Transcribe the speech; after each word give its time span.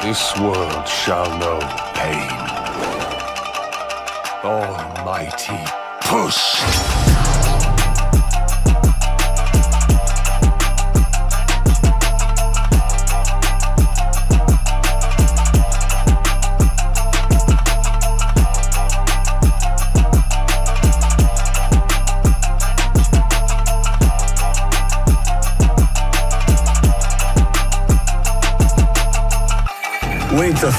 This 0.00 0.38
world 0.38 0.86
shall 0.86 1.26
know 1.38 1.58
pain. 1.92 2.30
Almighty 4.44 5.58
push! 6.02 7.17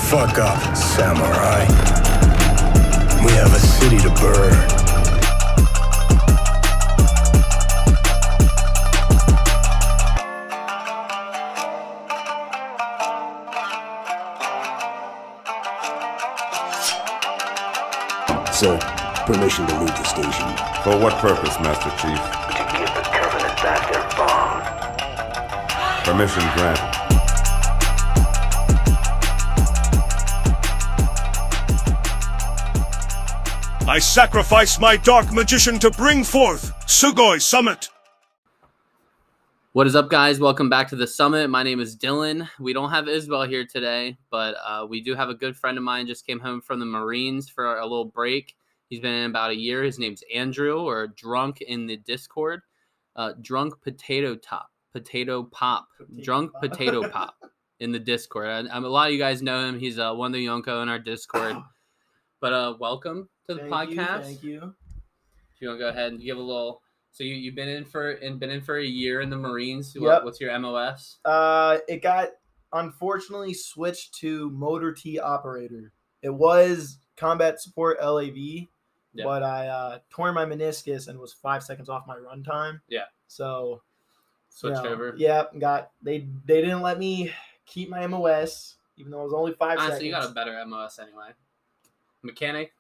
Fuck 0.10 0.40
up, 0.40 0.76
samurai. 0.76 1.68
We 3.24 3.32
have 3.34 3.54
a 3.54 3.60
city 3.60 4.00
to 4.00 4.10
burn. 4.10 4.56
Sir, 18.52 18.80
permission 19.28 19.68
to 19.68 19.80
leave 19.80 19.96
the 19.96 20.04
station. 20.06 20.48
For 20.84 20.98
what 20.98 21.14
purpose, 21.20 21.60
Master 21.60 21.92
Chief? 21.92 22.18
To 22.58 22.64
give 22.76 22.90
the 22.96 23.04
Covenant 23.14 23.56
back 23.62 23.92
their 23.92 24.02
bomb. 24.18 26.04
Permission 26.04 26.42
granted. 26.58 27.19
I 33.90 33.98
sacrifice 33.98 34.80
my 34.80 34.98
dark 34.98 35.34
magician 35.34 35.80
to 35.80 35.90
bring 35.90 36.24
forth 36.24 36.72
Sugoi 36.86 37.42
Summit. 37.42 37.90
What 39.72 39.88
is 39.88 39.96
up, 39.96 40.12
guys? 40.12 40.40
Welcome 40.40 40.70
back 40.70 40.90
to 40.90 40.96
the 40.96 41.08
summit. 41.08 41.50
My 41.50 41.64
name 41.64 41.80
is 41.80 41.98
Dylan. 41.98 42.48
We 42.60 42.72
don't 42.72 42.92
have 42.92 43.08
Isabel 43.08 43.48
here 43.48 43.66
today, 43.66 44.20
but 44.30 44.56
uh, 44.64 44.86
we 44.88 45.02
do 45.02 45.16
have 45.16 45.30
a 45.30 45.34
good 45.34 45.58
friend 45.58 45.76
of 45.76 45.84
mine 45.84 46.06
just 46.06 46.28
came 46.28 46.40
home 46.40 46.62
from 46.62 46.80
the 46.80 46.86
Marines 46.86 47.50
for 47.50 47.78
a 47.78 47.82
little 47.82 48.06
break. 48.06 48.56
He's 48.90 49.00
been 49.00 49.12
in 49.12 49.32
about 49.32 49.50
a 49.50 49.58
year. 49.58 49.82
His 49.82 49.98
name's 49.98 50.24
Andrew, 50.32 50.82
or 50.82 51.08
Drunk 51.08 51.62
in 51.62 51.88
the 51.88 51.98
Discord. 51.98 52.62
Uh, 53.16 53.34
drunk 53.42 53.74
Potato 53.82 54.36
Top, 54.36 54.70
Potato 54.94 55.42
Pop, 55.42 55.88
Drunk 56.22 56.52
Potato 56.62 57.10
Pop 57.10 57.34
in 57.80 57.92
the 57.92 57.98
Discord. 57.98 58.50
I, 58.50 58.60
I'm, 58.72 58.86
a 58.86 58.88
lot 58.88 59.08
of 59.08 59.14
you 59.14 59.20
guys 59.20 59.42
know 59.42 59.66
him. 59.66 59.80
He's 59.80 59.98
uh, 59.98 60.14
one 60.14 60.28
of 60.28 60.34
the 60.34 60.46
Yonko 60.46 60.84
in 60.84 60.90
our 60.90 61.00
Discord. 61.00 61.58
But 62.42 62.54
uh, 62.54 62.76
welcome 62.80 63.28
to 63.50 63.56
the 63.56 63.68
Thank 63.70 63.92
you, 63.92 63.98
podcast. 63.98 64.24
thank 64.24 64.44
you. 64.44 64.74
If 65.56 65.62
you 65.62 65.68
want 65.70 65.80
to 65.80 65.86
go 65.86 65.90
ahead 65.90 66.12
and 66.14 66.22
give 66.22 66.38
a 66.38 66.42
little. 66.42 66.82
So 67.12 67.24
you 67.24 67.34
you've 67.34 67.56
been 67.56 67.68
in 67.68 67.86
for 67.86 68.12
and 68.12 68.40
been 68.40 68.52
in 68.52 68.62
for 68.62 68.78
a 68.78 68.86
year 68.86 69.22
in 69.22 69.30
the 69.30 69.36
Marines. 69.38 69.94
What- 69.98 70.08
Yep. 70.08 70.24
what's 70.24 70.40
your 70.40 70.58
MOS? 70.60 71.18
Uh, 71.26 71.80
it 71.88 72.02
got 72.04 72.30
unfortunately 72.72 73.54
switched 73.54 74.14
to 74.20 74.50
motor 74.52 74.94
T 74.94 75.20
operator. 75.20 75.92
It 76.22 76.30
was 76.30 77.00
combat 77.18 77.60
support 77.60 77.98
LAV, 78.00 78.38
Yeah. 79.14 79.24
but 79.26 79.42
I 79.42 79.68
uh, 79.68 80.00
tore 80.12 80.32
my 80.32 80.46
meniscus 80.46 81.08
and 81.08 81.20
was 81.20 81.34
five 81.34 81.64
seconds 81.64 81.90
off 81.90 82.06
my 82.08 82.16
run 82.16 82.44
time. 82.44 82.82
Yeah. 82.88 83.06
So 83.28 83.82
you 84.52 84.70
Switched 84.70 84.84
know, 84.84 84.90
over. 84.92 85.16
Yeah, 85.18 85.46
got 85.58 85.92
they 86.04 86.28
they 86.46 86.62
didn't 86.62 86.82
let 86.82 87.00
me 87.00 87.34
keep 87.66 87.90
my 87.90 88.06
MOS 88.06 88.76
even 88.98 89.12
though 89.12 89.22
it 89.22 89.26
was 89.26 89.34
only 89.34 89.54
five 89.54 89.80
Honestly, 89.80 90.08
you 90.08 90.12
got 90.12 90.30
a 90.30 90.34
better 90.34 90.64
MOS 90.66 91.00
anyway. 91.00 91.30
Mechanic, 92.22 92.74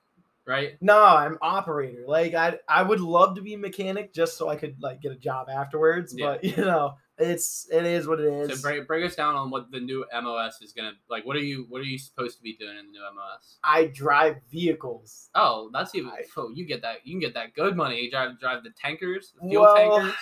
right? 0.50 0.78
No, 0.82 1.02
I'm 1.02 1.38
operator. 1.42 2.04
Like 2.08 2.34
I 2.34 2.58
I 2.68 2.82
would 2.82 3.00
love 3.00 3.36
to 3.36 3.42
be 3.42 3.54
a 3.54 3.58
mechanic 3.58 4.14
just 4.14 4.36
so 4.36 4.50
I 4.50 4.56
could 4.56 4.82
like 4.82 5.00
get 5.02 5.12
a 5.12 5.16
job 5.16 5.48
afterwards. 5.48 6.14
Yeah. 6.18 6.26
But 6.26 6.44
you 6.58 6.66
know, 6.66 6.96
it's 7.20 7.68
it 7.72 7.86
is 7.86 8.08
what 8.08 8.20
it 8.20 8.34
is. 8.34 8.60
So 8.60 8.62
break, 8.68 8.88
break 8.88 9.06
us 9.06 9.16
down 9.16 9.36
on 9.36 9.52
what 9.52 9.72
the 9.72 9.80
new 9.80 10.04
MOS 10.12 10.60
is 10.62 10.74
gonna 10.74 10.94
like. 11.10 11.26
What 11.26 11.36
are 11.36 11.42
you 11.42 11.68
What 11.70 11.82
are 11.82 11.86
you 11.86 12.00
supposed 12.00 12.38
to 12.38 12.44
be 12.44 12.58
doing 12.58 12.78
in 12.78 12.88
the 12.88 12.92
new 12.92 13.02
MOS? 13.02 13.60
I 13.64 13.86
drive 13.86 14.38
vehicles. 14.52 15.30
Oh, 15.36 15.70
that's 15.72 15.94
even. 15.94 16.10
I- 16.10 16.24
oh, 16.36 16.50
you 16.54 16.66
get 16.66 16.82
that. 16.82 17.06
You 17.06 17.14
can 17.14 17.20
get 17.20 17.36
that 17.36 17.54
good 17.54 17.78
money. 17.78 18.02
You 18.02 18.12
drive 18.12 18.40
drive 18.40 18.64
the 18.64 18.72
tankers, 18.72 19.34
the 19.40 19.48
fuel 19.48 19.64
Well, 19.64 19.76
tankers. 19.76 20.16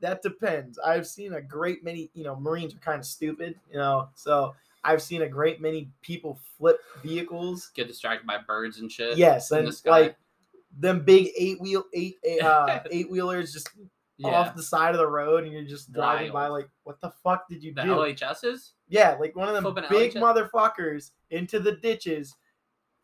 That 0.00 0.22
depends. 0.22 0.78
I've 0.78 1.08
seen 1.08 1.34
a 1.34 1.40
great 1.42 1.82
many, 1.82 2.08
you 2.14 2.22
know, 2.22 2.36
Marines 2.36 2.72
are 2.72 2.78
kind 2.78 3.00
of 3.00 3.04
stupid, 3.04 3.56
you 3.68 3.78
know, 3.78 4.08
so 4.14 4.54
I've 4.88 5.02
seen 5.02 5.20
a 5.20 5.28
great 5.28 5.60
many 5.60 5.90
people 6.00 6.40
flip 6.56 6.80
vehicles. 7.02 7.70
Get 7.74 7.88
distracted 7.88 8.26
by 8.26 8.38
birds 8.38 8.78
and 8.78 8.90
shit. 8.90 9.18
Yes, 9.18 9.50
and 9.50 9.70
like 9.84 10.16
them 10.78 11.04
big 11.04 11.28
eight 11.36 11.60
wheel 11.60 11.84
eight 11.92 12.16
uh, 12.42 12.80
eight 12.90 13.10
wheelers 13.10 13.52
just 13.52 13.68
yeah. 14.16 14.28
off 14.28 14.56
the 14.56 14.62
side 14.62 14.94
of 14.94 14.98
the 14.98 15.06
road, 15.06 15.44
and 15.44 15.52
you're 15.52 15.62
just 15.62 15.92
driving 15.92 16.32
by 16.32 16.46
like, 16.46 16.70
what 16.84 16.98
the 17.02 17.10
fuck 17.22 17.46
did 17.50 17.62
you 17.62 17.74
the 17.74 17.82
do? 17.82 17.88
LHSs. 17.90 18.70
Yeah, 18.88 19.14
like 19.20 19.36
one 19.36 19.48
of 19.48 19.54
them 19.54 19.64
Flipping 19.64 19.84
big 19.90 20.14
LHS. 20.14 20.50
motherfuckers 20.50 21.10
into 21.30 21.60
the 21.60 21.72
ditches, 21.72 22.34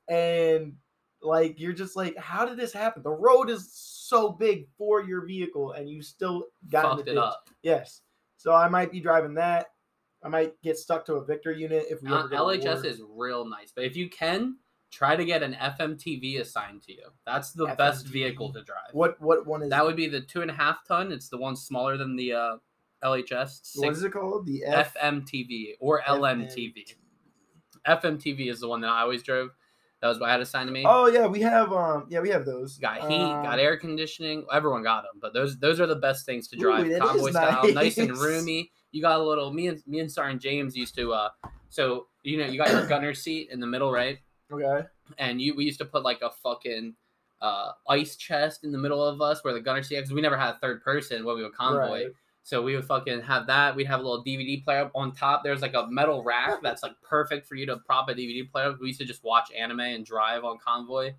and 0.08 0.72
like 1.20 1.60
you're 1.60 1.74
just 1.74 1.96
like, 1.96 2.16
how 2.16 2.46
did 2.46 2.56
this 2.56 2.72
happen? 2.72 3.02
The 3.02 3.10
road 3.10 3.50
is 3.50 3.70
so 3.70 4.32
big 4.32 4.68
for 4.78 5.02
your 5.02 5.26
vehicle, 5.26 5.72
and 5.72 5.86
you 5.86 6.00
still 6.00 6.46
got 6.70 6.92
in 6.92 6.96
the 6.96 7.02
it 7.02 7.14
ditch. 7.14 7.22
up. 7.22 7.50
Yes, 7.62 8.00
so 8.38 8.54
I 8.54 8.70
might 8.70 8.90
be 8.90 9.00
driving 9.00 9.34
that. 9.34 9.66
I 10.24 10.28
might 10.28 10.60
get 10.62 10.78
stuck 10.78 11.04
to 11.06 11.14
a 11.14 11.24
Victor 11.24 11.52
unit 11.52 11.84
if 11.90 12.02
we 12.02 12.08
Uh, 12.08 12.26
LHS 12.28 12.84
is 12.86 13.02
real 13.06 13.44
nice, 13.44 13.72
but 13.74 13.84
if 13.84 13.94
you 13.94 14.08
can, 14.08 14.56
try 14.90 15.14
to 15.16 15.24
get 15.24 15.42
an 15.42 15.54
FMTV 15.54 16.40
assigned 16.40 16.82
to 16.84 16.92
you. 16.92 17.10
That's 17.26 17.52
the 17.52 17.66
best 17.76 18.06
vehicle 18.06 18.52
to 18.54 18.62
drive. 18.62 18.92
What 18.92 19.20
what 19.20 19.46
one 19.46 19.62
is 19.62 19.70
That 19.70 19.84
would 19.84 19.96
be 19.96 20.08
the 20.08 20.22
two 20.22 20.40
and 20.40 20.50
a 20.50 20.54
half 20.54 20.84
ton. 20.88 21.12
It's 21.12 21.28
the 21.28 21.36
one 21.36 21.56
smaller 21.56 21.98
than 21.98 22.16
the 22.16 22.32
uh, 22.32 22.56
LHS. 23.04 23.76
what 23.76 23.86
Six, 23.88 23.98
is 23.98 24.04
it 24.04 24.12
called? 24.12 24.46
The 24.46 24.64
F- 24.64 24.96
FMTV 24.96 25.74
or 25.78 26.00
LMTV. 26.00 26.94
FMTV 27.86 28.50
is 28.50 28.60
the 28.60 28.68
one 28.68 28.80
that 28.80 28.88
I 28.88 29.02
always 29.02 29.22
drove. 29.22 29.50
That 30.00 30.08
was 30.08 30.20
what 30.20 30.28
I 30.28 30.32
had 30.32 30.40
assigned 30.40 30.68
to 30.68 30.72
me. 30.72 30.84
Oh 30.86 31.06
yeah, 31.06 31.26
we 31.26 31.40
have 31.42 31.72
um 31.72 32.06
yeah 32.08 32.20
we 32.20 32.30
have 32.30 32.44
those. 32.46 32.78
Got 32.78 33.08
heat, 33.08 33.32
Uh, 33.32 33.42
got 33.42 33.58
air 33.58 33.76
conditioning. 33.76 34.46
Everyone 34.52 34.82
got 34.82 35.02
them, 35.02 35.18
but 35.20 35.34
those 35.34 35.58
those 35.58 35.80
are 35.80 35.86
the 35.86 35.96
best 35.96 36.24
things 36.24 36.48
to 36.48 36.56
drive. 36.56 36.88
that 36.88 37.00
Convoy 37.00 37.30
style, 37.30 37.72
nice 37.72 37.98
and 37.98 38.16
roomy. 38.16 38.70
You 38.94 39.02
got 39.02 39.18
a 39.18 39.22
little. 39.22 39.52
Me 39.52 39.66
and 39.68 39.82
me 39.86 39.98
and 40.00 40.10
Sergeant 40.10 40.40
James 40.40 40.76
used 40.76 40.94
to. 40.96 41.12
uh 41.12 41.28
So 41.68 42.06
you 42.22 42.38
know 42.38 42.46
you 42.46 42.56
got 42.58 42.70
your 42.70 42.86
gunner 42.86 43.12
seat 43.14 43.48
in 43.50 43.60
the 43.60 43.66
middle, 43.66 43.90
right? 43.92 44.18
Okay. 44.52 44.86
and 45.18 45.40
you 45.40 45.54
we 45.56 45.64
used 45.64 45.78
to 45.80 45.84
put 45.84 46.02
like 46.04 46.20
a 46.22 46.30
fucking 46.30 46.94
uh, 47.42 47.72
ice 47.88 48.16
chest 48.16 48.62
in 48.64 48.72
the 48.72 48.78
middle 48.78 49.02
of 49.04 49.20
us 49.20 49.42
where 49.42 49.52
the 49.52 49.60
gunner 49.60 49.82
seat 49.82 49.96
because 49.96 50.12
we 50.12 50.20
never 50.20 50.36
had 50.36 50.54
a 50.54 50.58
third 50.58 50.82
person 50.82 51.24
when 51.24 51.36
we 51.36 51.42
would 51.42 51.54
convoy. 51.54 52.04
Right. 52.04 52.06
So 52.44 52.62
we 52.62 52.76
would 52.76 52.84
fucking 52.84 53.22
have 53.22 53.46
that. 53.48 53.74
We'd 53.74 53.86
have 53.86 54.00
a 54.00 54.02
little 54.02 54.22
DVD 54.24 54.62
player 54.62 54.90
on 54.94 55.12
top. 55.12 55.42
There's 55.42 55.62
like 55.62 55.74
a 55.74 55.86
metal 55.88 56.22
rack 56.22 56.62
that's 56.62 56.82
like 56.82 56.92
perfect 57.02 57.46
for 57.48 57.54
you 57.54 57.64
to 57.66 57.78
prop 57.78 58.08
a 58.10 58.14
DVD 58.14 58.48
player. 58.50 58.68
up. 58.68 58.80
We 58.80 58.88
used 58.88 59.00
to 59.00 59.06
just 59.06 59.24
watch 59.24 59.50
anime 59.58 59.80
and 59.80 60.04
drive 60.06 60.44
on 60.44 60.58
convoy. 60.58 61.14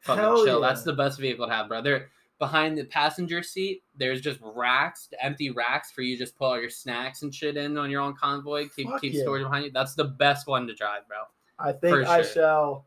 Fucking 0.00 0.22
Hell 0.22 0.44
chill. 0.44 0.60
yeah. 0.60 0.66
That's 0.68 0.82
the 0.82 0.94
best 0.94 1.20
vehicle 1.20 1.46
to 1.46 1.52
have, 1.52 1.68
brother. 1.68 2.08
Behind 2.40 2.76
the 2.76 2.84
passenger 2.84 3.42
seat, 3.42 3.84
there's 3.94 4.20
just 4.20 4.40
racks, 4.42 5.08
empty 5.20 5.50
racks 5.50 5.92
for 5.92 6.02
you 6.02 6.16
to 6.16 6.24
just 6.24 6.36
put 6.36 6.46
all 6.46 6.60
your 6.60 6.70
snacks 6.70 7.22
and 7.22 7.32
shit 7.32 7.56
in 7.56 7.78
on 7.78 7.90
your 7.90 8.00
own 8.00 8.14
convoy. 8.14 8.66
Keep 8.74 8.88
Fuck 8.88 9.00
keep 9.02 9.12
yeah. 9.12 9.22
storage 9.22 9.44
behind 9.44 9.66
you. 9.66 9.70
That's 9.70 9.94
the 9.94 10.04
best 10.06 10.48
one 10.48 10.66
to 10.66 10.74
drive, 10.74 11.06
bro. 11.06 11.18
I 11.58 11.72
think 11.72 12.08
I 12.08 12.22
sure. 12.22 12.32
shall 12.32 12.86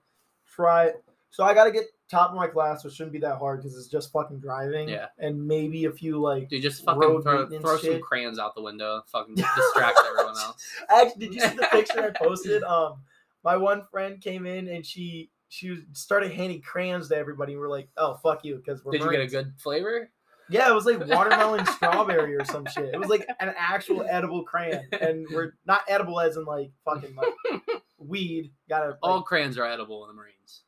try. 0.51 0.91
So 1.29 1.45
I 1.45 1.53
got 1.53 1.65
to 1.65 1.71
get 1.71 1.85
top 2.13 2.29
of 2.29 2.35
my 2.35 2.47
class, 2.47 2.83
which 2.83 2.93
shouldn't 2.93 3.13
be 3.13 3.19
that 3.19 3.37
hard 3.37 3.61
because 3.61 3.77
it's 3.77 3.87
just 3.87 4.11
fucking 4.11 4.39
driving. 4.39 4.89
Yeah. 4.89 5.07
And 5.19 5.47
maybe 5.47 5.85
a 5.85 5.91
few 5.91 6.19
like. 6.19 6.49
Dude, 6.49 6.61
just 6.61 6.83
fucking 6.83 7.21
throw, 7.21 7.47
throw 7.47 7.77
some 7.77 8.01
crayons 8.01 8.39
out 8.39 8.55
the 8.55 8.61
window. 8.61 8.95
and 8.95 9.03
Fucking 9.07 9.35
distract 9.55 9.99
everyone 10.07 10.37
else. 10.37 10.63
Actually, 10.89 11.27
did 11.27 11.35
you 11.35 11.41
see 11.41 11.55
the 11.55 11.67
picture 11.71 12.03
I 12.03 12.09
posted? 12.09 12.63
Um, 12.73 13.01
my 13.43 13.57
one 13.57 13.83
friend 13.91 14.21
came 14.21 14.45
in 14.45 14.69
and 14.69 14.85
she 14.85 15.29
she 15.53 15.69
was- 15.69 15.81
started 15.93 16.31
handing 16.31 16.61
crayons 16.61 17.09
to 17.09 17.15
everybody. 17.15 17.55
We're 17.55 17.69
like, 17.69 17.87
oh 17.95 18.15
fuck 18.23 18.43
you, 18.43 18.55
because 18.55 18.83
we're. 18.83 18.93
Did 18.93 19.01
you 19.03 19.11
get 19.11 19.21
a 19.21 19.27
good 19.27 19.53
flavor? 19.59 20.09
Yeah, 20.49 20.69
it 20.69 20.73
was 20.73 20.85
like 20.85 20.99
watermelon 21.07 21.65
strawberry 21.67 22.35
or 22.35 22.43
some 22.43 22.65
shit. 22.65 22.89
It 22.93 22.99
was 22.99 23.07
like 23.09 23.27
an 23.39 23.53
actual 23.57 24.03
edible 24.09 24.43
crayon, 24.43 24.87
and 24.99 25.27
we're 25.31 25.53
not 25.67 25.81
edible 25.87 26.19
as 26.19 26.37
in 26.37 26.45
like 26.45 26.71
fucking 26.83 27.15
like 27.15 27.61
weed. 27.99 28.51
Gotta. 28.67 28.87
Like, 28.87 28.97
All 29.03 29.21
crayons 29.21 29.57
are 29.59 29.65
edible 29.65 30.03
in 30.05 30.07
the 30.09 30.15
Marines. 30.15 30.63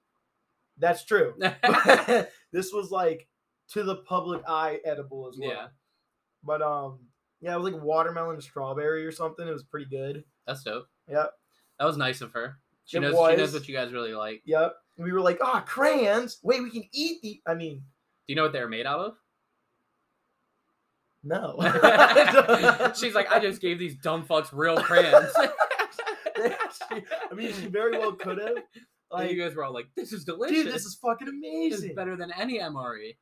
that's 0.78 1.04
true. 1.04 1.34
this 2.52 2.72
was 2.72 2.92
like 2.92 3.28
to 3.72 3.82
the 3.84 3.96
public 3.96 4.44
eye 4.48 4.80
edible 4.86 5.28
as 5.28 5.38
well. 5.40 5.50
Yeah. 5.50 5.68
But 6.44 6.62
um, 6.62 7.00
yeah, 7.42 7.56
it 7.56 7.60
was 7.60 7.74
like 7.74 7.82
watermelon 7.82 8.40
strawberry 8.42 9.04
or 9.06 9.12
something. 9.12 9.48
It 9.48 9.52
was 9.52 9.64
pretty 9.64 9.88
good. 9.90 10.24
That's 10.46 10.62
dope. 10.64 10.86
Yep. 11.10 11.32
That 11.80 11.86
was 11.86 11.98
nice 11.98 12.22
of 12.22 12.32
her. 12.34 12.60
She 12.86 12.98
It 12.98 13.02
knows. 13.02 13.14
She 13.32 13.36
knows 13.38 13.54
what 13.54 13.68
you 13.68 13.76
guys 13.76 13.92
really 13.92 14.14
like. 14.14 14.42
Yep. 14.46 14.74
We 14.98 15.12
were 15.12 15.22
like, 15.22 15.40
ah, 15.42 15.62
crayons. 15.68 16.40
Wait, 16.44 16.62
we 16.64 16.70
can 16.70 16.84
eat 16.94 17.22
the. 17.22 17.42
I 17.48 17.54
mean, 17.56 17.78
Do 17.78 17.82
you 18.28 18.36
know 18.36 18.44
what 18.44 18.54
they're 18.54 18.68
made 18.70 18.86
out 18.86 19.00
of? 19.00 19.14
no. 21.24 21.56
She's 22.96 23.16
like, 23.16 23.32
I 23.32 23.40
just 23.40 23.62
gave 23.62 23.80
these 23.80 23.96
dumb 23.96 24.24
fucks 24.26 24.50
real 24.54 24.78
crayons. 24.78 25.32
I 26.38 27.34
mean, 27.34 27.54
she 27.54 27.68
very 27.68 27.98
well 27.98 28.14
could 28.14 28.38
have. 28.40 28.58
Like, 29.12 29.32
you 29.32 29.42
guys 29.42 29.56
were 29.56 29.64
all 29.64 29.74
like, 29.74 29.88
"This 29.96 30.12
is 30.14 30.26
delicious. 30.26 30.64
dude, 30.64 30.74
this 30.74 30.86
is 30.86 30.96
fucking 31.02 31.26
This 31.28 31.34
amazing. 31.36 31.90
is 31.92 31.96
better 31.96 32.16
than 32.16 32.32
any 32.38 32.60
MRE." 32.60 33.16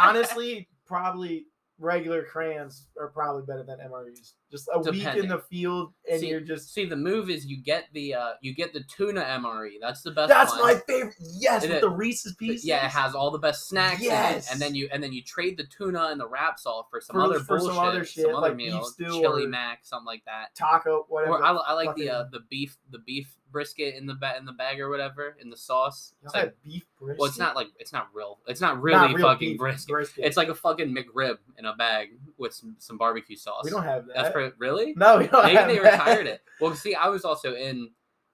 Honestly, 0.00 0.68
probably 0.86 1.46
regular 1.78 2.22
crayons 2.24 2.86
are 2.98 3.08
probably 3.08 3.42
better 3.46 3.64
than 3.64 3.78
MREs. 3.78 4.34
Just 4.50 4.68
a 4.72 4.78
week 4.90 5.04
in 5.14 5.28
the 5.28 5.40
field, 5.40 5.92
and 6.10 6.20
See- 6.20 6.28
you're 6.28 6.40
just. 6.40 6.72
See, 6.72 6.86
the 6.86 6.96
move 6.96 7.28
is 7.28 7.44
you 7.44 7.58
get 7.62 7.84
the 7.92 8.14
uh 8.14 8.30
you 8.40 8.54
get 8.54 8.72
the 8.72 8.80
tuna 8.84 9.20
MRE. 9.22 9.72
That's 9.80 10.00
the 10.02 10.10
best. 10.10 10.28
That's 10.30 10.52
one. 10.52 10.62
my 10.62 10.80
favorite. 10.86 11.14
Yes, 11.38 11.64
It 11.64 11.70
with 11.70 11.80
the 11.82 11.90
Reese's 11.90 12.34
pieces. 12.36 12.64
Yeah, 12.64 12.86
it 12.86 12.90
has 12.90 13.14
all 13.14 13.30
the 13.30 13.38
best 13.38 13.68
snacks. 13.68 14.00
in 14.00 14.06
it, 14.06 14.08
Yes. 14.08 14.50
and 14.50 14.58
then 14.60 14.74
you 14.74 14.88
and 14.90 15.02
then 15.02 15.12
you 15.12 15.22
trade 15.22 15.58
the 15.58 15.64
tuna 15.64 16.06
and 16.10 16.18
the 16.18 16.26
wrap 16.26 16.58
salt 16.58 16.86
for 16.90 17.00
some 17.00 17.14
For- 17.14 17.22
other 17.22 17.40
for 17.40 17.60
some 17.60 17.78
other 17.78 18.04
shit, 18.04 18.24
some 18.24 18.34
other 18.36 18.48
like 18.48 18.56
meal, 18.56 18.88
chili 18.98 19.46
mac, 19.46 19.80
something 19.84 20.06
like 20.06 20.24
that. 20.24 20.54
taco, 20.54 21.04
whatever. 21.08 21.34
Or 21.34 21.44
I, 21.44 21.52
I 21.52 21.72
like 21.74 21.94
the 21.96 22.08
uh, 22.08 22.24
the 22.32 22.40
beef 22.48 22.78
the 22.90 23.00
beef 23.00 23.34
brisket 23.50 23.94
in 23.94 24.04
the 24.04 24.14
ba- 24.14 24.36
in 24.38 24.44
the 24.44 24.52
bag 24.52 24.78
or 24.78 24.90
whatever 24.90 25.34
in 25.40 25.48
the 25.48 25.56
sauce. 25.56 26.14
It's 26.22 26.34
like, 26.34 26.54
beef 26.62 26.84
brisket. 27.00 27.18
well, 27.18 27.28
it's 27.28 27.38
not 27.38 27.56
like 27.56 27.68
it's 27.78 27.92
not 27.94 28.08
real. 28.14 28.38
It's 28.46 28.60
not 28.60 28.74
Not 28.74 28.82
really 28.82 29.14
real 29.14 29.26
fucking 29.26 29.52
beef 29.52 29.58
brisket. 29.86 30.24
It's 30.24 30.36
like 30.36 30.48
a 30.48 30.54
fucking 30.54 30.94
McRib 30.94 31.38
in 31.58 31.64
a 31.64 31.74
bag 31.74 32.08
with 32.36 32.52
some, 32.52 32.76
some 32.78 32.98
barbecue 32.98 33.36
sauce. 33.36 33.64
we 33.64 33.70
don't 33.70 33.84
have 33.84 34.06
that. 34.06 34.16
That's 34.16 34.32
really. 34.58 34.94
no, 34.96 35.18
we 35.18 35.28
Maybe 35.32 35.74
they 35.74 35.78
that. 35.80 35.92
retired 35.92 36.26
it. 36.26 36.40
Well, 36.60 36.74
see, 36.74 36.94
I 36.94 37.08
was 37.08 37.24
also 37.24 37.54
in 37.54 37.90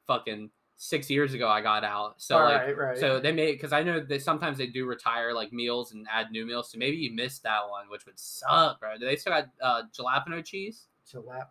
fucking 0.07 0.51
six 0.77 1.09
years 1.11 1.35
ago. 1.35 1.49
I 1.49 1.61
got 1.61 1.85
out, 1.85 2.21
so 2.21 2.37
All 2.39 2.45
like, 2.45 2.61
right, 2.63 2.77
right. 2.79 2.99
so 2.99 3.21
they 3.21 3.33
made 3.33 3.53
because 3.53 3.73
I 3.73 3.83
know 3.83 4.01
they 4.01 4.19
sometimes 4.19 4.59
they 4.59 4.67
do 4.67 4.87
retire 4.87 5.33
like 5.33 5.53
meals 5.53 5.93
and 5.93 6.07
add 6.13 6.31
new 6.31 6.47
meals. 6.47 6.71
So 6.71 6.79
maybe 6.79 6.97
you 6.97 7.13
missed 7.15 7.43
that 7.45 7.69
one, 7.69 7.89
which 7.91 8.07
would 8.07 8.19
suck, 8.19 8.81
bro. 8.81 8.99
Do 8.99 9.07
they 9.07 9.17
still 9.17 9.33
got 9.33 9.49
uh, 9.63 9.83
jalapeno 9.99 10.45
cheese? 10.45 10.87
Jalap- 11.13 11.49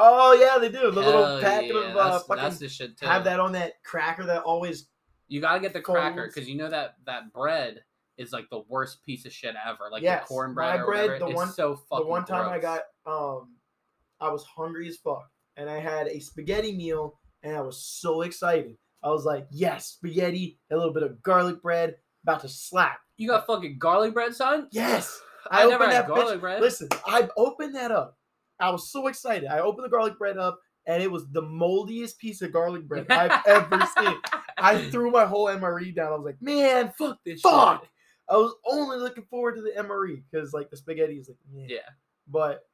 Oh 0.00 0.32
yeah, 0.34 0.58
they 0.58 0.68
do. 0.70 0.90
The 0.92 1.00
little 1.00 1.24
Hell 1.26 1.40
packet 1.40 1.74
yeah, 1.74 1.90
of 1.90 1.96
uh, 1.96 2.10
that's, 2.12 2.24
fucking 2.26 2.42
that's 2.42 2.58
the 2.58 2.68
shit 2.68 2.96
too. 2.98 3.06
have 3.06 3.24
that 3.24 3.40
on 3.40 3.52
that 3.52 3.82
cracker 3.84 4.24
that 4.26 4.42
always. 4.42 4.86
You 5.30 5.40
gotta 5.40 5.60
get 5.60 5.72
the 5.72 5.80
cracker 5.80 6.26
because 6.26 6.48
you 6.48 6.56
know 6.56 6.70
that 6.70 6.96
that 7.06 7.32
bread 7.32 7.82
is 8.16 8.32
like 8.32 8.48
the 8.50 8.60
worst 8.68 9.04
piece 9.04 9.26
of 9.26 9.32
shit 9.32 9.54
ever. 9.66 9.88
Like 9.92 10.02
Yes, 10.02 10.22
the 10.22 10.28
cornbread 10.28 10.80
my 10.80 10.86
bread, 10.86 11.10
whatever. 11.10 11.30
the 11.30 11.36
one- 11.36 11.48
so 11.52 11.76
fucking. 11.90 12.04
the 12.06 12.10
one 12.10 12.24
time 12.24 12.48
I 12.48 12.58
got, 12.58 12.82
um, 13.06 13.54
I 14.20 14.30
was 14.30 14.44
hungry 14.44 14.88
as 14.88 14.96
fuck, 14.96 15.28
and 15.56 15.68
I 15.70 15.78
had 15.78 16.08
a 16.08 16.18
spaghetti 16.20 16.76
meal, 16.76 17.18
and 17.42 17.56
I 17.56 17.60
was 17.60 17.82
so 17.82 18.22
excited. 18.22 18.76
I 19.02 19.10
was 19.10 19.24
like, 19.24 19.46
yes, 19.50 19.86
spaghetti, 19.90 20.58
a 20.70 20.76
little 20.76 20.92
bit 20.92 21.04
of 21.04 21.22
garlic 21.22 21.62
bread, 21.62 21.94
about 22.24 22.40
to 22.40 22.48
slap. 22.48 22.98
You 23.16 23.28
got 23.28 23.46
fucking 23.46 23.78
garlic 23.78 24.12
bread, 24.14 24.34
son. 24.34 24.68
Yes, 24.72 25.20
I, 25.50 25.66
never 25.66 25.84
opened 25.84 25.92
had 25.92 26.08
that 26.08 26.14
bitch- 26.14 26.40
bread. 26.40 26.60
Listen, 26.60 26.88
I 27.06 27.28
opened 27.36 27.74
that 27.76 27.90
up. 27.92 28.16
I 28.60 28.70
was 28.70 28.90
so 28.90 29.06
excited. 29.06 29.48
I 29.48 29.60
opened 29.60 29.84
the 29.84 29.88
garlic 29.88 30.18
bread 30.18 30.36
up, 30.36 30.58
and 30.86 31.00
it 31.02 31.10
was 31.10 31.28
the 31.30 31.42
moldiest 31.42 32.18
piece 32.18 32.42
of 32.42 32.52
garlic 32.52 32.88
bread 32.88 33.06
I've 33.10 33.40
ever 33.46 33.86
seen. 33.98 34.14
I 34.56 34.78
threw 34.90 35.12
my 35.12 35.26
whole 35.26 35.46
MRE 35.46 35.94
down. 35.94 36.12
I 36.12 36.16
was 36.16 36.24
like, 36.24 36.42
man, 36.42 36.92
fuck 36.98 37.18
this. 37.24 37.40
fuck. 37.40 37.82
shit. 37.82 37.90
I 38.28 38.36
was 38.36 38.52
only 38.66 38.98
looking 38.98 39.24
forward 39.30 39.54
to 39.56 39.62
the 39.62 39.70
MRE 39.80 40.22
because 40.30 40.52
like 40.52 40.70
the 40.70 40.76
spaghetti 40.76 41.14
is 41.14 41.28
like, 41.28 41.38
meh. 41.54 41.66
Yeah, 41.68 41.88
But 42.26 42.67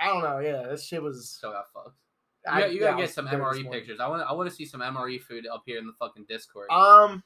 I 0.00 0.06
don't 0.08 0.22
know. 0.22 0.38
Yeah, 0.40 0.66
that 0.68 0.80
shit 0.80 1.02
was. 1.02 1.36
so 1.40 1.52
got 1.52 1.64
fucked. 1.72 1.96
You, 2.46 2.52
I- 2.52 2.66
you 2.66 2.80
yeah, 2.80 2.90
gotta 2.90 2.96
I 2.96 3.00
get 3.02 3.10
some 3.10 3.28
MRE 3.28 3.70
pictures. 3.70 4.00
I 4.00 4.08
want 4.08 4.22
I 4.22 4.32
want 4.32 4.48
to 4.50 4.54
see 4.54 4.64
some 4.66 4.80
MRE 4.80 5.20
food 5.22 5.46
up 5.46 5.62
here 5.66 5.78
in 5.78 5.86
the 5.86 5.92
fucking 5.98 6.24
Discord. 6.28 6.70
Um, 6.70 7.22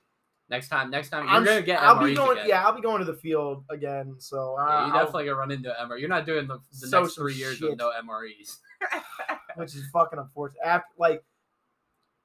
next 0.51 0.69
time, 0.69 0.91
next 0.91 1.09
time 1.09 1.25
you're 1.25 1.33
I'm, 1.35 1.45
gonna 1.45 1.63
get 1.63 1.81
I'll 1.83 1.97
MREs 1.97 2.07
be 2.09 2.15
going. 2.15 2.39
again. 2.39 2.49
Yeah, 2.51 2.65
I'll 2.67 2.75
be 2.75 2.83
going 2.83 2.99
to 2.99 3.05
the 3.11 3.17
field 3.17 3.65
again. 3.71 4.17
So 4.19 4.57
uh, 4.59 4.67
Yeah, 4.67 4.87
you 4.89 4.93
I'll- 4.93 4.99
definitely 5.05 5.25
gonna 5.27 5.37
run 5.39 5.51
into 5.53 5.75
MRE. 5.81 6.01
You're 6.01 6.09
not 6.11 6.27
doing 6.27 6.47
the, 6.47 6.59
the 6.81 6.87
Sow 6.89 7.01
next 7.03 7.15
three 7.15 7.35
years 7.35 7.57
shit. 7.57 7.71
with 7.71 7.79
no 7.79 7.91
MREs. 8.03 8.59
which 9.57 9.75
is 9.75 9.85
fucking 9.91 10.19
unfortunate. 10.19 10.61
After 10.67 10.87
like, 10.99 11.25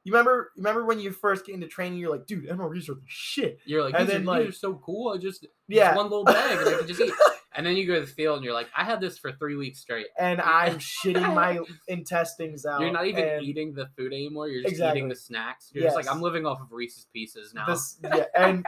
you 0.04 0.12
remember, 0.12 0.52
remember 0.58 0.84
when 0.84 1.00
you 1.00 1.12
first 1.12 1.46
get 1.46 1.56
into 1.56 1.68
training, 1.68 1.98
you're 2.00 2.12
like, 2.12 2.26
dude, 2.28 2.50
MREs 2.50 2.90
are 2.90 2.96
the 2.96 3.02
shit. 3.08 3.60
You're 3.66 3.84
like, 3.84 3.94
And 3.98 4.06
these, 4.08 4.14
then, 4.18 4.28
are, 4.28 4.40
these 4.40 4.50
are 4.50 4.52
so 4.52 4.74
cool. 4.84 5.14
I 5.14 5.18
just 5.18 5.46
Yeah. 5.70 5.86
just 5.90 5.96
one 5.98 6.10
little 6.10 6.26
bag 6.26 6.58
and 6.60 6.68
I 6.76 6.78
can 6.80 6.88
just 6.88 7.00
eat. 7.02 7.14
And 7.53 7.65
then 7.65 7.75
you 7.75 7.86
go 7.86 7.95
to 7.95 8.01
the 8.01 8.07
field 8.07 8.38
and 8.38 8.45
you're 8.45 8.53
like, 8.53 8.69
I 8.75 8.83
had 8.86 9.01
this 9.01 9.18
for 9.18 9.31
three 9.33 9.56
weeks 9.57 9.80
straight. 9.80 10.07
and 10.18 10.39
I'm 10.42 10.80
shitting 10.80 11.33
my 11.36 11.59
intestines 11.88 12.65
out. 12.65 12.80
You're 12.81 12.92
not 12.94 13.07
even 13.07 13.24
and 13.25 13.44
eating 13.44 13.74
the 13.74 13.88
food 13.98 14.13
anymore. 14.13 14.48
You're 14.48 14.62
just 14.62 14.71
Exactly. 14.74 15.00
eating 15.00 15.09
the 15.09 15.15
snacks. 15.15 15.69
You're 15.74 15.83
just 15.83 15.95
like, 15.98 16.09
I'm 16.09 16.21
living 16.21 16.45
off 16.45 16.62
of 16.62 16.71
Reese's 16.71 17.07
Pieces 17.12 17.53
now. 17.53 17.65
This, 17.65 17.98
yeah, 18.03 18.25
and 18.36 18.65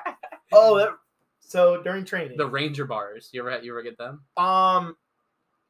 oh, 0.52 0.78
that, 0.80 0.90
so 1.40 1.82
during 1.82 2.04
training, 2.04 2.38
the 2.38 2.46
Ranger 2.48 2.86
bars. 2.86 3.30
You 3.32 3.42
ever 3.48 3.64
you 3.64 3.72
ever 3.72 3.84
get 3.84 3.98
them? 3.98 4.24
um, 4.38 4.98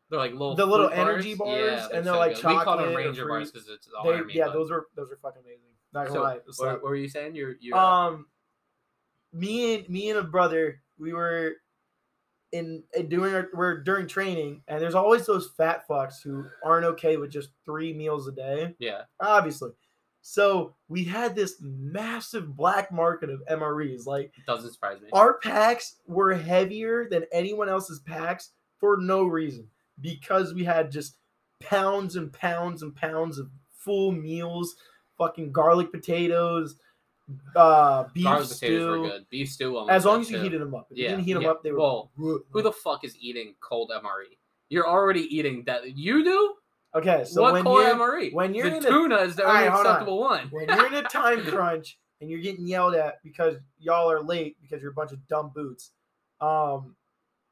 They're 0.10 0.20
like 0.20 0.32
little 0.32 0.56
The 0.56 0.66
little 0.66 0.90
energy 0.90 1.30
Yeah, 1.30 1.36
bars, 1.36 1.90
and 1.94 2.06
they're 2.06 2.16
like 2.16 2.36
good. 2.42 2.46
We 2.46 2.54
call 2.64 2.78
them 2.78 2.86
chocolate 2.88 2.96
Ranger 2.96 3.28
bars 3.28 3.52
because 3.52 3.70
it's 3.70 3.86
the 3.86 3.94
they, 4.04 4.10
army. 4.18 4.34
yeah, 4.36 4.48
those 4.50 4.72
were 4.72 4.88
those 4.96 5.10
were 5.10 5.20
fucking 5.22 5.42
amazing. 5.44 5.70
Not 5.94 6.08
gonna 6.08 6.16
So, 6.16 6.24
lie. 6.24 6.40
What, 6.72 6.82
what 6.82 6.90
were 6.90 6.96
you 6.96 7.10
saying? 7.10 7.36
You're 7.36 7.56
you're 7.60 7.78
uh, 7.78 7.80
um 7.86 8.26
me 9.32 9.76
and 9.76 9.90
me 9.90 10.10
and 10.10 10.20
a 10.20 10.24
brother 10.24 10.82
we 11.00 11.14
were 11.14 11.54
in, 12.54 12.84
in 12.96 13.10
doing 13.10 13.34
our 13.34 13.50
we're 13.54 13.82
during 13.84 14.08
training 14.08 14.62
and 14.68 14.80
there's 14.80 14.96
always 14.96 15.26
those 15.26 15.50
fat 15.58 15.86
fucks 15.90 16.22
who 16.24 16.46
aren't 16.64 16.86
okay 16.86 17.18
with 17.18 17.32
just 17.32 17.50
three 17.66 17.92
meals 17.94 18.28
a 18.28 18.32
day 18.32 18.74
yeah. 18.80 19.02
obviously 19.20 19.72
so 20.22 20.74
we 20.88 21.04
had 21.04 21.36
this 21.36 21.56
massive 21.62 22.56
black 22.56 22.92
market 22.92 23.30
of 23.30 23.42
mres 23.50 24.06
like 24.06 24.32
It 24.38 24.46
doesn't 24.46 24.72
surprise 24.72 25.02
me. 25.02 25.10
our 25.12 25.40
packs 25.40 25.98
were 26.08 26.34
heavier 26.34 27.10
than 27.10 27.26
anyone 27.34 27.68
else's 27.68 28.00
packs 28.00 28.52
for 28.80 28.98
no 28.98 29.24
reason 29.26 29.68
because 30.00 30.54
we 30.54 30.64
had 30.64 30.92
just 30.92 31.18
pounds 31.62 32.16
and 32.16 32.32
pounds 32.32 32.84
and 32.84 32.96
pounds 32.96 33.40
of 33.40 33.50
full 33.74 34.12
meals 34.12 34.76
fucking 35.18 35.52
garlic 35.52 35.92
potatoes 35.92 36.76
uh 37.56 38.06
beef 38.14 38.24
Garlic 38.26 38.46
stew 38.48 38.56
potatoes 38.68 39.00
were 39.00 39.08
good. 39.08 39.26
Beef 39.30 39.50
stew. 39.50 39.90
as 39.90 40.06
long 40.06 40.22
as 40.22 40.30
you 40.30 40.38
too. 40.38 40.44
heated 40.44 40.62
them 40.62 40.76
up 40.76 40.88
if 40.92 40.98
you 40.98 41.04
Yeah, 41.06 41.12
didn't 41.12 41.24
heat 41.26 41.34
them 41.34 41.44
yeah. 41.44 41.50
up 41.52 41.64
they 41.64 41.72
were 41.72 41.80
Well. 41.80 42.12
Who 42.18 42.62
the 42.62 42.72
fuck 42.72 43.04
is 43.04 43.16
eating 43.20 43.56
cold 43.62 43.92
MRE? 43.96 44.38
You're 44.70 44.88
already 44.88 45.22
eating 45.36 45.64
that. 45.66 45.96
You 45.98 46.24
do? 46.24 46.56
okay 46.96 47.24
so 47.26 47.42
what 47.42 47.54
when 47.54 47.64
cold 47.64 47.80
you're 47.82 47.96
MRE? 47.96 48.34
when 48.34 48.54
you're 48.54 48.70
the 48.70 48.78
in 48.78 48.86
a- 48.86 48.90
tuna 48.90 49.16
is 49.18 49.36
the 49.36 49.44
All 49.48 49.52
right, 49.54 49.62
only 49.66 49.72
hold 49.72 49.86
on. 49.88 49.92
acceptable 49.94 50.20
one. 50.20 50.48
when 50.52 50.68
you're 50.70 50.86
in 50.88 50.94
a 50.94 51.02
time 51.04 51.44
crunch 51.48 51.98
and 52.22 52.30
you're 52.30 52.40
getting 52.42 52.68
yelled 52.68 52.94
at 52.94 53.16
because 53.24 53.56
y'all 53.80 54.12
are 54.12 54.22
late 54.22 54.58
because 54.62 54.82
you're 54.82 54.92
a 54.92 54.94
bunch 54.94 55.12
of 55.12 55.26
dumb 55.28 55.52
boots 55.56 55.92
um 56.42 56.96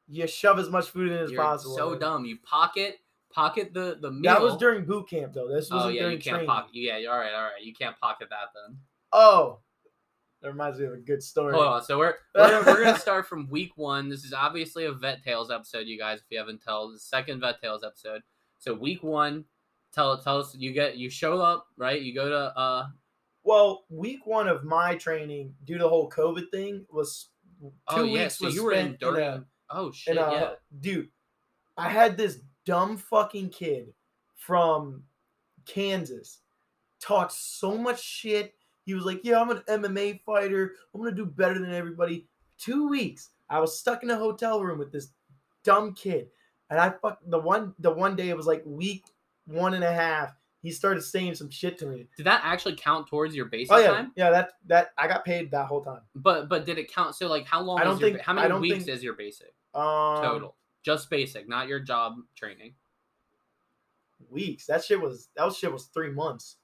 you 0.07 0.27
shove 0.27 0.59
as 0.59 0.69
much 0.69 0.89
food 0.89 1.11
in 1.11 1.17
as 1.17 1.31
You're 1.31 1.41
possible 1.41 1.75
so 1.75 1.95
dumb. 1.97 2.25
You 2.25 2.37
pocket 2.43 2.99
pocket 3.33 3.73
the 3.73 3.97
the 4.01 4.11
meal. 4.11 4.31
that 4.33 4.41
was 4.41 4.57
during 4.57 4.83
boot 4.85 5.09
camp 5.09 5.33
though 5.33 5.47
this 5.47 5.69
Oh 5.71 5.77
wasn't 5.77 5.95
yeah, 5.95 6.01
during 6.01 6.17
you 6.17 6.21
can't 6.21 6.33
training 6.35 6.47
pocket. 6.49 6.71
Yeah, 6.73 6.95
all 7.09 7.17
right, 7.17 7.33
all 7.33 7.43
right. 7.43 7.63
You 7.63 7.73
can't 7.73 7.97
pocket 7.99 8.27
that 8.29 8.49
then. 8.53 8.77
Oh, 9.13 9.59
that 10.41 10.49
reminds 10.49 10.79
me 10.79 10.85
of 10.85 10.93
a 10.93 10.97
good 10.97 11.21
story. 11.21 11.53
Hold 11.53 11.67
on. 11.67 11.83
So 11.83 11.97
we're 11.97 12.15
we're, 12.35 12.63
we're 12.65 12.83
gonna 12.83 12.99
start 12.99 13.27
from 13.27 13.49
week 13.49 13.71
one. 13.75 14.09
This 14.09 14.23
is 14.23 14.33
obviously 14.33 14.85
a 14.85 14.91
Vet 14.91 15.23
Tales 15.23 15.51
episode, 15.51 15.87
you 15.87 15.97
guys. 15.97 16.19
If 16.19 16.25
you 16.29 16.37
haven't 16.39 16.63
told, 16.63 16.95
the 16.95 16.99
second 16.99 17.41
Vet 17.41 17.61
Tales 17.61 17.83
episode. 17.83 18.21
So 18.59 18.73
week 18.73 19.03
one, 19.03 19.45
tell 19.93 20.17
tell 20.21 20.39
us 20.39 20.55
you 20.55 20.73
get 20.73 20.97
you 20.97 21.09
show 21.09 21.39
up 21.39 21.67
right. 21.77 22.01
You 22.01 22.13
go 22.15 22.29
to 22.29 22.57
uh 22.57 22.87
Well, 23.43 23.85
week 23.89 24.25
one 24.25 24.47
of 24.47 24.63
my 24.63 24.95
training, 24.95 25.53
due 25.65 25.77
to 25.77 25.83
the 25.83 25.89
whole 25.89 26.09
COVID 26.09 26.49
thing, 26.51 26.85
was 26.91 27.29
two 27.61 27.71
oh 27.89 28.03
yeah. 28.03 28.23
weeks 28.23 28.37
So 28.37 28.45
was 28.45 28.55
you 28.55 28.63
were 28.63 28.73
in 28.73 28.97
during. 28.99 29.23
a- 29.27 29.45
oh 29.69 29.91
shit. 29.91 30.17
in 30.17 30.23
a- 30.23 30.31
yeah. 30.31 30.49
dude. 30.79 31.09
I 31.77 31.89
had 31.89 32.17
this 32.17 32.39
dumb 32.65 32.97
fucking 32.97 33.49
kid 33.49 33.93
from 34.35 35.03
Kansas 35.65 36.39
talk 36.99 37.31
so 37.31 37.77
much 37.77 38.01
shit. 38.01 38.53
He 38.85 38.93
was 38.93 39.05
like, 39.05 39.21
"Yeah, 39.23 39.39
I'm 39.41 39.49
an 39.51 39.61
MMA 39.67 40.21
fighter. 40.25 40.75
I'm 40.93 41.01
gonna 41.01 41.15
do 41.15 41.25
better 41.25 41.59
than 41.59 41.73
everybody." 41.73 42.27
Two 42.57 42.87
weeks, 42.87 43.29
I 43.49 43.59
was 43.59 43.77
stuck 43.79 44.03
in 44.03 44.09
a 44.09 44.17
hotel 44.17 44.61
room 44.63 44.79
with 44.79 44.91
this 44.91 45.09
dumb 45.63 45.93
kid, 45.93 46.29
and 46.69 46.79
I 46.79 46.89
fuck 46.89 47.19
the 47.25 47.39
one 47.39 47.73
the 47.79 47.91
one 47.91 48.15
day 48.15 48.29
it 48.29 48.37
was 48.37 48.47
like 48.47 48.63
week 48.65 49.05
one 49.45 49.73
and 49.73 49.83
a 49.83 49.91
half. 49.93 50.33
He 50.63 50.69
started 50.71 51.01
saying 51.01 51.33
some 51.35 51.49
shit 51.49 51.79
to 51.79 51.87
me. 51.87 52.07
Did 52.17 52.27
that 52.27 52.41
actually 52.43 52.75
count 52.75 53.07
towards 53.07 53.33
your 53.35 53.45
basic 53.45 53.73
Oh 53.73 53.77
yeah, 53.79 53.87
time? 53.93 54.11
yeah. 54.15 54.29
That 54.29 54.51
that 54.67 54.91
I 54.97 55.07
got 55.07 55.25
paid 55.25 55.49
that 55.51 55.65
whole 55.65 55.83
time. 55.83 56.01
But 56.15 56.49
but 56.49 56.65
did 56.65 56.77
it 56.77 56.91
count? 56.93 57.15
So 57.15 57.27
like 57.27 57.45
how 57.45 57.61
long? 57.61 57.79
I 57.79 57.83
don't 57.83 57.99
your, 57.99 58.09
think- 58.11 58.21
how 58.21 58.33
many 58.33 58.53
weeks 58.59 58.85
think- 58.85 58.89
is 58.89 59.03
your 59.03 59.13
basic 59.13 59.53
Um, 59.73 60.21
total? 60.21 60.55
Just 60.83 61.09
basic, 61.09 61.47
not 61.49 61.67
your 61.67 61.79
job 61.79 62.17
training. 62.35 62.73
weeks. 64.29 64.65
That 64.67 64.83
shit 64.83 64.99
was 65.01 65.29
that 65.35 65.51
shit 65.53 65.71
was 65.71 65.85
three 65.85 66.11
months. 66.11 66.57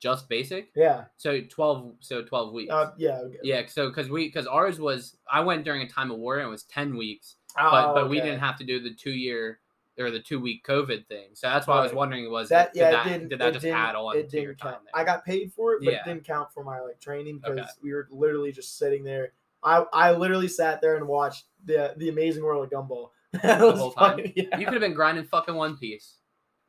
Just 0.00 0.28
basic. 0.28 0.70
Yeah, 0.74 1.04
So 1.18 1.40
twelve. 1.42 1.92
So 2.00 2.22
twelve 2.22 2.52
weeks. 2.52 2.72
uh, 2.72 2.92
yeah. 2.96 3.22
yeah. 3.42 3.62
So 3.66 3.88
because 3.90 4.08
we 4.08 4.26
because 4.28 4.46
ours 4.46 4.80
was 4.80 5.16
I 5.30 5.40
went 5.40 5.64
during 5.64 5.82
a 5.82 5.88
time 5.88 6.10
of 6.10 6.18
war 6.18 6.38
and 6.38 6.46
it 6.46 6.50
was 6.50 6.62
ten 6.64 6.96
weeks, 6.96 7.36
but 7.54 7.90
Oh, 7.90 7.94
but 7.94 8.08
we 8.08 8.18
okay. 8.18 8.28
didn't 8.30 8.40
have 8.40 8.56
to 8.58 8.64
do 8.64 8.80
the 8.80 8.94
two 8.94 9.10
year 9.12 9.60
or 9.98 10.10
the 10.10 10.18
two 10.20 10.40
week 10.40 10.64
COVID 10.66 11.06
thing. 11.06 11.28
So 11.34 11.48
that's 11.48 11.66
why 11.66 11.76
I 11.78 11.82
was 11.82 11.92
wondering 11.92 12.30
was 12.30 12.48
that. 12.48 12.72
did 12.72 12.80
Yeah, 12.80 12.90
that, 13.04 13.28
did 13.28 13.38
that 13.38 13.52
just 13.52 13.66
add 13.66 13.94
on 13.94 14.16
it 14.16 14.30
to 14.30 14.36
your 14.40 14.52
didn't 14.52 14.58
time 14.60 14.72
count. 14.72 14.84
there? 14.94 15.02
I 15.02 15.04
got 15.04 15.24
paid 15.26 15.52
for 15.52 15.74
it, 15.74 15.80
but 15.84 15.92
Yeah. 15.92 15.98
it 16.00 16.04
didn't 16.06 16.24
count 16.24 16.50
for 16.54 16.64
my 16.64 16.80
like 16.80 16.98
training 17.00 17.36
because 17.38 17.58
Okay. 17.58 17.68
we 17.82 17.92
were 17.92 18.08
literally 18.10 18.52
just 18.52 18.78
sitting 18.78 19.04
there. 19.04 19.32
I 19.62 19.84
I 19.92 20.12
literally 20.12 20.48
sat 20.48 20.80
there 20.80 20.96
and 20.96 21.06
watched 21.06 21.44
the 21.66 21.92
the 21.98 22.08
Amazing 22.08 22.42
World 22.42 22.64
of 22.64 22.70
Gumball. 22.70 23.10
The 23.42 23.76
whole 23.76 23.92
time? 23.92 24.20
yeah. 24.34 24.56
You 24.58 24.64
could 24.64 24.72
have 24.74 24.80
been 24.80 24.94
grinding 24.94 25.24
fucking 25.24 25.54
One 25.54 25.76
Piece. 25.76 26.14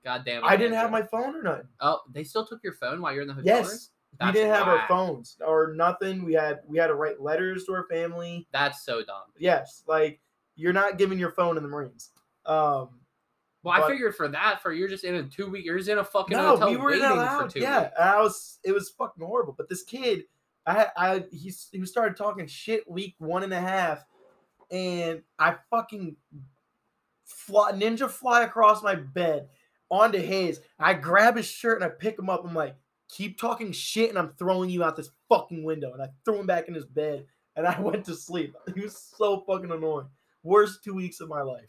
God 0.04 0.24
damn 0.26 0.44
it. 0.44 0.48
I 0.48 0.56
didn't 0.56 0.74
have 0.74 0.92
my 0.92 1.04
phone 1.04 1.36
or 1.36 1.44
nothing. 1.44 1.68
Oh, 1.80 2.00
they 2.12 2.24
still 2.24 2.46
took 2.46 2.64
your 2.64 2.74
phone 2.74 3.02
while 3.02 3.14
you're 3.14 3.22
in 3.22 3.28
the 3.28 3.34
hotel 3.34 3.58
room? 3.58 3.66
Yes, 3.66 3.90
That's 4.20 4.34
we 4.34 4.40
didn't 4.42 4.56
have 4.56 4.68
our 4.68 4.88
phones 4.88 5.38
or 5.46 5.74
nothing. 5.76 6.26
We 6.26 6.34
had 6.34 6.62
we 6.68 6.78
had 6.78 6.88
to 6.88 6.96
write 6.96 7.22
letters 7.22 7.66
to 7.66 7.74
our 7.74 7.86
family. 7.88 8.48
That's 8.52 8.84
so 8.84 9.04
dumb. 9.04 9.24
Yes, 9.38 9.84
like 9.88 10.20
you're 10.56 10.74
not 10.74 10.98
giving 10.98 11.20
your 11.20 11.32
phone 11.32 11.56
in 11.58 11.64
the 11.64 11.70
Marines. 11.70 12.10
Um, 12.46 12.90
Well, 13.64 13.82
I 13.84 13.88
figured 13.88 14.16
for 14.16 14.28
that, 14.28 14.62
for 14.62 14.74
you're 14.74 14.90
just 14.90 15.04
in 15.04 15.16
a 15.16 15.24
two 15.24 15.50
week, 15.50 15.66
you're 15.66 15.78
just 15.78 15.90
in 15.90 16.00
a 16.00 16.04
fucking 16.04 16.36
no, 16.36 16.50
hotel 16.56 16.72
we 16.72 16.78
were 16.78 16.92
waiting 16.92 17.04
allowed. 17.06 17.44
for 17.46 17.54
two 17.54 17.60
Yeah, 17.60 17.82
weeks. 17.84 17.94
I 18.00 18.20
was. 18.20 18.60
It 18.64 18.72
was 18.72 18.90
fucking 18.90 19.24
horrible. 19.24 19.54
But 19.56 19.70
this 19.70 19.84
kid, 19.84 20.24
I, 20.66 20.88
I, 20.98 21.24
he, 21.32 21.54
he 21.72 21.86
started 21.86 22.18
talking 22.18 22.48
shit 22.48 22.90
week 22.90 23.16
one 23.20 23.44
and 23.44 23.54
a 23.54 23.62
half, 23.62 24.04
and 24.72 25.22
I 25.40 25.56
fucking 25.70 26.16
fly, 27.24 27.72
ninja 27.72 28.10
fly 28.10 28.44
across 28.44 28.84
my 28.84 28.96
bed 28.96 29.48
onto 29.92 30.18
his. 30.20 30.62
I 30.80 30.94
grab 30.96 31.36
his 31.38 31.46
shirt 31.46 31.82
and 31.82 31.84
I 31.86 31.94
pick 31.94 32.18
him 32.18 32.30
up. 32.30 32.44
I'm 32.46 32.56
like, 32.56 32.76
keep 33.10 33.38
talking 33.40 33.72
shit, 33.74 34.10
and 34.10 34.18
I'm 34.18 34.34
throwing 34.40 34.70
you 34.70 34.84
out 34.84 34.96
this 34.96 35.12
fucking 35.30 35.64
window. 35.64 35.92
And 35.94 36.02
I 36.02 36.08
threw 36.26 36.40
him 36.40 36.48
back 36.48 36.68
in 36.68 36.74
his 36.74 36.86
bed, 36.86 37.26
and 37.56 37.68
I 37.68 37.80
went 37.82 38.06
to 38.06 38.16
sleep. 38.16 38.56
He 38.74 38.82
was 38.82 38.98
so 38.98 39.44
fucking 39.48 39.70
annoying. 39.70 40.08
Worst 40.44 40.84
two 40.84 40.96
weeks 40.96 41.20
of 41.20 41.30
my 41.30 41.42
life. 41.44 41.68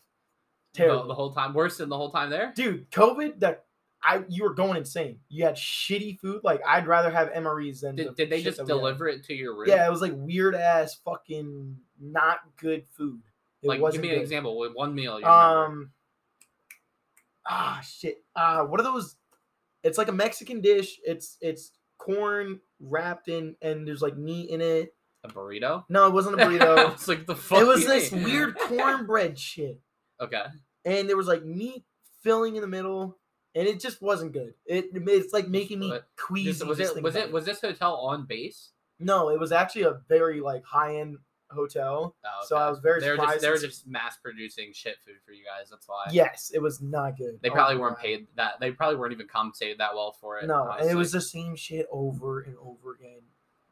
The, 0.75 0.79
Terrible 0.79 1.07
the 1.09 1.15
whole 1.15 1.35
time, 1.35 1.53
worse 1.53 1.77
than 1.77 1.91
the 1.91 1.97
whole 1.99 2.11
time 2.11 2.31
there. 2.31 2.51
dude 2.57 2.91
covid 2.91 3.41
that 3.41 3.67
i 4.03 4.23
you 4.31 4.43
were 4.43 4.55
going 4.55 4.79
insane 4.79 5.19
you 5.29 5.45
had 5.45 5.55
shitty 5.55 6.19
food 6.19 6.41
like 6.43 6.63
i'd 6.67 6.87
rather 6.87 7.11
have 7.11 7.29
mres 7.29 7.83
than 7.83 7.95
the 7.95 8.05
Did, 8.05 8.17
did 8.17 8.31
they 8.31 8.43
just 8.43 8.65
deliver 8.65 9.07
it 9.07 9.23
to 9.25 9.35
your 9.35 9.55
room? 9.55 9.69
yeah 9.69 9.87
it 9.87 9.91
was 9.91 10.01
like 10.01 10.15
weird 10.15 10.55
ass 10.55 10.99
fucking 11.05 11.77
not 12.01 12.39
good 12.57 12.85
food 12.97 13.21
it 13.63 13.69
like 13.69 13.81
give 13.93 14.01
me 14.01 14.09
an 14.09 14.15
good. 14.15 14.23
example 14.23 14.59
with 14.59 14.73
one 14.75 14.95
meal. 14.95 15.21
You 15.21 15.27
remember. 15.27 15.65
Um, 15.67 15.91
ah 17.47 17.81
shit 17.85 18.25
uh 18.37 18.63
what 18.63 18.79
are 18.81 18.85
those 18.85 19.17
it's 19.83 19.99
like 19.99 20.09
a 20.09 20.13
mexican 20.13 20.61
dish 20.61 20.99
it's 21.05 21.37
it's 21.41 21.73
corn 21.99 22.61
wrapped 22.81 23.29
in 23.29 23.55
and 23.63 23.87
there's 23.87 24.03
like 24.03 24.17
meat 24.17 24.51
in 24.51 24.61
it 24.61 24.95
a 25.25 25.29
burrito. 25.29 25.85
no 25.89 26.07
it 26.07 26.13
wasn't 26.13 26.35
a 26.35 26.39
burrito 26.45 26.93
it's 26.93 27.07
like 27.09 27.27
the 27.27 27.37
fuck. 27.37 27.61
it 27.61 27.65
was 27.67 27.85
this 27.87 28.11
mean? 28.13 28.25
weird 28.25 28.57
cornbread 28.67 29.39
shit 29.39 29.81
Okay. 30.21 30.43
and 30.85 31.09
there 31.09 31.17
was 31.17 31.27
like 31.27 31.45
meat 31.45 31.85
filling 32.23 32.55
in 32.55 32.63
the 32.63 32.69
middle, 32.69 33.19
and 33.57 33.67
it 33.67 33.81
just 33.81 34.01
wasn't 34.01 34.33
good. 34.33 34.55
It 34.65 34.87
it's 34.95 35.33
like 35.33 35.49
making 35.49 35.81
me 35.81 35.91
But 35.91 36.07
queasy. 36.17 36.65
Was 36.65 36.79
it 36.79 37.03
was 37.03 37.17
it 37.17 37.33
was 37.33 37.45
this 37.45 37.61
hotel 37.61 37.97
on 37.97 38.27
base? 38.27 38.71
No, 39.01 39.29
it 39.31 39.41
was 39.41 39.51
actually 39.51 39.83
a 39.83 40.01
very 40.09 40.41
like 40.41 40.65
high 40.65 40.99
end 41.01 41.19
hotel. 41.53 42.15
Oh, 42.25 42.29
So 42.47 42.57
I 42.57 42.69
was 42.69 42.79
very 42.81 43.01
they 43.01 43.09
were 43.11 43.17
just 43.17 43.23
surprised 43.25 43.43
they 43.45 43.51
were 43.51 43.59
just 43.59 43.87
mass 43.87 44.17
producing 44.23 44.73
shit 44.73 44.97
food 45.05 45.17
for 45.25 45.33
you 45.33 45.45
guys. 45.45 45.69
That's 45.71 45.89
why. 45.89 46.07
Yes, 46.11 46.51
it 46.55 46.61
was 46.61 46.81
not 46.83 47.17
good. 47.17 47.39
They 47.43 47.51
Oh 47.51 47.53
probably 47.55 47.77
my 47.77 47.81
weren't 47.83 47.97
God. 47.97 48.03
paid 48.03 48.27
that. 48.37 48.61
They 48.61 48.71
probably 48.73 48.97
weren't 48.97 49.13
even 49.13 49.29
compensated 49.29 49.79
that 49.79 49.95
well 49.95 50.13
for 50.13 50.39
it. 50.39 50.47
No, 50.47 50.69
and 50.71 50.91
it 50.91 50.95
was 50.95 51.13
the 51.13 51.21
same 51.21 51.57
shit 51.57 51.87
over 51.91 52.41
and 52.41 52.57
over 52.59 52.93
again. 52.95 53.21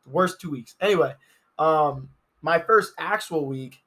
Worst 0.07 0.41
two 0.41 0.51
weeks. 0.51 0.75
Anyway, 0.81 1.15
um, 1.59 2.09
my 2.43 2.59
first 2.59 2.93
actual 2.99 3.47
week. 3.47 3.79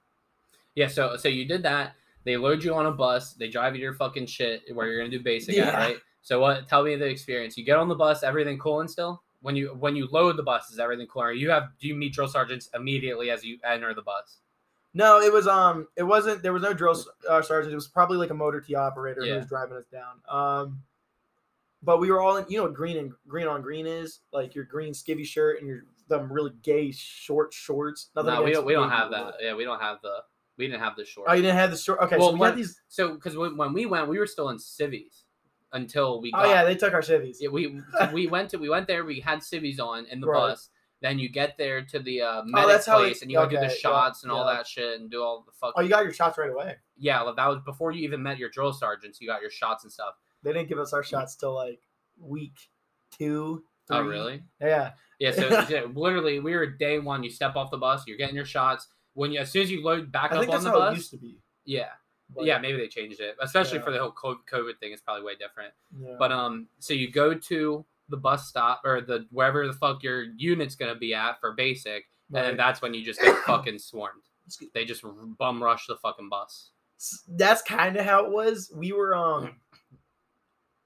Yeah, 0.76 0.88
so 0.88 1.18
so 1.18 1.28
you 1.28 1.46
did 1.46 1.64
that. 1.64 1.94
They 2.26 2.38
load 2.38 2.64
you 2.64 2.74
on 2.76 2.86
a 2.86 2.92
bus. 2.92 3.34
They 3.34 3.50
drive 3.50 3.74
you 3.74 3.80
to 3.80 3.84
your 3.84 3.94
fucking 3.96 4.28
shit 4.28 4.62
where 4.74 4.88
you're 4.88 5.00
gonna 5.00 5.10
do 5.10 5.22
basic 5.24 5.58
at, 5.58 5.66
Yeah. 5.68 5.76
right? 5.78 5.98
So 6.22 6.40
what? 6.40 6.68
Tell 6.70 6.84
me 6.84 6.96
the 6.96 7.06
experience. 7.08 7.58
You 7.58 7.66
get 7.66 7.78
on 7.78 7.88
the 7.90 7.96
bus. 7.96 8.24
Everything 8.24 8.58
cool 8.60 8.80
and 8.80 8.90
still. 8.90 9.23
When 9.44 9.58
you 9.58 9.76
when 9.78 9.94
you 9.98 10.08
load 10.08 10.38
the 10.38 10.44
bus, 10.44 10.72
is 10.72 10.80
everything 10.80 11.06
cool? 11.08 11.32
You 11.34 11.50
have 11.50 11.70
do 11.78 11.90
you 11.90 11.96
meet 11.96 12.14
drill 12.14 12.30
sergeants 12.30 12.70
immediately 12.74 13.30
as 13.30 13.44
you 13.44 13.60
enter 13.66 13.94
the 13.94 14.02
bus? 14.02 14.38
No, 14.94 15.20
it 15.20 15.34
was 15.34 15.48
um, 15.48 15.88
it 15.98 16.04
wasn't. 16.04 16.42
There 16.42 16.54
was 16.54 16.64
no 16.64 16.74
drill 16.74 16.96
uh, 17.30 17.42
sergeant. 17.42 17.74
It 17.74 17.76
was 17.76 17.90
probably 17.90 18.18
like 18.18 18.30
a 18.30 18.34
motor 18.34 18.62
T 18.62 18.74
operator 18.74 19.26
who 19.26 19.36
was 19.36 19.46
driving 19.46 19.76
us 19.76 19.84
down. 19.92 20.22
Um, 20.30 20.82
but 21.82 22.00
we 22.00 22.10
were 22.10 22.22
all 22.22 22.38
in. 22.38 22.46
You 22.48 22.58
know 22.58 22.64
what 22.64 22.74
green 22.74 22.96
and 22.98 23.12
green 23.28 23.48
on 23.48 23.62
green 23.62 23.86
is? 23.86 24.22
Like 24.32 24.56
your 24.56 24.64
green 24.64 24.94
skivvy 24.94 25.26
shirt 25.26 25.60
and 25.60 25.68
your 25.68 25.84
them 26.08 26.32
really 26.32 26.52
gay 26.62 26.92
short 26.92 27.54
shorts. 27.54 28.12
Nothing 28.16 28.34
No, 28.34 28.44
we 28.44 28.54
don't. 28.54 28.66
We 28.66 28.74
don't 28.74 28.90
have 28.90 29.12
that. 29.12 29.36
Yeah, 29.42 29.56
we 29.56 29.66
don't 29.66 29.82
have 29.82 29.98
the. 30.02 30.24
We 30.56 30.68
didn't 30.68 30.82
have 30.82 30.96
the 30.96 31.04
short. 31.04 31.28
Oh, 31.30 31.34
you 31.34 31.42
didn't 31.42 31.58
have 31.58 31.72
the 31.72 31.78
short. 31.78 32.00
Okay, 32.00 32.18
Well, 32.18 32.30
so 32.30 32.34
we 32.36 32.40
when- 32.40 32.52
had 32.52 32.58
these. 32.60 32.80
So 32.88 33.16
because 33.16 33.36
when, 33.36 33.58
when 33.58 33.74
we 33.74 33.86
went, 33.88 34.08
we 34.08 34.20
were 34.20 34.28
still 34.28 34.50
in 34.50 34.60
civvies 34.60 35.23
until 35.74 36.22
we. 36.22 36.32
Got, 36.32 36.46
Oh 36.46 36.50
yeah, 36.50 36.63
they 36.63 36.75
took 36.75 36.94
our 36.94 37.01
civvies. 37.01 37.39
Yeah, 37.42 37.50
we 37.50 37.82
we 38.13 38.27
went 38.36 38.50
to 38.51 38.58
we 38.58 38.70
went 38.70 38.88
there. 38.88 39.03
We 39.06 39.20
had 39.20 39.44
civvies 39.44 39.80
on 39.80 40.06
in 40.06 40.22
the 40.22 40.27
Right. 40.27 40.50
bus. 40.50 40.70
Then 41.01 41.20
you 41.20 41.27
get 41.27 41.58
there 41.58 41.84
to 41.84 42.00
the 42.00 42.22
uh, 42.22 42.44
medic 42.46 42.70
that's 42.70 42.86
how 42.86 43.00
place, 43.00 43.18
it- 43.18 43.24
and 43.24 43.32
you 43.32 43.38
go 43.38 43.50
do 43.50 43.58
okay, 43.58 43.68
the 43.68 43.74
yeah, 43.74 43.77
shots 43.77 44.24
and 44.24 44.32
all 44.32 44.46
yeah. 44.48 44.53
that 44.56 44.68
shit, 44.68 45.01
and 45.01 45.12
do 45.12 45.22
all 45.22 45.44
the 45.46 45.51
fuck. 45.51 45.74
Oh, 45.75 45.82
you 45.82 45.89
got 45.89 46.03
your 46.06 46.13
shots 46.13 46.38
right 46.38 46.50
away. 46.50 46.77
yeah, 46.98 47.20
like, 47.22 47.36
that 47.36 47.48
was 47.50 47.60
before 47.65 47.92
you 47.92 48.03
even 48.03 48.24
met 48.24 48.38
your 48.38 48.48
drill 48.50 48.72
sergeants. 48.72 49.20
You 49.20 49.27
got 49.27 49.42
your 49.42 49.51
shots 49.51 49.84
and 49.84 49.92
stuff. 49.92 50.13
They 50.44 50.53
didn't 50.53 50.70
give 50.70 50.80
us 50.80 50.94
our 50.94 51.03
shots 51.03 51.36
till 51.36 51.53
like 51.53 51.82
week 52.18 52.53
two. 53.18 53.63
Oh, 53.89 54.01
three. 54.01 54.10
really? 54.12 54.44
Yeah. 54.62 54.92
Yeah. 55.20 55.32
So 55.32 55.50
yeah, 55.70 55.88
literally, 55.94 56.39
we 56.39 56.56
were 56.56 56.68
day 56.68 57.00
one. 57.00 57.22
You 57.22 57.30
step 57.30 57.58
off 57.58 57.70
the 57.70 57.77
bus, 57.77 58.03
you're 58.08 58.18
getting 58.18 58.36
your 58.36 58.46
shots. 58.46 58.88
When 59.13 59.32
you 59.34 59.39
as 59.42 59.51
soon 59.51 59.63
as 59.63 59.72
you 59.72 59.84
load 59.84 60.10
back 60.12 60.32
I 60.32 60.38
up 60.38 60.42
on 60.44 60.48
that's 60.48 60.63
the 60.63 60.70
how 60.72 60.80
bus, 60.80 60.94
it 60.94 60.98
used 60.98 61.12
to 61.12 61.18
be. 61.18 61.38
yeah, 61.65 61.89
but- 62.30 62.46
yeah, 62.46 62.58
maybe 62.58 62.77
they 62.77 62.88
changed 62.88 63.20
it, 63.20 63.36
especially 63.42 63.77
Yeah. 63.80 63.84
for 63.86 63.92
the 63.92 64.00
whole 64.00 64.12
COVID 64.13 64.80
thing. 64.80 64.92
It's 64.94 65.01
probably 65.01 65.24
way 65.24 65.36
different. 65.36 65.74
yeah. 66.00 66.15
But 66.20 66.32
um, 66.32 66.68
so 66.80 66.94
you 66.94 67.12
go 67.12 67.34
to 67.36 67.86
the 68.10 68.18
bus 68.18 68.48
stop 68.48 68.82
or 68.86 69.01
the 69.01 69.25
wherever 69.32 69.65
the 69.65 69.74
fuck 69.74 70.03
your 70.03 70.24
unit's 70.38 70.75
gonna 70.75 70.96
be 70.96 71.13
at 71.13 71.39
for 71.39 71.53
basic, 71.53 72.06
and 72.34 72.46
then 72.46 72.58
that's 72.58 72.82
when 72.82 72.94
you 72.94 73.03
just 73.03 73.22
get 73.22 73.36
fucking 73.46 73.80
swarmed. 73.80 74.24
They 74.74 74.84
just 74.86 75.03
bum 75.38 75.63
rush 75.63 75.88
the 75.88 75.96
fucking 75.98 76.30
bus. 76.30 76.72
That's 77.27 77.62
kind 77.62 77.96
of 77.98 78.06
how 78.06 78.25
it 78.25 78.32
was. 78.32 78.72
We 78.75 78.92
were 78.94 79.15
um 79.15 79.56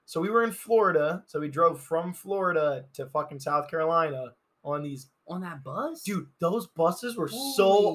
so 0.05 0.21
we 0.21 0.29
were 0.29 0.43
in 0.43 0.51
Florida, 0.53 1.23
so 1.27 1.39
we 1.39 1.49
drove 1.49 1.81
from 1.81 2.13
Florida 2.13 2.85
to 2.93 3.07
fucking 3.07 3.39
South 3.41 3.69
Carolina 3.69 4.33
on 4.63 4.83
these 4.83 5.07
On 5.27 5.41
that 5.41 5.63
bus, 5.63 6.03
dude, 6.03 6.27
those 6.39 6.67
buses 6.67 7.15
were 7.15 7.27
so 7.27 7.37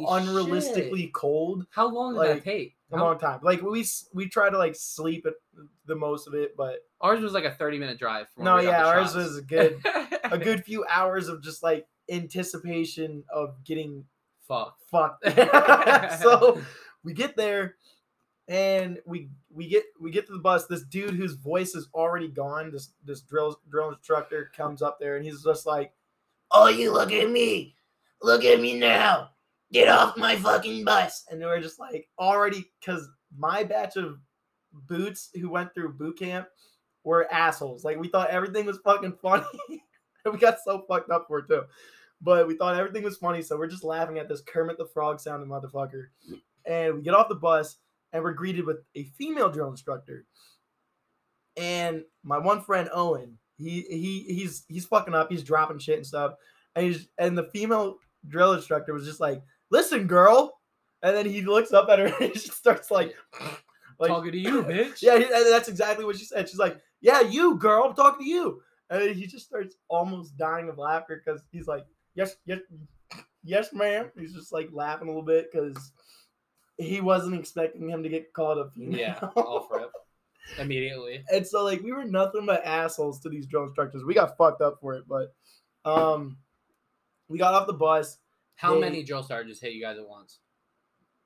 Holy 0.04 0.06
unrealistically 0.22 1.12
cold 1.12 1.66
How 1.70 1.88
long 1.92 2.12
did 2.14 2.18
like, 2.18 2.44
that 2.44 2.44
take? 2.44 2.76
a 2.92 2.96
How- 2.96 3.04
long 3.04 3.18
time. 3.18 3.40
Like 3.42 3.62
we 3.62 3.80
s- 3.80 4.08
we 4.14 4.28
try 4.28 4.48
to 4.50 4.58
like 4.58 4.74
sleep 4.74 5.26
at 5.26 5.34
the 5.86 5.94
most 5.96 6.26
of 6.26 6.34
it, 6.34 6.56
but 6.56 6.80
ours 7.00 7.20
was 7.20 7.32
like 7.32 7.44
a 7.44 7.50
thirty 7.52 7.78
minute 7.78 7.98
drive. 7.98 8.28
from 8.34 8.44
no, 8.44 8.54
where 8.54 8.60
we 8.62 8.66
got 8.66 8.72
yeah, 8.72 8.82
the 8.82 8.88
ours 8.88 9.04
shots. 9.06 9.14
was 9.16 9.36
a 9.38 9.42
good 9.42 9.80
a 10.24 10.38
good 10.38 10.64
few 10.64 10.84
hours 10.88 11.28
of 11.28 11.42
just 11.42 11.62
like 11.62 11.86
anticipation 12.10 13.24
of 13.32 13.62
getting 13.64 14.04
fuck. 14.48 14.76
fucked. 14.90 15.24
so 16.22 16.60
we 17.04 17.12
get 17.12 17.36
there 17.36 17.76
and 18.48 18.98
we 19.06 19.28
we 19.50 19.68
get 19.68 19.84
we 20.00 20.10
get 20.10 20.26
to 20.26 20.32
the 20.32 20.38
bus. 20.38 20.66
This 20.66 20.82
dude 20.82 21.14
whose 21.14 21.34
voice 21.34 21.74
is 21.74 21.88
already 21.94 22.28
gone, 22.28 22.70
this 22.72 22.90
this 23.04 23.20
drill 23.20 23.58
drill 23.70 23.90
instructor 23.90 24.50
comes 24.56 24.82
up 24.82 24.98
there 25.00 25.16
and 25.16 25.24
he's 25.24 25.42
just 25.42 25.64
like, 25.66 25.92
Oh, 26.52 26.68
you 26.68 26.92
look 26.92 27.12
at 27.12 27.30
me. 27.30 27.74
Look 28.22 28.44
at 28.44 28.60
me 28.60 28.78
now. 28.78 29.30
Get 29.72 29.88
off 29.88 30.16
my 30.16 30.36
fucking 30.36 30.84
bus. 30.84 31.24
And 31.30 31.40
they 31.40 31.46
were 31.46 31.60
just 31.60 31.80
like 31.80 32.08
already 32.18 32.70
because 32.80 33.08
my 33.36 33.64
batch 33.64 33.96
of 33.96 34.18
boots 34.72 35.30
who 35.34 35.50
went 35.50 35.74
through 35.74 35.94
boot 35.94 36.18
camp 36.18 36.46
were 37.04 37.32
assholes. 37.32 37.84
Like 37.84 37.98
we 37.98 38.08
thought 38.08 38.30
everything 38.30 38.66
was 38.66 38.78
fucking 38.84 39.16
funny. 39.22 39.46
we 40.30 40.38
got 40.38 40.58
so 40.64 40.84
fucked 40.88 41.10
up 41.10 41.24
for 41.26 41.40
it 41.40 41.48
too. 41.48 41.62
But 42.20 42.46
we 42.46 42.56
thought 42.56 42.76
everything 42.76 43.02
was 43.02 43.16
funny, 43.16 43.42
so 43.42 43.58
we're 43.58 43.66
just 43.66 43.82
laughing 43.82 44.18
at 44.18 44.28
this 44.28 44.42
Kermit 44.42 44.78
the 44.78 44.86
Frog 44.86 45.18
sounding 45.18 45.48
motherfucker. 45.48 46.06
And 46.64 46.94
we 46.94 47.02
get 47.02 47.14
off 47.14 47.28
the 47.28 47.34
bus 47.34 47.78
and 48.12 48.22
we're 48.22 48.32
greeted 48.32 48.64
with 48.64 48.78
a 48.94 49.04
female 49.16 49.50
drill 49.50 49.70
instructor. 49.70 50.26
And 51.56 52.04
my 52.22 52.38
one 52.38 52.62
friend 52.62 52.88
Owen, 52.92 53.38
he 53.58 53.82
he 53.82 54.24
he's 54.34 54.64
he's 54.68 54.86
fucking 54.86 55.14
up, 55.14 55.30
he's 55.30 55.42
dropping 55.44 55.78
shit 55.78 55.96
and 55.98 56.06
stuff. 56.06 56.34
And 56.74 56.86
he's 56.86 57.08
and 57.18 57.36
the 57.36 57.44
female 57.44 57.96
drill 58.28 58.52
instructor 58.54 58.92
was 58.94 59.04
just 59.06 59.20
like, 59.20 59.42
listen, 59.70 60.06
girl. 60.06 60.58
And 61.02 61.16
then 61.16 61.26
he 61.26 61.42
looks 61.42 61.72
up 61.72 61.88
at 61.88 61.98
her 61.98 62.06
and 62.20 62.32
she 62.32 62.48
starts 62.48 62.90
like, 62.90 63.14
like 63.98 64.08
Talking 64.08 64.32
to 64.32 64.38
you, 64.38 64.62
bitch. 64.64 65.02
yeah, 65.02 65.18
that's 65.18 65.68
exactly 65.68 66.04
what 66.04 66.16
she 66.16 66.24
said. 66.24 66.48
She's 66.48 66.58
like, 66.58 66.78
"Yeah, 67.00 67.20
you 67.20 67.56
girl, 67.56 67.84
I'm 67.84 67.94
talking 67.94 68.24
to 68.24 68.30
you." 68.30 68.62
And 68.90 69.14
he 69.14 69.26
just 69.26 69.46
starts 69.46 69.76
almost 69.88 70.36
dying 70.36 70.68
of 70.68 70.78
laughter 70.78 71.20
because 71.24 71.42
he's 71.50 71.66
like, 71.66 71.84
"Yes, 72.14 72.36
yes, 72.46 72.60
yes, 73.44 73.72
ma'am." 73.72 74.10
He's 74.18 74.34
just 74.34 74.52
like 74.52 74.70
laughing 74.72 75.08
a 75.08 75.10
little 75.10 75.24
bit 75.24 75.50
because 75.52 75.92
he 76.78 77.00
wasn't 77.00 77.38
expecting 77.38 77.88
him 77.88 78.02
to 78.02 78.08
get 78.08 78.32
called 78.32 78.58
a 78.58 78.70
female. 78.70 78.98
Yeah, 78.98 79.18
off 79.36 79.66
rip 79.70 79.90
immediately. 80.58 81.24
and 81.32 81.46
so 81.46 81.64
like 81.64 81.82
we 81.82 81.92
were 81.92 82.04
nothing 82.04 82.46
but 82.46 82.64
assholes 82.64 83.20
to 83.20 83.28
these 83.28 83.46
drill 83.46 83.64
instructors. 83.64 84.04
We 84.04 84.14
got 84.14 84.36
fucked 84.36 84.60
up 84.62 84.78
for 84.80 84.94
it, 84.94 85.04
but 85.08 85.34
um, 85.84 86.38
we 87.28 87.38
got 87.38 87.54
off 87.54 87.66
the 87.66 87.72
bus. 87.72 88.18
How 88.56 88.74
They- 88.74 88.80
many 88.80 89.02
drill 89.02 89.22
sergeants 89.22 89.60
hit 89.60 89.72
you 89.72 89.82
guys 89.82 89.98
at 89.98 90.08
once? 90.08 90.38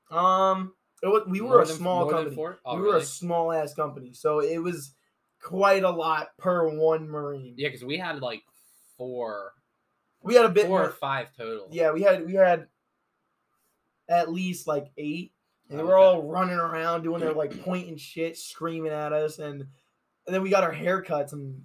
Um, 0.09 0.73
it 1.03 1.07
was, 1.07 1.27
we 1.27 1.41
were 1.41 1.61
a 1.61 1.65
small 1.65 2.09
company. 2.09 2.35
Oh, 2.65 2.75
we 2.75 2.81
were 2.81 2.87
really? 2.93 3.01
a 3.01 3.05
small 3.05 3.51
ass 3.51 3.73
company, 3.73 4.13
so 4.13 4.39
it 4.39 4.57
was 4.57 4.93
quite 5.41 5.83
a 5.83 5.89
lot 5.91 6.29
per 6.37 6.69
one 6.69 7.07
marine. 7.07 7.53
Yeah, 7.57 7.67
because 7.67 7.83
we 7.83 7.97
had 7.97 8.21
like 8.21 8.41
four, 8.97 9.53
we 10.23 10.33
had 10.35 10.45
a 10.45 10.49
bit 10.49 10.65
four 10.67 10.79
or 10.79 10.83
more. 10.83 10.91
five 10.91 11.27
total. 11.37 11.67
Yeah, 11.71 11.91
we 11.91 12.01
had 12.01 12.25
we 12.25 12.33
had 12.33 12.67
at 14.09 14.31
least 14.31 14.65
like 14.67 14.87
eight. 14.97 15.33
And 15.69 15.77
they 15.79 15.83
Oh, 15.83 15.87
were 15.87 15.97
all 15.97 16.23
running 16.23 16.55
around 16.57 17.03
doing 17.03 17.19
their 17.19 17.33
like 17.33 17.63
pointing 17.63 17.97
shit, 17.97 18.37
screaming 18.37 18.91
at 18.91 19.13
us, 19.13 19.39
and 19.39 19.61
and 19.61 20.35
then 20.35 20.41
we 20.41 20.49
got 20.49 20.63
our 20.63 20.73
haircuts, 20.73 21.33
and 21.33 21.63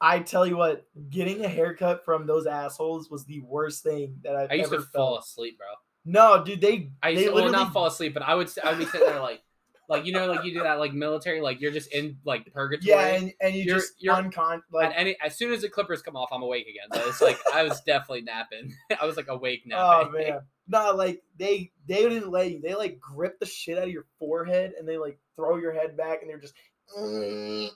I 0.00 0.18
tell 0.20 0.46
you 0.46 0.56
what, 0.56 0.86
getting 1.10 1.44
a 1.44 1.48
haircut 1.48 2.04
from 2.04 2.26
those 2.26 2.46
assholes 2.46 3.10
was 3.10 3.24
the 3.24 3.40
worst 3.40 3.82
thing 3.82 4.16
that 4.24 4.34
I've 4.34 4.50
I 4.50 4.54
used 4.54 4.72
ever 4.72 4.82
to 4.82 4.88
fall 4.88 5.18
asleep, 5.18 5.58
bro. 5.58 5.66
No, 6.04 6.42
dude, 6.44 6.60
they 6.60 6.90
I 7.02 7.10
used 7.10 7.22
they 7.22 7.28
to 7.28 7.32
well, 7.34 7.50
not 7.50 7.72
fall 7.72 7.86
asleep, 7.86 8.12
but 8.14 8.22
I 8.22 8.34
would 8.34 8.50
I 8.62 8.70
would 8.70 8.78
be 8.78 8.86
sitting 8.86 9.06
there 9.06 9.20
like 9.20 9.40
like 9.88 10.04
you 10.06 10.12
know 10.12 10.26
like 10.26 10.44
you 10.44 10.52
do 10.54 10.62
that 10.62 10.78
like 10.78 10.92
military 10.92 11.40
like 11.40 11.60
you're 11.60 11.70
just 11.72 11.92
in 11.92 12.16
like 12.24 12.52
purgatory. 12.52 12.88
yeah, 12.88 13.06
and, 13.08 13.32
and 13.40 13.54
you 13.54 13.62
You're- 13.64 13.78
just 13.80 13.92
you're- 13.98 14.16
uncon 14.16 14.54
and 14.54 14.62
like 14.72 14.92
any 14.96 15.16
as 15.24 15.36
soon 15.36 15.52
as 15.52 15.62
the 15.62 15.68
clippers 15.68 16.02
come 16.02 16.16
off, 16.16 16.28
I'm 16.32 16.42
awake 16.42 16.66
again. 16.66 16.88
But 16.90 17.06
it's 17.06 17.20
like 17.20 17.38
I 17.54 17.62
was 17.62 17.80
definitely 17.82 18.22
napping. 18.22 18.74
I 19.00 19.06
was 19.06 19.16
like 19.16 19.28
awake 19.28 19.62
oh 19.72 20.08
man, 20.10 20.40
no, 20.68 20.92
like 20.94 21.22
they 21.36 21.72
they 21.86 22.08
didn't 22.08 22.30
let 22.30 22.50
you. 22.50 22.60
They 22.60 22.74
like 22.74 23.00
grip 23.00 23.38
the 23.40 23.46
shit 23.46 23.78
out 23.78 23.84
of 23.84 23.90
your 23.90 24.06
forehead 24.18 24.72
and 24.78 24.88
they 24.88 24.96
like 24.98 25.18
throw 25.36 25.56
your 25.56 25.72
head 25.72 25.96
back 25.96 26.22
and 26.22 26.30
they're 26.30 26.38
just 26.38 26.54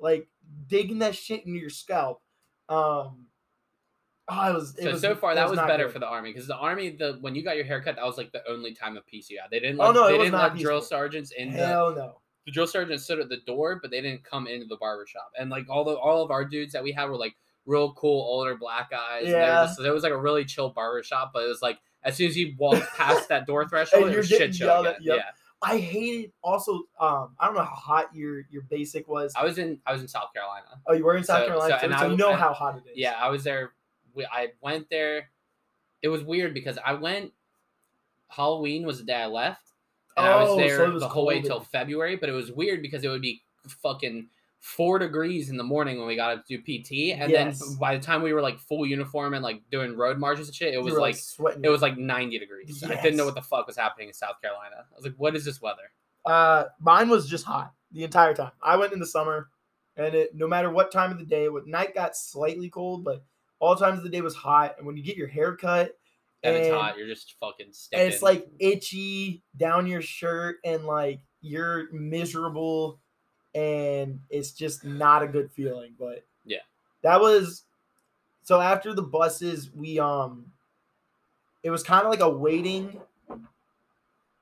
like 0.00 0.28
digging 0.66 1.00
that 1.00 1.14
shit 1.14 1.44
into 1.46 1.58
your 1.58 1.70
scalp. 1.70 2.22
Um, 2.68 3.26
oh, 4.28 4.50
it 4.50 4.54
was 4.54 4.76
it 4.78 4.82
So 4.84 4.90
was, 4.92 5.00
so 5.00 5.14
far 5.14 5.34
that 5.34 5.48
was, 5.48 5.56
not 5.56 5.68
better 5.68 5.84
good. 5.84 5.92
for 5.94 5.98
the 5.98 6.06
army 6.08 6.30
because 6.32 6.46
the 6.46 6.56
army 6.56 6.90
the 6.90 7.18
when 7.20 7.34
you 7.34 7.42
got 7.42 7.56
your 7.56 7.64
haircut 7.64 7.96
that 7.96 8.04
was 8.04 8.18
like 8.18 8.30
the 8.32 8.42
only 8.48 8.74
time 8.74 8.96
of 8.96 9.06
peace 9.06 9.30
you 9.30 9.38
had. 9.40 9.50
They 9.50 9.60
didn't 9.60 9.80
Oh, 9.80 9.92
no, 9.92 10.06
they 10.06 10.18
was 10.18 10.26
didn't 10.26 10.38
let 10.40 10.56
drill 10.56 10.82
sergeants 10.82 11.32
in 11.32 11.50
the 11.52 11.58
Hell 11.66 11.94
no. 11.94 12.20
the 12.46 12.52
drill 12.52 12.66
sergeants 12.66 13.04
stood 13.04 13.20
at 13.20 13.28
the 13.28 13.38
door, 13.46 13.78
but 13.80 13.90
they 13.90 14.00
didn't 14.02 14.22
come 14.24 14.46
into 14.46 14.66
the 14.66 14.76
barber 14.76 15.06
shop. 15.06 15.30
And 15.38 15.50
like 15.50 15.66
all 15.70 15.84
the 15.84 15.94
all 15.94 16.22
of 16.22 16.30
our 16.30 16.44
dudes 16.44 16.72
that 16.74 16.82
we 16.84 16.92
had 16.92 17.06
were 17.06 17.16
like 17.16 17.34
real 17.66 17.92
cool 17.94 18.20
older 18.22 18.54
black 18.56 18.90
guys. 18.90 19.26
Yeah. 19.26 19.64
just- 19.66 19.80
it 19.80 19.90
was 19.92 20.02
like 20.02 20.12
a 20.12 20.16
really 20.18 20.44
chill 20.44 20.68
barber 20.70 21.02
shop, 21.02 21.30
but 21.32 21.42
it 21.44 21.48
was 21.48 21.62
like 21.62 21.78
as 22.04 22.16
soon 22.16 22.28
as 22.28 22.36
you 22.36 22.54
walked 22.58 22.86
past 22.96 23.28
that 23.28 23.46
door 23.46 23.68
threshold, 23.68 24.04
And 24.04 24.10
it 24.10 24.14
you're 24.14 24.20
was 24.20 24.28
shit 24.28 24.54
show 24.54 24.82
yep. 24.82 24.98
Yeah, 25.00 25.22
I 25.62 25.78
hated 25.78 26.32
also. 26.42 26.82
Um, 27.00 27.34
I 27.38 27.46
don't 27.46 27.54
know 27.54 27.62
how 27.64 27.74
hot 27.74 28.14
your 28.14 28.42
your 28.50 28.62
basic 28.62 29.08
was. 29.08 29.32
I 29.36 29.44
was 29.44 29.58
in 29.58 29.80
I 29.86 29.92
was 29.92 30.02
in 30.02 30.08
South 30.08 30.32
Carolina. 30.32 30.66
oh, 30.86 30.92
you 30.94 31.04
were 31.04 31.16
in 31.16 31.24
South 31.24 31.40
so- 31.42 31.46
Carolina, 31.46 31.74
so- 31.74 31.78
so, 31.80 31.84
and 31.92 31.98
so 31.98 32.06
I- 32.06 32.10
you 32.10 32.16
know 32.16 32.30
I- 32.32 32.36
how 32.36 32.52
hot 32.52 32.76
it 32.76 32.84
is. 32.90 32.96
Yeah, 32.96 33.14
I 33.18 33.28
was 33.30 33.44
there. 33.44 33.72
We, 34.14 34.24
I 34.26 34.48
went 34.60 34.88
there. 34.90 35.30
It 36.02 36.08
was 36.08 36.22
weird 36.22 36.54
because 36.54 36.78
I 36.84 36.94
went. 36.94 37.32
Halloween 38.28 38.86
was 38.86 38.98
the 38.98 39.04
day 39.04 39.14
I 39.16 39.26
left, 39.26 39.72
and 40.16 40.26
I 40.26 40.36
was 40.40 40.50
Oh, 40.50 40.56
there 40.58 40.90
was 40.90 41.02
the 41.02 41.08
whole 41.08 41.26
way 41.26 41.40
till. 41.40 41.60
February. 41.60 42.16
But 42.16 42.28
it 42.28 42.32
was 42.32 42.52
weird 42.52 42.82
because 42.82 43.02
it 43.04 43.08
would 43.08 43.22
be 43.22 43.42
fucking 43.66 44.28
four 44.60 44.98
degrees 44.98 45.50
in 45.50 45.56
the 45.56 45.62
morning 45.64 45.98
when 45.98 46.06
we 46.08 46.16
got 46.16 46.36
up 46.38 46.46
to 46.46 46.56
do 46.56 46.62
PT, 46.62 47.12
and 47.18 47.30
Yes. 47.30 47.58
then 47.60 47.76
by 47.78 47.96
the 47.96 48.02
time 48.02 48.22
we 48.22 48.32
were 48.32 48.42
like 48.42 48.58
full 48.58 48.84
uniform 48.86 49.34
and 49.34 49.42
like 49.42 49.62
doing 49.70 49.96
road 49.96 50.18
marches 50.18 50.48
and 50.48 50.54
shit, 50.56 50.74
it 50.74 50.82
was 50.82 50.94
like 50.94 51.16
sweating. 51.16 51.64
it 51.64 51.68
was 51.68 51.82
like 51.82 51.96
ninety 51.96 52.38
degrees. 52.38 52.82
I 52.84 53.00
didn't 53.00 53.16
know 53.16 53.24
what 53.24 53.34
the 53.36 53.42
fuck 53.42 53.66
was 53.66 53.76
happening 53.76 54.08
in 54.08 54.14
South 54.14 54.40
Carolina. 54.42 54.76
I 54.90 54.96
was 54.96 55.04
like, 55.04 55.14
what 55.16 55.36
is 55.36 55.44
this 55.44 55.62
weather? 55.62 55.90
Uh, 56.26 56.64
mine 56.80 57.08
was 57.08 57.28
just 57.28 57.44
hot 57.44 57.72
the 57.92 58.04
entire 58.04 58.34
time. 58.34 58.50
I 58.62 58.76
went 58.76 58.92
in 58.92 58.98
the 58.98 59.06
summer, 59.06 59.48
and 59.96 60.14
it 60.14 60.34
no 60.34 60.46
matter 60.48 60.70
what 60.70 60.90
time 60.92 61.10
of 61.12 61.18
the 61.18 61.24
day, 61.24 61.48
what 61.48 61.66
night 61.66 61.94
got 61.94 62.16
slightly 62.16 62.68
cold, 62.68 63.04
but 63.04 63.24
all 63.60 63.76
times 63.76 63.98
of 63.98 64.04
the 64.04 64.10
day 64.10 64.20
was 64.20 64.34
hot. 64.34 64.74
And 64.78 64.86
when 64.86 64.96
you 64.96 65.02
get 65.02 65.16
your 65.16 65.26
hair 65.28 65.56
cut, 65.56 65.96
And, 66.42 66.54
it's 66.56 66.68
hot. 66.68 66.98
You're 66.98 67.06
just 67.08 67.34
fucking 67.40 67.72
sticking. 67.72 68.04
and 68.04 68.12
it's 68.12 68.22
like 68.22 68.46
itchy 68.58 69.42
down 69.56 69.86
your 69.86 70.02
shirt, 70.02 70.56
and 70.64 70.84
like 70.84 71.20
you're 71.40 71.90
miserable, 71.92 73.00
and 73.58 74.20
it's 74.30 74.52
just 74.52 74.84
not 74.84 75.22
a 75.22 75.26
good 75.26 75.50
feeling. 75.50 75.92
But 75.98 76.24
Yeah. 76.44 76.58
that 77.02 77.20
was 77.20 77.64
so 78.42 78.60
after 78.60 78.94
the 78.94 79.02
buses, 79.02 79.70
we 79.74 79.98
um, 79.98 80.46
it 81.62 81.70
was 81.70 81.82
kind 81.82 82.04
of 82.04 82.10
like 82.10 82.20
a 82.20 82.28
waiting. 82.30 83.00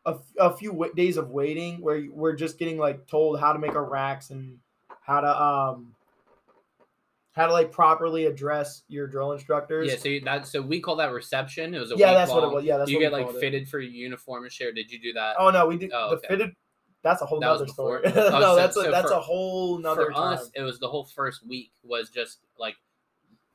a, 0.05 0.17
a 0.39 0.57
few 0.57 0.73
wa- 0.73 0.89
days 0.95 1.17
of 1.17 1.31
waiting 1.31 1.81
where 1.81 2.05
we're 2.13 2.37
just 2.37 2.59
getting 2.59 2.79
like 2.79 3.09
told 3.09 3.41
how 3.41 3.53
to 3.53 3.59
make 3.59 3.75
our 3.75 3.85
racks 3.85 4.31
and 4.31 4.57
how 5.01 5.21
to 5.21 5.43
um 5.43 5.93
how 7.33 7.47
to 7.49 7.53
like 7.53 7.73
properly 7.73 8.27
address 8.27 8.83
your 8.89 9.09
drill 9.09 9.33
instructors. 9.33 9.89
yeah. 9.91 9.97
So 9.99 10.09
you, 10.09 10.21
that 10.21 10.47
so 10.47 10.63
we 10.63 10.79
call 10.81 10.95
that 10.97 11.11
reception. 11.13 11.75
It 11.75 11.81
was 11.81 11.91
a 11.91 11.97
yeah, 11.97 12.13
that's 12.15 12.31
what 12.31 12.45
it 12.45 12.51
was. 12.55 12.65
Yeah, 12.65 12.77
that's 12.79 12.89
you 12.89 12.99
what 12.99 13.01
get 13.03 13.13
like 13.13 13.25
called 13.25 13.37
it. 13.37 13.41
fitted 13.41 13.69
for 13.69 13.81
your 13.81 13.91
uniform 13.91 14.45
and 14.45 14.53
share. 14.53 14.73
Did 14.73 14.93
you 14.93 15.01
do 15.01 15.13
that? 15.15 15.35
Oh 15.41 15.51
no, 15.51 15.67
we 15.67 15.77
did 15.77 15.91
Oh, 15.93 16.11
the 16.11 16.17
okay. 16.19 16.27
fitted. 16.29 16.57
That's 17.07 17.23
a 17.23 17.27
whole 17.27 17.39
That 17.39 17.47
nother 17.47 17.69
story. 17.69 18.03
No, 18.05 18.13
so- 18.13 18.57
that's 18.57 18.77
a, 18.77 18.83
so 18.83 18.91
that's 18.91 19.09
for- 19.11 19.17
a 19.17 19.21
whole 19.21 19.79
nother 19.79 20.07
for 20.07 20.13
time. 20.13 20.33
us, 20.39 20.51
it 20.55 20.63
was 20.63 20.81
the 20.81 20.89
whole 20.89 21.05
first 21.05 21.47
week 21.47 21.71
was 21.85 22.11
just 22.11 22.39
like 22.59 22.75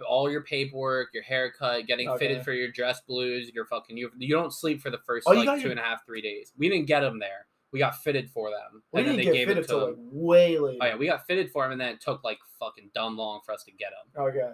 all 0.08 0.32
your 0.32 0.42
paperwork, 0.42 1.10
your 1.14 1.22
haircut, 1.24 1.86
getting 1.86 2.08
Okay. 2.08 2.28
fitted 2.28 2.44
for 2.46 2.54
your 2.54 2.72
dress 2.72 3.02
blues, 3.02 3.52
your 3.54 3.66
fucking 3.66 3.98
you. 3.98 4.10
You 4.18 4.34
don't 4.36 4.54
sleep 4.54 4.80
for 4.82 4.90
the 4.90 5.00
first 5.00 5.28
Oh, 5.28 5.34
like 5.34 5.58
two 5.58 5.64
your- 5.64 5.72
and 5.72 5.80
a 5.80 5.84
half, 5.84 6.06
three 6.06 6.22
days. 6.22 6.54
We 6.58 6.70
didn't 6.70 6.88
get 6.88 7.02
them 7.02 7.20
there. 7.20 7.46
We 7.74 7.80
got 7.80 7.96
fitted 8.02 8.30
for 8.32 8.50
them, 8.50 8.82
we 8.94 9.00
and 9.02 9.08
then 9.10 9.16
didn't 9.18 9.18
they 9.18 9.24
get 9.32 9.34
gave 9.40 9.48
fitted 9.50 9.64
it 9.66 9.68
to 9.68 9.78
like 9.78 9.96
way 9.98 10.58
later. 10.58 10.78
Oh 10.82 10.86
yeah, 10.88 10.96
we 10.96 11.06
got 11.08 11.28
fitted 11.28 11.52
for 11.52 11.64
them, 11.64 11.74
and 11.74 11.80
then 11.82 11.90
it 11.96 12.02
took 12.02 12.24
like 12.24 12.40
fucking 12.60 12.92
dumb 12.96 13.18
long 13.18 13.42
for 13.46 13.52
us 13.54 13.64
to 13.66 13.72
get 13.72 13.92
them. 13.92 14.24
Okay. 14.28 14.52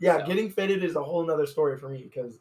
Yeah, 0.00 0.18
So- 0.20 0.26
getting 0.26 0.50
fitted 0.50 0.82
is 0.82 0.96
a 0.96 1.02
whole 1.04 1.24
nother 1.26 1.46
story 1.46 1.78
for 1.78 1.88
me 1.90 2.02
because 2.02 2.40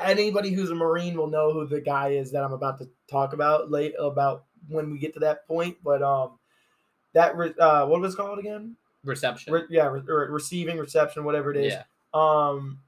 anybody 0.00 0.50
who's 0.50 0.70
a 0.70 0.74
Marine 0.74 1.16
will 1.16 1.26
know 1.28 1.52
who 1.52 1.66
the 1.66 1.80
guy 1.80 2.08
is 2.10 2.32
that 2.32 2.42
I'm 2.44 2.52
about 2.52 2.78
to 2.78 2.88
talk 3.08 3.32
about 3.32 3.70
late 3.70 3.94
about 3.98 4.44
when 4.68 4.90
we 4.90 4.98
get 4.98 5.14
to 5.14 5.20
that 5.20 5.46
point. 5.46 5.76
But 5.84 6.02
um, 6.02 6.32
that 7.12 7.36
re- 7.36 7.54
uh, 7.58 7.86
what 7.86 8.00
was 8.00 8.14
it 8.14 8.16
called 8.16 8.38
again? 8.38 8.76
Reception. 9.04 9.52
Re- 9.52 9.66
yeah, 9.68 9.86
re- 9.88 10.02
or 10.08 10.30
receiving, 10.30 10.78
reception, 10.78 11.24
whatever 11.24 11.50
it 11.50 11.56
is. 11.56 11.72
yeah. 11.74 11.82
Um, 12.14 12.78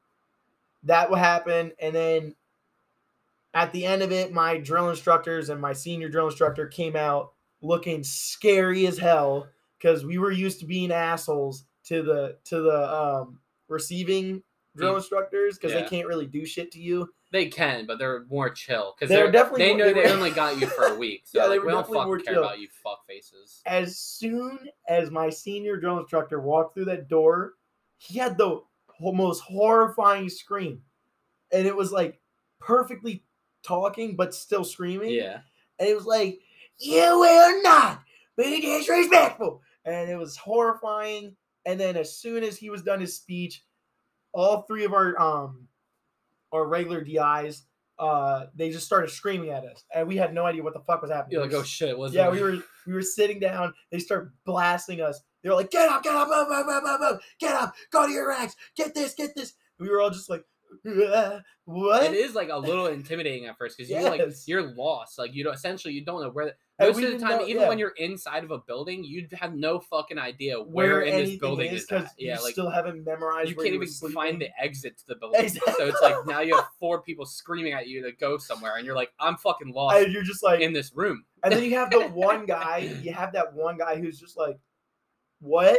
that 0.85 1.09
will 1.09 1.17
happen, 1.17 1.73
and 1.81 1.95
then 1.95 2.35
at 3.55 3.73
the 3.73 3.87
end 3.87 4.03
of 4.03 4.13
it, 4.13 4.33
my 4.33 4.59
drill 4.59 4.91
instructors 4.91 5.49
and 5.49 5.61
my 5.61 5.73
senior 5.73 6.09
drill 6.09 6.27
instructor 6.27 6.67
came 6.67 6.95
out 6.97 7.33
looking 7.63 8.05
scary 8.05 8.87
as 8.87 8.99
hell 8.99 9.47
because 9.79 10.05
we 10.05 10.19
were 10.19 10.31
used 10.31 10.61
to 10.61 10.67
being 10.67 10.93
assholes 10.93 11.65
to 11.85 12.03
the 12.03 12.37
to 12.45 12.61
the 12.61 12.95
um, 12.95 13.39
receiving 13.69 14.43
drill 14.77 14.95
Mm. 14.95 14.97
instructors 14.99 15.57
because 15.57 15.73
Yeah. 15.73 15.83
they 15.83 15.89
can't 15.89 16.07
really 16.09 16.27
do 16.27 16.45
shit 16.45 16.71
to 16.73 16.81
you. 16.81 17.09
They 17.35 17.47
can, 17.47 17.85
but 17.85 17.99
they're 17.99 18.25
more 18.31 18.49
chill 18.49 18.95
because 18.95 19.09
They're 19.09 19.25
they're, 19.25 19.33
definitely 19.33 19.63
they 19.65 19.75
know 19.75 19.93
they 19.93 20.05
they, 20.05 20.13
only 20.13 20.31
got 20.31 20.57
you 20.61 20.69
for 20.69 20.85
a 20.85 20.95
week. 20.95 21.23
So 21.27 21.41
Yeah, 21.41 21.49
they 21.49 21.59
like, 21.59 21.67
we 21.67 21.73
don't 21.73 21.85
fucking 21.85 22.25
care 22.25 22.35
chill. 22.35 22.45
about 22.45 22.61
you 22.61 22.69
fuck 22.69 23.05
faces. 23.09 23.61
As 23.67 23.99
soon 23.99 24.57
as 24.89 25.11
my 25.11 25.31
senior 25.31 25.77
drill 25.77 25.99
instructor 25.99 26.41
walked 26.41 26.75
through 26.75 26.85
that 26.85 27.09
door, 27.09 27.55
he 27.99 28.21
had 28.21 28.39
the 28.39 28.61
most 29.01 29.41
horrifying 29.41 30.29
scream, 30.29 30.81
and 31.51 31.67
it 31.67 31.75
was 31.75 31.91
like 31.91 32.21
perfectly 32.61 33.25
talking 33.65 34.15
but 34.15 34.33
still 34.33 34.63
screaming. 34.63 35.11
Yeah. 35.11 35.41
and 35.81 35.89
it 35.89 35.97
was 35.97 36.07
like, 36.07 36.39
"You 36.79 37.19
will 37.19 37.63
not 37.63 38.01
be 38.37 38.61
disrespectful," 38.61 39.61
and 39.85 40.09
it 40.09 40.17
was 40.17 40.37
horrifying. 40.37 41.35
And 41.67 41.81
then 41.81 41.97
as 41.97 42.17
soon 42.17 42.45
as 42.45 42.57
he 42.57 42.71
was 42.71 42.83
done 42.83 43.01
his 43.01 43.17
speech, 43.17 43.65
all 44.33 44.63
three 44.63 44.85
of 44.85 44.93
our 44.93 45.21
um 45.21 45.67
our 46.55 46.67
regular 46.67 47.03
DIs 47.03 47.65
uh 47.99 48.47
they 48.57 48.71
just 48.71 48.87
started 48.87 49.09
screaming 49.09 49.51
at 49.51 49.65
us, 49.65 49.85
and 49.95 50.09
we 50.09 50.17
had 50.17 50.35
no 50.35 50.45
idea 50.45 50.63
what 50.63 50.75
the 50.75 50.81
fuck 50.81 51.01
was 51.01 51.11
happening. 51.11 51.33
You're 51.35 51.43
like, 51.43 51.55
oh 51.55 51.63
shit, 51.63 51.97
was 51.97 52.13
yeah, 52.13 52.29
we 52.29 52.43
were 52.43 52.59
we 52.87 52.93
were 52.93 53.03
sitting 53.03 53.39
down. 53.39 53.73
They 53.93 53.99
start 53.99 54.33
blasting 54.45 55.01
us. 55.01 55.21
They 55.43 55.49
were 55.49 55.55
like, 55.57 55.71
"Get 55.71 55.89
up, 55.89 56.03
get 56.03 56.15
up, 56.15 56.29
up, 56.29 56.49
up, 56.51 56.67
up, 56.67 56.85
up, 56.85 57.01
up, 57.01 57.21
get 57.39 57.55
up, 57.55 57.75
go 57.93 58.07
to 58.07 58.13
your 58.13 58.29
racks, 58.29 58.57
get 58.77 58.95
this, 58.95 59.15
get 59.15 59.37
this." 59.37 59.55
We 59.79 59.89
were 59.89 60.01
all 60.01 60.11
just 60.11 60.29
like, 60.29 60.45
"Uh, 60.85 61.41
"What?" 61.67 62.03
It 62.05 62.15
is 62.15 62.35
like 62.35 62.49
a 62.49 62.59
little 62.59 62.87
intimidating 62.87 63.47
at 63.47 63.59
first 63.59 63.77
because 63.77 63.91
you 63.91 64.03
like 64.03 64.23
you're 64.47 64.75
lost. 64.75 65.19
Like 65.19 65.35
you 65.35 65.45
don't 65.45 65.55
essentially 65.55 65.95
you 65.95 66.05
don't 66.05 66.21
know 66.21 66.31
where. 66.31 66.47
The, 66.47 66.55
most 66.81 67.03
of 67.03 67.13
the 67.13 67.19
time, 67.19 67.39
know- 67.39 67.47
even 67.47 67.63
yeah. 67.63 67.69
when 67.69 67.79
you're 67.79 67.95
inside 67.97 68.43
of 68.43 68.51
a 68.51 68.59
building, 68.59 69.05
you 69.05 69.29
have 69.35 69.55
no 69.55 69.79
fucking 69.79 70.19
idea 70.19 70.57
where, 70.61 70.95
Where 70.95 71.03
in 71.03 71.17
this 71.25 71.37
building 71.39 71.71
is 71.71 71.83
is. 71.83 72.09
Yeah, 72.19 72.37
you 72.37 72.43
like 72.43 72.53
still 72.53 72.69
haven't 72.69 73.05
memorized. 73.05 73.49
you 73.49 73.55
can't 73.57 73.75
even 73.75 73.87
find 74.13 74.41
the 74.41 74.49
exit 74.61 74.99
to 74.99 75.07
the 75.07 75.15
building. 75.21 75.49
So 75.49 75.87
it's 75.87 76.03
like 76.03 76.17
now 76.27 76.41
you 76.41 76.57
have 76.57 76.67
four 76.81 77.03
people 77.03 77.27
screaming 77.27 77.73
at 77.75 77.87
you 77.87 78.03
to 78.03 78.13
go 78.13 78.39
somewhere, 78.39 78.77
and 78.77 78.85
you're 78.85 78.97
like, 78.97 79.13
I'm 79.21 79.37
fucking 79.37 79.73
lost 79.73 79.97
and 79.97 80.13
you're 80.13 80.25
just 80.25 80.43
like, 80.43 80.61
in 80.61 80.73
this 80.73 80.93
room. 80.95 81.25
and 81.45 81.53
then 81.53 81.63
you 81.63 81.75
have 81.75 81.91
the 81.91 82.09
one 82.09 82.45
guy. 82.47 82.93
You 83.03 83.13
have 83.13 83.33
that 83.35 83.55
one 83.55 83.79
guy 83.79 83.97
who's 84.01 84.19
just 84.19 84.37
like, 84.37 84.59
"What?" 85.41 85.79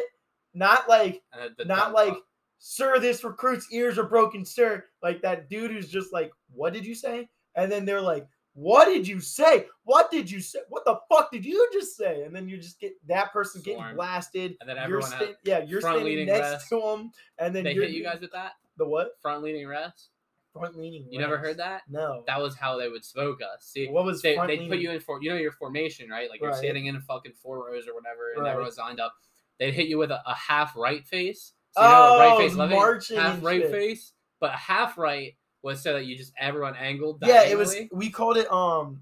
Not 0.54 0.88
like, 0.88 1.22
the 1.58 1.66
not 1.66 1.92
like, 1.92 2.14
fuck. 2.14 2.24
"Sir, 2.60 3.00
this 3.00 3.24
recruit's 3.26 3.68
ears 3.74 3.98
are 3.98 4.08
broken, 4.08 4.46
sir." 4.46 4.86
Like 5.04 5.22
that 5.24 5.50
dude 5.50 5.72
who's 5.72 5.90
just 5.90 6.14
like, 6.14 6.32
"What 6.54 6.72
did 6.72 6.86
you 6.86 6.96
say?" 6.96 7.28
And 7.56 7.70
then 7.72 7.86
they're 7.86 8.02
like, 8.02 8.28
"What 8.56 8.86
did 8.86 9.08
you 9.08 9.20
say? 9.20 9.68
What 9.84 10.10
did 10.10 10.32
you 10.32 10.40
say? 10.40 10.60
What 10.70 10.84
the 10.86 10.98
fuck 11.10 11.32
did 11.32 11.46
you 11.46 11.70
just 11.72 11.96
say?" 11.96 12.24
And 12.24 12.36
then 12.36 12.48
you 12.50 12.58
just 12.58 12.80
get 12.80 12.94
that 13.08 13.32
person 13.32 13.62
getting 13.62 13.96
blasted. 13.96 14.56
And 14.60 14.68
then 14.70 14.78
everyone 14.78 15.08
sta- 15.10 15.36
yeah, 15.44 15.60
you're 15.60 15.82
front 15.82 16.00
standing 16.02 16.26
next 16.26 16.40
rest. 16.40 16.70
to 16.70 16.82
him, 16.82 17.12
and 17.38 17.56
then 17.56 17.64
they 17.66 17.74
hit 17.74 17.92
you 17.92 18.02
guys 18.04 18.22
with 18.22 18.32
that 18.32 18.54
the 18.78 18.88
what? 18.88 19.12
front 19.22 19.44
leaning 19.44 19.68
rest. 19.68 20.10
Front 20.54 20.78
leaning. 20.78 21.06
You 21.10 21.20
never 21.20 21.38
heard 21.38 21.58
that? 21.58 21.82
No. 21.90 22.24
That 22.28 22.42
was 22.42 22.56
how 22.56 22.78
they 22.78 22.88
would 22.88 23.04
smoke 23.04 23.40
us. 23.42 23.66
See, 23.66 23.88
what 23.90 24.06
was 24.06 24.22
they 24.22 24.38
they 24.48 24.68
put 24.70 24.80
you 24.80 24.90
in 24.92 25.02
for 25.02 25.22
you 25.22 25.30
know 25.30 25.36
your 25.36 25.52
formation 25.52 26.10
right 26.10 26.30
like 26.30 26.40
you're 26.40 26.52
Right. 26.52 26.58
standing 26.58 26.86
in 26.86 27.00
fucking 27.02 27.34
four 27.34 27.66
rows 27.68 27.88
or 27.90 27.94
whatever 27.94 28.32
and 28.36 28.44
Right. 28.44 28.52
everyone's 28.52 28.78
lined 28.78 29.02
up 29.02 29.14
they'd 29.60 29.74
hit 29.74 29.88
you 29.88 29.98
with 29.98 30.12
a, 30.12 30.22
a 30.26 30.34
half 30.34 30.74
right 30.78 31.06
face 31.06 31.52
so 31.72 31.82
you 31.82 31.88
know 31.90 31.94
Oh, 32.16 32.20
right 32.20 32.38
face 32.38 32.54
oh, 32.54 32.60
left 32.60 32.72
marching 32.74 33.18
half 33.18 33.44
right 33.44 33.62
shit. 33.64 33.72
face 33.72 34.14
but 34.40 34.52
half 34.52 34.98
right 34.98 35.36
was 35.66 35.82
so 35.82 35.94
that 35.94 36.06
you 36.06 36.16
just 36.16 36.32
everyone 36.40 36.76
angled 36.76 37.20
Yeah, 37.22 37.44
it 37.44 37.58
was. 37.58 37.72
diagonally. 37.72 37.90
We 37.94 38.10
called 38.12 38.38
it 38.38 38.50
um, 38.52 39.02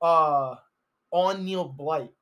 uh, 0.00 0.54
on 1.10 1.44
Neil 1.44 1.64
Blight. 1.68 2.12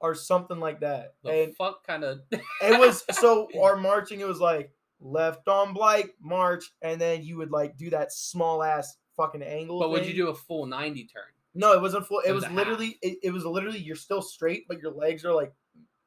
or 0.00 0.14
something 0.14 0.58
like 0.58 0.80
that. 0.80 1.14
The 1.22 1.44
and 1.44 1.56
fuck 1.56 1.86
kind 1.86 2.04
of. 2.04 2.20
it 2.30 2.78
was 2.78 3.04
so 3.10 3.48
our 3.60 3.76
marching. 3.76 4.20
It 4.20 4.26
was 4.28 4.40
like 4.40 4.72
left 5.00 5.48
on 5.48 5.74
Blake 5.74 6.14
march, 6.22 6.64
and 6.80 7.00
then 7.00 7.22
you 7.22 7.36
would 7.36 7.50
like 7.50 7.76
do 7.76 7.90
that 7.90 8.12
small 8.12 8.62
ass 8.62 8.96
fucking 9.16 9.42
angle. 9.42 9.78
But 9.80 9.90
would 9.90 10.02
you 10.02 10.12
thing. 10.12 10.16
do 10.16 10.28
a 10.28 10.34
full 10.34 10.66
ninety 10.66 11.06
turn? 11.06 11.24
No, 11.52 11.72
it 11.72 11.82
wasn't 11.82 12.06
full. 12.06 12.20
It, 12.20 12.30
was, 12.32 12.48
literally. 12.50 12.96
It, 13.02 13.18
it 13.24 13.30
was 13.32 13.44
literally. 13.44 13.80
You're 13.80 13.96
still 13.96 14.22
straight, 14.22 14.66
but 14.68 14.80
your 14.80 14.92
legs 14.92 15.24
are 15.24 15.34
like, 15.34 15.52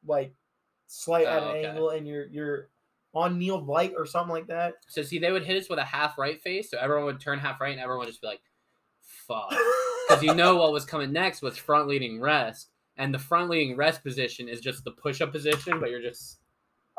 like, 0.06 0.32
slight 0.86 1.26
at 1.26 1.42
Oh, 1.42 1.50
an 1.50 1.56
okay. 1.56 1.66
angle, 1.66 1.90
and 1.90 2.08
you're 2.08 2.26
you're 2.28 2.70
on 3.14 3.38
Neil 3.38 3.60
Blight 3.60 3.92
or 3.96 4.06
something 4.06 4.32
like 4.32 4.46
that. 4.48 4.74
So 4.88 5.02
see, 5.02 5.18
they 5.18 5.32
would 5.32 5.44
hit 5.44 5.60
us 5.60 5.68
with 5.68 5.78
a 5.78 5.84
half 5.84 6.18
right 6.18 6.40
face, 6.40 6.70
so 6.70 6.78
everyone 6.78 7.06
would 7.06 7.20
turn 7.20 7.38
half 7.38 7.60
right, 7.60 7.72
and 7.72 7.80
everyone 7.80 8.00
would 8.00 8.08
just 8.08 8.20
be 8.20 8.26
like, 8.26 8.42
"Fuck," 9.02 9.50
because 10.08 10.22
you 10.22 10.34
know 10.34 10.56
what 10.56 10.72
was 10.72 10.84
coming 10.84 11.12
next 11.12 11.42
was 11.42 11.56
front 11.56 11.88
leading 11.88 12.20
rest, 12.20 12.70
and 12.96 13.14
the 13.14 13.18
front 13.18 13.50
leading 13.50 13.76
rest 13.76 14.02
position 14.02 14.48
is 14.48 14.60
just 14.60 14.84
the 14.84 14.92
push 14.92 15.20
up 15.20 15.32
position, 15.32 15.80
but 15.80 15.90
you're 15.90 16.02
just 16.02 16.38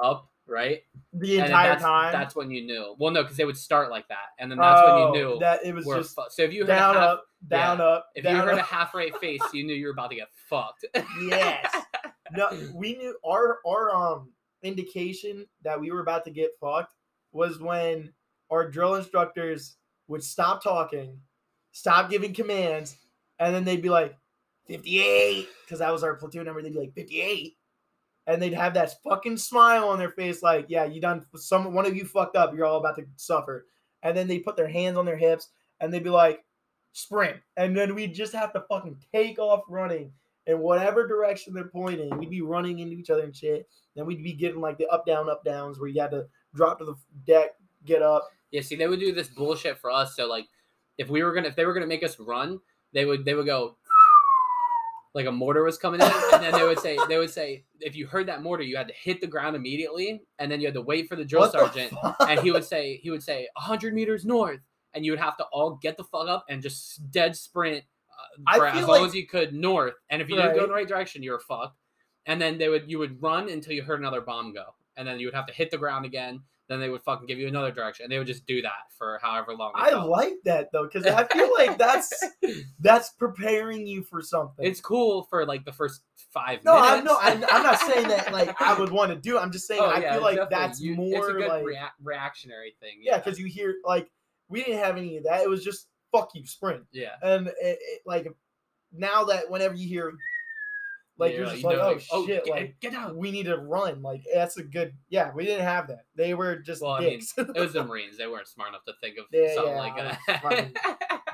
up, 0.01 0.29
right? 0.47 0.81
the 1.13 1.39
entire 1.39 1.69
that's, 1.69 1.83
time. 1.83 2.11
That's 2.11 2.35
when 2.35 2.51
you 2.51 2.65
knew. 2.65 2.95
Well, 2.97 3.11
no, 3.11 3.23
because 3.23 3.37
they 3.37 3.45
would 3.45 3.57
start 3.57 3.89
like 3.91 4.07
that, 4.09 4.29
and 4.39 4.49
then 4.51 4.57
that's 4.57 4.81
when 4.81 4.91
Oh, 4.91 5.13
you 5.13 5.21
knew. 5.21 5.39
that 5.39 5.65
it 5.65 5.73
was 5.73 5.85
just 5.85 6.15
fu- 6.15 6.23
so 6.29 6.43
if 6.43 6.53
you 6.53 6.61
heard 6.61 6.67
down 6.67 6.95
a 6.95 6.99
half, 6.99 7.09
up, 7.09 7.23
down 7.47 7.81
up. 7.81 8.07
if 8.15 8.23
you 8.23 8.29
down 8.29 8.47
heard 8.47 8.57
a 8.57 8.63
half 8.63 8.93
right 8.93 9.15
face, 9.17 9.41
you 9.53 9.65
knew 9.65 9.73
you 9.73 9.85
were 9.87 9.93
about 9.93 10.09
to 10.09 10.15
get 10.15 10.29
fucked. 10.49 10.85
yes. 11.27 11.75
No, 12.31 12.49
we 12.73 12.95
knew 12.95 13.15
our 13.25 13.59
our 13.67 13.93
um 13.93 14.29
indication 14.65 15.45
that 15.63 15.79
we 15.79 15.91
were 15.91 16.01
about 16.01 16.25
to 16.25 16.31
get 16.31 16.57
fucked 16.59 16.93
was 17.31 17.59
when 17.59 18.11
our 18.49 18.69
drill 18.69 18.95
instructors 18.95 19.77
would 20.07 20.23
stop 20.23 20.63
talking, 20.63 21.19
stop 21.71 22.09
giving 22.09 22.33
commands, 22.33 22.97
and 23.39 23.53
then 23.53 23.63
they'd 23.63 23.81
be 23.81 23.89
like, 23.89 24.17
58, 24.67 25.47
because 25.63 25.79
that 25.79 25.91
was 25.91 26.03
our 26.03 26.15
platoon 26.15 26.45
number. 26.45 26.61
They'd 26.61 26.73
be 26.73 26.79
like, 26.79 26.93
58. 26.93 27.55
And 28.27 28.41
they'd 28.41 28.53
have 28.53 28.73
that 28.73 28.95
fucking 29.03 29.37
smile 29.37 29.87
on 29.87 29.99
their 29.99 30.09
face, 30.09 30.41
like, 30.41 30.65
yeah, 30.67 30.85
you 30.85 30.99
done 30.99 31.23
some 31.35 31.73
one 31.73 31.85
of 31.85 31.95
you 31.95 32.05
fucked 32.05 32.35
up, 32.35 32.55
you're 32.55 32.65
all 32.65 32.79
about 32.79 32.95
to 32.95 33.05
suffer. 33.17 33.67
And 34.01 34.17
then 34.17 34.27
they 34.27 34.39
put 34.39 34.55
their 34.57 34.67
hands 34.67 34.97
on 34.97 35.05
their 35.05 35.17
hips 35.17 35.49
and 35.79 35.93
they'd 35.93 36.03
be 36.03 36.09
like, 36.09 36.43
sprint. 36.93 37.37
And 37.57 37.77
then 37.77 37.93
we'd 37.93 38.15
just 38.15 38.33
have 38.33 38.53
to 38.53 38.65
fucking 38.67 38.97
take 39.13 39.37
off 39.37 39.63
running 39.69 40.11
in 40.47 40.59
whatever 40.59 41.07
direction 41.07 41.53
they're 41.53 41.65
pointing. 41.65 42.17
We'd 42.17 42.29
be 42.29 42.41
running 42.41 42.79
into 42.79 42.95
each 42.95 43.09
other 43.09 43.23
and 43.23 43.35
shit. 43.35 43.67
Then 43.95 44.05
we'd 44.05 44.23
be 44.23 44.33
getting 44.33 44.61
like 44.61 44.77
the 44.77 44.87
up, 44.87 45.05
down, 45.05 45.29
up, 45.29 45.43
downs 45.43 45.79
where 45.79 45.87
you 45.89 46.01
had 46.01 46.11
to 46.11 46.27
drop 46.53 46.79
to 46.79 46.85
the 46.85 46.95
deck, 47.25 47.51
get 47.85 48.01
up. 48.01 48.29
Yeah, 48.51 48.61
see, 48.61 48.75
they 48.75 48.87
would 48.87 48.99
do 48.99 49.13
this 49.13 49.27
bullshit 49.27 49.77
for 49.79 49.91
us. 49.91 50.15
So 50.15 50.27
like, 50.27 50.47
if 50.97 51.09
we 51.09 51.23
were 51.23 51.33
gonna, 51.33 51.47
if 51.47 51.55
they 51.55 51.65
were 51.65 51.73
gonna 51.73 51.87
make 51.87 52.03
us 52.03 52.19
run, 52.19 52.59
they 52.93 53.05
would, 53.05 53.25
they 53.25 53.33
would 53.33 53.45
go, 53.45 53.77
like 55.13 55.25
a 55.25 55.31
mortar 55.31 55.63
was 55.63 55.77
coming 55.77 56.01
in, 56.01 56.11
and 56.33 56.43
then 56.43 56.51
they 56.53 56.63
would 56.63 56.79
say, 56.79 56.97
they 57.07 57.17
would 57.17 57.29
say, 57.29 57.63
if 57.79 57.95
you 57.95 58.05
heard 58.05 58.27
that 58.27 58.41
mortar, 58.43 58.63
you 58.63 58.75
had 58.75 58.87
to 58.87 58.93
hit 58.93 59.21
the 59.21 59.27
ground 59.27 59.55
immediately, 59.55 60.21
and 60.39 60.51
then 60.51 60.59
you 60.59 60.67
had 60.67 60.73
to 60.73 60.81
wait 60.81 61.07
for 61.07 61.15
the 61.15 61.23
drill 61.25 61.41
What 61.43 61.51
sergeant, 61.53 61.91
fuck? 61.91 62.17
and 62.27 62.39
he 62.41 62.51
would 62.51 62.65
say, 62.65 62.97
he 62.97 63.09
would 63.11 63.23
say, 63.23 63.47
hundred 63.55 63.93
meters 63.93 64.25
north, 64.25 64.59
and 64.93 65.05
you 65.05 65.11
would 65.11 65.19
have 65.19 65.37
to 65.37 65.45
all 65.53 65.75
get 65.81 65.95
the 65.95 66.03
fuck 66.03 66.27
up 66.27 66.45
and 66.49 66.61
just 66.61 67.09
dead 67.11 67.35
sprint 67.35 67.83
uh, 68.47 68.57
for 68.57 68.67
as 68.67 68.85
long 68.87 69.01
like- 69.01 69.07
as 69.09 69.15
you 69.15 69.25
could 69.25 69.53
north, 69.53 69.93
and 70.09 70.21
if 70.21 70.29
you 70.29 70.35
didn't 70.35 70.55
go 70.55 70.63
in 70.63 70.69
the 70.69 70.75
right 70.75 70.87
direction, 70.87 71.23
you 71.23 71.31
were 71.31 71.39
fucked. 71.39 71.77
And 72.25 72.41
then 72.41 72.57
they 72.57 72.69
would, 72.69 72.89
you 72.89 72.99
would 72.99 73.21
run 73.21 73.49
until 73.49 73.73
you 73.73 73.83
heard 73.83 73.99
another 73.99 74.21
bomb 74.21 74.53
go, 74.53 74.63
and 74.97 75.07
then 75.07 75.19
you 75.19 75.27
would 75.27 75.35
have 75.35 75.45
to 75.47 75.53
hit 75.53 75.71
the 75.71 75.77
ground 75.77 76.05
again. 76.05 76.41
Then 76.67 76.79
they 76.79 76.89
would 76.89 77.03
fucking 77.03 77.27
give 77.27 77.37
you 77.37 77.47
another 77.47 77.71
direction, 77.71 78.05
and 78.05 78.11
they 78.11 78.17
would 78.17 78.25
just 78.25 78.47
do 78.47 78.63
that 78.63 78.89
for 78.97 79.19
however 79.21 79.53
long. 79.53 79.71
I 79.75 79.91
felt. 79.91 80.09
like 80.09 80.33
that 80.45 80.71
though, 80.73 80.85
because 80.91 81.05
I 81.05 81.23
feel 81.25 81.51
like 81.55 81.77
that's 81.77 82.11
that's 82.79 83.11
preparing 83.11 83.85
you 83.85 84.01
for 84.01 84.19
something. 84.23 84.65
It's 84.65 84.81
cool 84.81 85.27
for 85.29 85.45
like 85.45 85.63
the 85.63 85.71
first 85.71 86.01
five 86.33 86.63
no, 86.63 86.73
minutes. 86.73 86.97
I'm 86.97 87.03
no, 87.05 87.17
I'm, 87.21 87.45
I'm 87.57 87.61
not 87.63 87.79
saying 87.81 88.07
that 88.07 88.33
like 88.33 88.59
I 88.59 88.73
would 88.79 88.89
want 88.91 89.11
to 89.11 89.15
do. 89.15 89.37
it. 89.37 89.41
I'm 89.41 89.51
just 89.51 89.67
saying 89.67 89.79
Oh, 89.83 89.85
I 89.85 89.99
yeah, 89.99 90.13
feel 90.13 90.23
like 90.23 90.37
definitely. 90.37 90.65
that's 90.67 90.81
You- 90.81 90.95
more 90.95 91.19
It's 91.19 91.27
a 91.27 91.33
good 91.33 91.47
like 91.49 91.65
rea- 91.65 91.79
reactionary 92.01 92.75
thing. 92.79 92.97
yeah, 92.99 93.17
because 93.19 93.37
you 93.37 93.45
hear 93.45 93.75
like 93.85 94.09
we 94.49 94.63
didn't 94.63 94.79
have 94.83 94.97
any 94.97 95.17
of 95.17 95.25
that. 95.25 95.41
It 95.43 95.49
was 95.49 95.63
just 95.63 95.87
fuck 96.11 96.31
you 96.33 96.47
sprint, 96.47 96.81
yeah, 96.91 97.09
and 97.21 97.45
it, 97.47 97.53
it, 97.61 98.01
like 98.07 98.27
now 98.91 99.23
that 99.25 99.51
whenever 99.51 99.75
you 99.75 99.87
hear 99.87 100.13
like 101.17 101.31
Yeah, 101.33 101.37
you're 101.39 101.49
just 101.49 101.63
like 101.63 101.77
know, 101.77 101.97
oh 102.11 102.25
shit 102.25 102.45
get, 102.45 102.51
like 102.51 102.75
get 102.81 102.93
out. 102.93 103.15
we 103.15 103.31
need 103.31 103.45
to 103.45 103.57
run 103.57 104.01
like 104.01 104.21
that's 104.33 104.57
a 104.57 104.63
good 104.63 104.93
yeah 105.09 105.31
we 105.33 105.45
didn't 105.45 105.65
have 105.65 105.87
that 105.87 106.05
they 106.15 106.33
were 106.33 106.57
just 106.57 106.81
Well, 106.81 106.91
I 106.91 106.99
mean, 107.01 107.19
dicks 107.19 107.33
It 107.37 107.55
was 107.55 107.73
the 107.73 107.83
Marines. 107.85 108.17
They 108.17 108.27
weren't 108.27 108.47
smart 108.47 108.69
enough 108.69 108.83
to 108.85 108.93
think 109.01 109.17
of 109.17 109.25
Yeah, 109.31 109.53
something 109.53 109.73
yeah, 109.73 109.79
like 109.79 110.73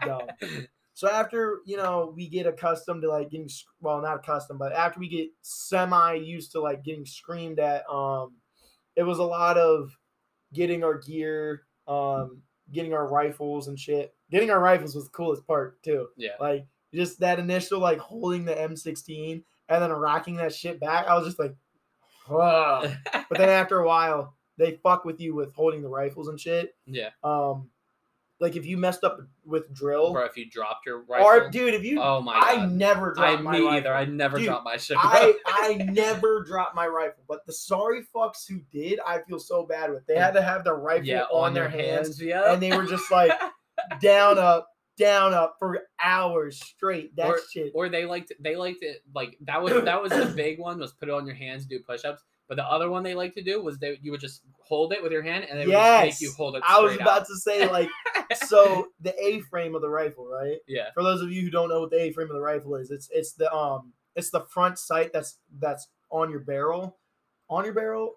that. 0.04 0.68
So 0.94 1.10
after 1.10 1.60
you 1.66 1.78
know 1.78 2.14
we 2.16 2.28
get 2.28 2.46
accustomed 2.46 3.02
to 3.04 3.10
like 3.10 3.32
getting 3.32 3.50
well 3.80 4.02
not 4.02 4.18
accustomed 4.18 4.60
but 4.60 4.74
after 4.74 5.00
we 5.00 5.08
get 5.08 5.30
semi 5.42 6.14
used 6.16 6.52
to 6.52 6.62
like 6.62 6.84
getting 6.84 7.06
screamed 7.06 7.60
at, 7.60 7.90
um, 7.90 8.36
it 8.96 9.04
was 9.04 9.18
a 9.20 9.24
lot 9.24 9.58
of 9.58 9.90
getting 10.54 10.84
our 10.84 11.00
gear, 11.00 11.64
um, 11.88 12.42
getting 12.72 12.94
our 12.94 13.08
rifles 13.08 13.68
and 13.68 13.80
shit. 13.80 14.14
Getting 14.30 14.52
our 14.52 14.60
rifles 14.60 14.94
was 14.94 15.06
the 15.06 15.12
coolest 15.12 15.48
part 15.48 15.82
too. 15.82 16.08
yeah. 16.18 16.32
Like 16.40 16.68
just 16.94 17.22
that 17.22 17.40
initial 17.40 17.80
like 17.80 18.00
holding 18.00 18.44
the 18.46 18.54
M16 18.54 19.44
and 19.72 19.82
then 19.82 19.92
rocking 19.92 20.36
that 20.36 20.54
shit 20.54 20.80
back. 20.80 21.08
I 21.08 21.16
was 21.16 21.26
just 21.26 21.40
like, 21.40 21.56
but 22.30 22.92
then 23.38 23.50
after 23.50 23.80
a 23.80 23.88
while 23.88 24.36
they 24.58 24.80
fuck 24.84 25.06
with 25.06 25.20
you 25.20 25.34
with 25.34 25.54
holding 25.54 25.82
the 25.82 25.88
rifles 25.90 26.28
and 26.28 26.40
shit. 26.40 26.76
yeah. 26.86 27.10
Um, 27.24 27.70
like 28.40 28.56
if 28.56 28.66
you 28.66 28.76
messed 28.76 29.04
up 29.04 29.20
with 29.46 29.72
drill. 29.74 30.08
Or 30.18 30.26
if 30.26 30.36
you 30.36 30.50
dropped 30.50 30.86
your 30.86 31.04
rifle. 31.04 31.26
Or 31.28 31.50
dude, 31.50 31.74
if 31.76 31.84
you, 31.84 32.02
oh 32.02 32.22
my 32.22 32.34
I 32.36 32.56
god. 32.58 32.72
never 32.72 33.12
I, 33.12 33.14
dropped 33.34 33.44
my 33.44 33.52
me 33.52 33.58
rifle. 33.60 33.74
either. 33.78 33.94
I 33.94 34.06
never 34.06 34.38
Dude, 34.38 34.48
dropped 34.48 34.66
my 34.66 34.78
shit. 34.78 34.98
I 35.00 35.34
I 35.48 35.74
never 35.76 36.44
dropped 36.44 36.76
my 36.76 36.88
rifle, 36.88 37.24
but 37.28 37.46
the 37.46 37.54
sorry 37.54 38.02
fucks 38.16 38.48
who 38.48 38.60
did, 38.72 39.00
I 39.06 39.20
feel 39.28 39.40
so 39.40 39.64
bad 39.66 39.92
with. 39.92 40.06
They 40.08 40.16
had 40.16 40.34
to 40.34 40.42
have 40.42 40.64
their 40.64 40.76
rifle 40.76 41.06
yeah, 41.06 41.24
on, 41.32 41.54
their 41.54 41.70
hands, 41.70 42.22
Yeah. 42.22 42.52
and 42.52 42.62
they 42.62 42.76
were 42.76 42.86
just 42.86 43.12
like 43.12 43.32
down 44.02 44.38
up, 44.40 44.68
down 44.98 45.34
up 45.34 45.56
for 45.60 45.80
hours 46.04 46.60
straight. 46.60 47.16
That 47.16 47.30
Or- 47.30 47.40
shit. 47.52 47.72
or 47.74 47.90
they 47.90 48.06
liked 48.06 48.34
they 48.40 48.56
liked 48.56 48.84
it 48.84 49.02
like 49.16 49.38
that 49.42 49.62
was 49.62 49.84
that 49.84 50.02
was 50.02 50.12
the 50.12 50.26
big 50.36 50.60
one 50.60 50.80
was 50.80 50.92
put 50.94 51.10
it 51.10 51.14
on 51.14 51.26
your 51.26 51.36
hands 51.36 51.66
do 51.66 51.80
push-ups 51.80 52.24
but 52.48 52.56
the 52.58 52.66
other 52.66 52.90
one 52.90 53.02
they 53.02 53.16
like 53.16 53.34
to 53.36 53.42
do 53.42 53.62
was 53.64 53.80
they 53.80 53.98
you 54.02 54.12
would 54.12 54.20
just 54.20 54.42
hold 54.60 54.92
it 54.94 55.02
with 55.02 55.12
your 55.12 55.22
hand 55.22 55.46
and 55.50 55.58
they 55.60 55.66
would 55.66 55.72
just 55.72 56.04
make 56.04 56.22
you 56.22 56.32
hold 56.36 56.56
it 56.58 56.64
I 56.68 56.80
was 56.82 56.96
about 56.96 57.22
out. 57.22 57.28
to 57.28 57.36
say 57.38 57.70
like 57.72 57.90
so 58.48 58.90
the 59.00 59.16
A 59.24 59.40
frame 59.42 59.74
of 59.76 59.82
the 59.82 59.90
rifle, 59.90 60.28
right? 60.28 60.58
yeah 60.68 60.90
For 60.94 61.04
those 61.04 61.22
of 61.22 61.32
you 61.32 61.42
who 61.44 61.50
don't 61.50 61.70
know 61.70 61.82
what 61.82 61.92
the 61.92 62.02
A 62.02 62.12
frame 62.12 62.28
of 62.30 62.36
the 62.36 62.42
rifle 62.42 62.76
is, 62.76 62.92
it's 62.92 63.10
it's 63.12 63.32
the 63.34 63.52
um 63.54 63.94
it's 64.16 64.30
the 64.30 64.42
front 64.42 64.78
sight 64.78 65.14
that's 65.14 65.38
that's 65.60 65.88
on 66.10 66.30
your 66.30 66.42
barrel, 66.42 66.98
on 67.50 67.64
your 67.64 67.74
barrel, 67.74 68.16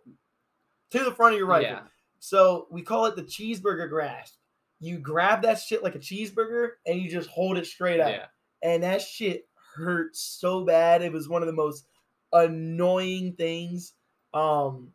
to 0.90 0.98
the 1.04 1.12
front 1.12 1.34
of 1.34 1.38
your 1.38 1.46
rifle. 1.46 1.70
yeah 1.70 1.80
So 2.18 2.66
we 2.70 2.82
call 2.82 3.06
it 3.06 3.14
the 3.16 3.22
cheeseburger 3.22 3.88
grasp. 3.88 4.34
You 4.80 4.98
grab 4.98 5.42
that 5.42 5.58
shit 5.58 5.82
like 5.82 5.94
a 5.94 5.98
cheeseburger 5.98 6.70
and 6.86 7.00
you 7.00 7.10
just 7.10 7.30
hold 7.30 7.56
it 7.56 7.66
straight 7.66 8.00
up. 8.00 8.10
yeah 8.10 8.26
And 8.62 8.82
that 8.82 9.00
shit 9.02 9.46
hurt 9.76 10.16
so 10.16 10.64
bad. 10.64 11.02
It 11.02 11.12
was 11.12 11.28
one 11.28 11.42
of 11.42 11.46
the 11.46 11.52
most 11.52 11.86
annoying 12.32 13.34
things. 13.34 13.92
Um, 14.32 14.92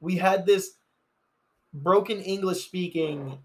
we 0.00 0.16
had 0.16 0.46
this 0.46 0.72
broken 1.72 2.20
English 2.20 2.64
speaking 2.64 3.38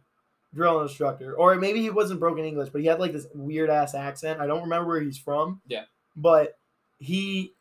drill 0.54 0.82
instructor, 0.82 1.34
or 1.36 1.56
maybe 1.56 1.82
he 1.82 1.89
wasn't 1.89 2.19
broken 2.19 2.45
English, 2.45 2.69
but 2.69 2.82
he 2.82 2.88
had 2.88 3.00
like 3.00 3.12
this 3.13 3.28
weird 3.34 3.69
ass 3.69 3.93
accent. 3.93 4.39
I 4.39 4.48
don't 4.48 4.63
remember 4.63 4.88
where 4.88 5.02
he's 5.02 5.17
from. 5.17 5.62
Yeah. 5.67 5.84
But 6.15 6.58
he, 6.98 7.54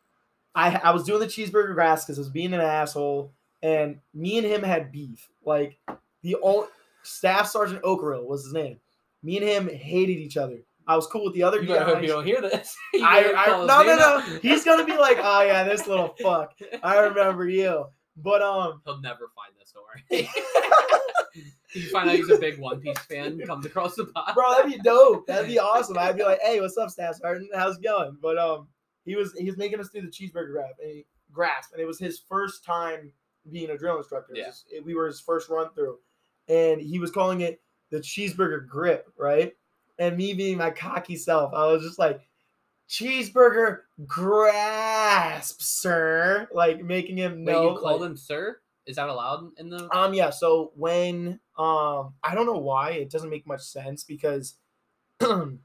I, 0.55 0.75
I 0.75 0.91
was 0.91 1.03
doing 1.03 1.19
the 1.19 1.27
cheeseburger 1.27 1.73
grass 1.73 2.05
because 2.05 2.17
I 2.17 2.21
was 2.21 2.29
being 2.29 2.53
an 2.53 2.61
asshole, 2.61 3.31
and 3.61 3.99
me 4.13 4.37
and 4.37 4.47
him 4.47 4.63
had 4.63 4.91
beef. 4.91 5.29
Like 5.43 5.77
the 6.21 6.35
old 6.35 6.67
Staff 7.05 7.47
Sergeant 7.47 7.81
Okerill 7.83 8.25
was 8.25 8.43
his 8.43 8.53
name. 8.53 8.79
Me 9.23 9.37
and 9.37 9.45
him 9.47 9.69
hated 9.69 10.17
each 10.17 10.37
other. 10.37 10.59
I 10.87 10.95
was 10.95 11.07
cool 11.07 11.25
with 11.25 11.33
the 11.33 11.41
other 11.43 11.61
you 11.61 11.67
better 11.67 11.83
hope 11.85 12.01
you 12.03 12.07
don't 12.09 12.25
hear 12.25 12.41
this 12.41 12.75
I, 12.95 13.33
I 13.35 13.65
no 13.65 13.81
no 13.83 13.95
no. 13.97 14.19
He's 14.41 14.63
gonna 14.63 14.85
be 14.85 14.95
like, 14.97 15.17
oh 15.19 15.41
yeah, 15.41 15.63
this 15.63 15.87
little 15.87 16.15
fuck. 16.21 16.53
I 16.83 16.99
remember 16.99 17.47
you. 17.47 17.85
But 18.17 18.41
um, 18.43 18.81
he'll 18.85 19.01
never 19.01 19.31
find 19.35 19.51
this 19.59 19.69
story 19.69 20.03
you 21.73 21.89
find 21.89 22.09
out 22.09 22.15
he's 22.15 22.29
a 22.29 22.37
big 22.37 22.59
one 22.59 22.79
piece 22.79 22.97
fan 22.99 23.37
comes 23.41 23.65
across 23.65 23.95
the 23.95 24.05
pot 24.05 24.33
bro, 24.33 24.51
that'd 24.51 24.71
be 24.71 24.79
dope. 24.79 25.27
That'd 25.27 25.49
be 25.49 25.59
awesome. 25.59 25.97
I'd 25.97 26.15
be 26.17 26.23
like, 26.23 26.39
hey, 26.41 26.61
what's 26.61 26.77
up, 26.77 26.89
Staff 26.89 27.15
Sergeant? 27.15 27.49
How's 27.53 27.77
it 27.77 27.83
going? 27.83 28.17
But 28.21 28.37
um, 28.37 28.67
he 29.05 29.15
was 29.15 29.33
he 29.37 29.45
was 29.45 29.57
making 29.57 29.79
us 29.79 29.89
do 29.89 30.01
the 30.01 30.07
cheeseburger 30.07 30.51
grab 30.51 30.75
and 30.81 30.91
he, 30.91 31.05
grasp, 31.31 31.73
and 31.73 31.81
it 31.81 31.85
was 31.85 31.99
his 31.99 32.19
first 32.19 32.63
time 32.63 33.11
being 33.51 33.69
a 33.71 33.77
drill 33.77 33.97
instructor. 33.97 34.33
Yeah. 34.35 34.51
it- 34.71 34.85
we 34.85 34.93
were 34.95 35.07
his 35.07 35.19
first 35.19 35.49
run 35.49 35.69
through, 35.73 35.97
and 36.47 36.81
he 36.81 36.99
was 36.99 37.11
calling 37.11 37.41
it 37.41 37.61
the 37.91 37.99
cheeseburger 37.99 38.67
grip, 38.67 39.11
right? 39.17 39.53
And 39.97 40.17
me 40.17 40.33
being 40.33 40.57
my 40.57 40.71
cocky 40.71 41.15
self, 41.15 41.53
I 41.53 41.65
was 41.67 41.83
just 41.83 41.99
like, 41.99 42.21
cheeseburger 42.89 43.79
grasp, 44.05 45.61
sir, 45.61 46.47
like 46.51 46.83
making 46.83 47.17
him 47.17 47.45
wait 47.45 47.53
know. 47.53 47.71
you 47.73 47.79
called 47.79 48.01
like- 48.01 48.11
him 48.11 48.17
sir 48.17 48.59
is 48.85 48.97
that 48.97 49.09
allowed 49.09 49.49
in 49.57 49.69
the 49.69 49.89
um 49.95 50.13
yeah, 50.13 50.29
so 50.29 50.71
when 50.75 51.39
um 51.57 52.13
I 52.23 52.35
don't 52.35 52.45
know 52.45 52.59
why 52.59 52.91
it 52.91 53.09
doesn't 53.09 53.29
make 53.29 53.47
much 53.47 53.61
sense 53.61 54.03
because 54.03 54.55
when 55.19 55.59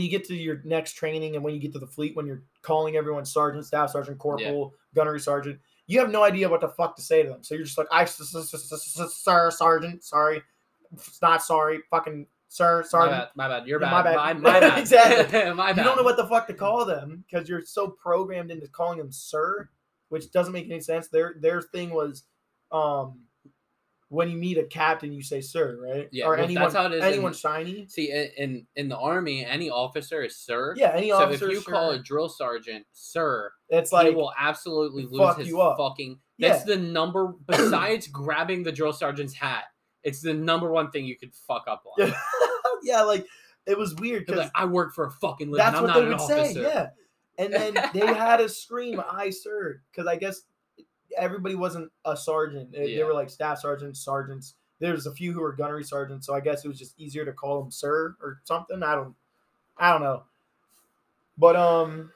you 0.00 0.08
get 0.08 0.24
to 0.24 0.34
your 0.34 0.62
next 0.64 0.92
training 0.92 1.34
and 1.34 1.44
when 1.44 1.54
you 1.54 1.60
get 1.60 1.72
to 1.74 1.78
the 1.78 1.86
fleet, 1.86 2.16
when 2.16 2.26
you're 2.26 2.42
calling 2.62 2.96
everyone 2.96 3.24
sergeant, 3.24 3.66
staff 3.66 3.90
sergeant, 3.90 4.18
corporal, 4.18 4.74
gunnery 4.94 5.20
sergeant, 5.20 5.60
you 5.86 5.98
have 6.00 6.10
no 6.10 6.22
idea 6.24 6.48
what 6.48 6.60
the 6.60 6.68
fuck 6.68 6.96
to 6.96 7.02
say 7.02 7.22
to 7.22 7.28
them. 7.28 7.42
So 7.44 7.54
you're 7.54 7.64
just 7.64 7.78
like, 7.78 7.86
I, 7.92 8.04
sir, 8.04 9.50
sergeant, 9.50 10.04
sorry, 10.04 10.42
it's 10.92 11.20
not 11.22 11.42
sorry, 11.42 11.80
fucking 11.90 12.26
sir, 12.48 12.78
My 12.82 12.88
sergeant. 12.88 13.12
bad. 13.12 13.28
My 13.36 13.48
bad. 13.48 13.66
You're 13.68 13.80
Yeah, 13.80 13.90
bad. 14.02 14.04
my 14.04 14.32
bad, 14.32 14.40
My 14.42 14.60
bad. 14.60 14.60
bad. 14.60 14.78
Exactly. 14.80 15.52
my 15.54 15.72
bad. 15.72 15.78
You 15.78 15.84
don't 15.84 15.96
know 15.96 16.02
what 16.02 16.16
the 16.16 16.26
fuck 16.26 16.46
to 16.48 16.54
call 16.54 16.84
them 16.84 17.24
because 17.30 17.48
you're 17.48 17.62
so 17.62 17.88
programmed 17.88 18.50
into 18.50 18.68
calling 18.68 18.98
them 18.98 19.12
sir, 19.12 19.68
which 20.08 20.30
doesn't 20.32 20.52
make 20.52 20.66
any 20.66 20.80
sense. 20.80 21.08
Their 21.08 21.36
their 21.40 21.60
thing 21.62 21.90
was, 21.90 22.24
um, 22.72 23.20
when 24.08 24.30
you 24.30 24.36
meet 24.36 24.56
a 24.56 24.64
captain, 24.64 25.12
you 25.12 25.22
say 25.22 25.40
sir, 25.40 25.78
right? 25.82 26.08
Yeah, 26.12 26.26
or 26.26 26.36
well, 26.36 26.44
anyone, 26.44 26.62
that's 26.62 26.74
how 26.74 26.86
it 26.86 26.92
is 26.92 27.02
in- 27.02 27.12
anyone 27.12 27.32
shiny. 27.32 27.86
See, 27.88 28.10
in, 28.12 28.28
in 28.36 28.66
in 28.76 28.88
the 28.88 28.96
army, 28.96 29.44
any 29.44 29.68
officer 29.70 30.22
is 30.22 30.36
sir. 30.36 30.74
Yeah, 30.76 30.92
any 30.94 31.08
So 31.10 31.16
officer. 31.16 31.46
if 31.50 31.52
you 31.52 31.60
call 31.62 31.90
a 31.90 31.98
drill 31.98 32.28
sergeant 32.28 32.86
sir, 32.92 33.50
it's 33.68 33.90
he 33.90 33.96
like 33.96 34.14
will 34.14 34.32
absolutely 34.38 35.04
lose 35.06 35.18
fuck 35.18 35.38
his 35.38 35.48
you 35.48 35.60
up. 35.60 35.76
fucking. 35.78 36.18
That's 36.38 36.68
Yeah. 36.68 36.76
the 36.76 36.82
number. 36.82 37.32
Besides 37.46 38.06
grabbing 38.08 38.62
the 38.62 38.72
drill 38.72 38.92
sergeant's 38.92 39.34
hat, 39.34 39.64
it's 40.04 40.20
the 40.20 40.34
number 40.34 40.70
one 40.70 40.90
thing 40.90 41.04
you 41.06 41.16
could 41.16 41.34
fuck 41.46 41.64
up 41.66 41.82
on. 41.98 42.12
yeah, 42.82 43.02
like 43.02 43.26
it 43.66 43.76
was 43.76 43.94
weird 43.96 44.24
because 44.26 44.42
like, 44.44 44.52
I 44.54 44.66
work 44.66 44.94
for 44.94 45.06
a 45.06 45.10
fucking 45.10 45.50
living. 45.50 45.64
that's 45.64 45.76
I'm 45.76 45.82
what 45.82 45.88
not 45.88 45.98
they 45.98 46.04
would 46.04 46.14
officer. 46.14 46.44
say. 46.54 46.62
Yeah, 46.62 46.88
and 47.38 47.52
then 47.52 47.74
they 47.92 48.06
had 48.06 48.40
a 48.40 48.48
scream 48.48 49.02
"Aye 49.10 49.30
sir" 49.30 49.80
because 49.90 50.06
I 50.06 50.14
guess 50.16 50.42
everybody 51.16 51.54
wasn't 51.54 51.90
a 52.04 52.16
sergeant. 52.16 52.72
They, 52.72 52.96
they 52.96 53.04
were 53.04 53.14
like 53.14 53.30
staff 53.30 53.60
sergeants, 53.60 54.00
sergeants. 54.00 54.54
There's 54.78 55.06
a 55.06 55.12
few 55.12 55.32
who 55.32 55.40
were 55.40 55.52
gunnery 55.52 55.84
sergeants, 55.84 56.26
so 56.26 56.34
I 56.34 56.40
guess 56.40 56.64
it 56.64 56.68
was 56.68 56.78
just 56.78 56.98
easier 56.98 57.24
to 57.24 57.32
call 57.32 57.62
them 57.62 57.70
sir 57.70 58.14
or 58.22 58.40
something. 58.44 58.82
I 58.82 58.94
don't, 58.94 59.14
I 59.78 59.92
don't 59.92 60.02
know. 60.02 60.24
But 61.38 61.56
um, 61.56 62.12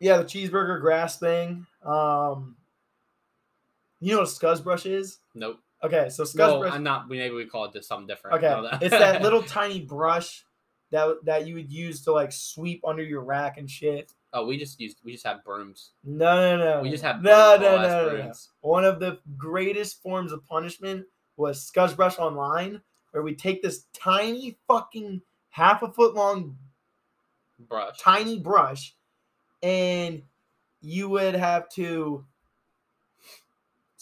yeah, 0.00 0.18
the 0.18 0.24
cheeseburger 0.24 0.80
grass 0.80 1.18
thing. 1.18 1.66
Um, 1.84 2.56
you 4.00 4.12
know 4.12 4.20
what 4.20 4.28
a 4.28 4.32
scuzz 4.32 4.62
brush 4.62 4.86
is? 4.86 5.18
Nope. 5.34 5.58
Okay, 5.82 6.08
so 6.08 6.24
scuzz 6.24 6.38
Well, 6.38 6.60
brush. 6.60 6.72
I'm 6.72 6.82
not. 6.82 7.08
Maybe 7.08 7.34
we 7.34 7.46
call 7.46 7.66
it 7.66 7.72
just 7.72 7.88
something 7.88 8.06
different. 8.06 8.36
Okay, 8.42 8.68
that. 8.70 8.82
it's 8.82 8.90
that 8.90 9.22
little 9.22 9.42
tiny 9.42 9.80
brush 9.80 10.44
that 10.90 11.16
that 11.24 11.46
you 11.46 11.54
would 11.54 11.70
use 11.70 12.02
to 12.02 12.12
like 12.12 12.32
sweep 12.32 12.82
under 12.86 13.02
your 13.02 13.22
rack 13.22 13.58
and 13.58 13.70
shit. 13.70 14.12
Oh, 14.36 14.46
we 14.46 14.56
just 14.58 14.78
used. 14.78 14.98
We 15.02 15.12
just 15.12 15.26
have 15.26 15.42
brooms. 15.42 15.92
No, 16.04 16.56
no, 16.56 16.64
no. 16.76 16.82
We 16.82 16.90
just 16.90 17.02
have 17.02 17.22
no, 17.22 17.56
brooms, 17.58 17.72
no, 17.72 18.08
no, 18.08 18.16
no. 18.26 18.32
One 18.60 18.84
of 18.84 19.00
the 19.00 19.18
greatest 19.36 20.02
forms 20.02 20.30
of 20.32 20.44
punishment 20.46 21.06
was 21.36 21.70
Scuzz 21.70 21.96
Brush 21.96 22.18
Online, 22.18 22.80
where 23.10 23.22
we 23.22 23.34
take 23.34 23.62
this 23.62 23.86
tiny 23.92 24.58
fucking 24.68 25.22
half 25.50 25.82
a 25.82 25.90
foot 25.90 26.14
long 26.14 26.56
Brush. 27.58 27.98
tiny 27.98 28.38
brush, 28.38 28.94
and 29.62 30.22
you 30.82 31.08
would 31.08 31.34
have 31.34 31.68
to 31.70 32.24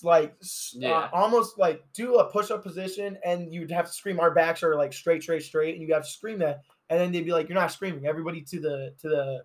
like 0.03 0.35
s- 0.43 0.77
uh, 0.93 1.09
almost 1.13 1.57
like 1.57 1.83
do 1.93 2.17
a 2.17 2.31
push 2.31 2.51
up 2.51 2.63
position, 2.63 3.17
and 3.25 3.55
you'd 3.55 3.71
have 3.71 3.87
to 3.87 3.93
scream, 3.93 4.21
"Our 4.21 4.33
backs 4.33 4.63
are 4.63 4.77
like 4.77 4.93
straight, 4.93 5.23
straight, 5.23 5.43
straight," 5.43 5.75
and 5.77 5.87
you 5.87 5.95
have 5.95 6.03
to 6.05 6.11
scream 6.11 6.41
that, 6.41 6.63
and 6.91 7.01
then 7.01 7.13
they'd 7.13 7.23
be 7.25 7.33
like, 7.33 7.49
"You're 7.49 7.59
not 7.59 7.73
screaming, 7.73 8.07
everybody 8.07 8.43
to 8.43 8.61
the 8.61 8.95
to 9.01 9.09
the 9.09 9.45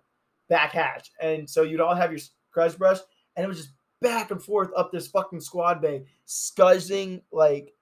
back 0.50 0.72
hatch," 0.72 1.10
and 1.20 1.48
so 1.48 1.62
you'd 1.62 1.80
all 1.80 1.94
have 1.94 2.12
your 2.12 2.20
scuzz 2.54 2.76
brush, 2.76 2.98
and 3.36 3.44
it 3.44 3.48
was 3.48 3.56
just 3.56 3.70
back 4.02 4.30
and 4.30 4.42
forth 4.42 4.68
up 4.76 4.92
this 4.92 5.08
fucking 5.08 5.40
squad 5.40 5.80
bay, 5.80 6.04
scuzzing 6.26 7.22
like 7.32 7.72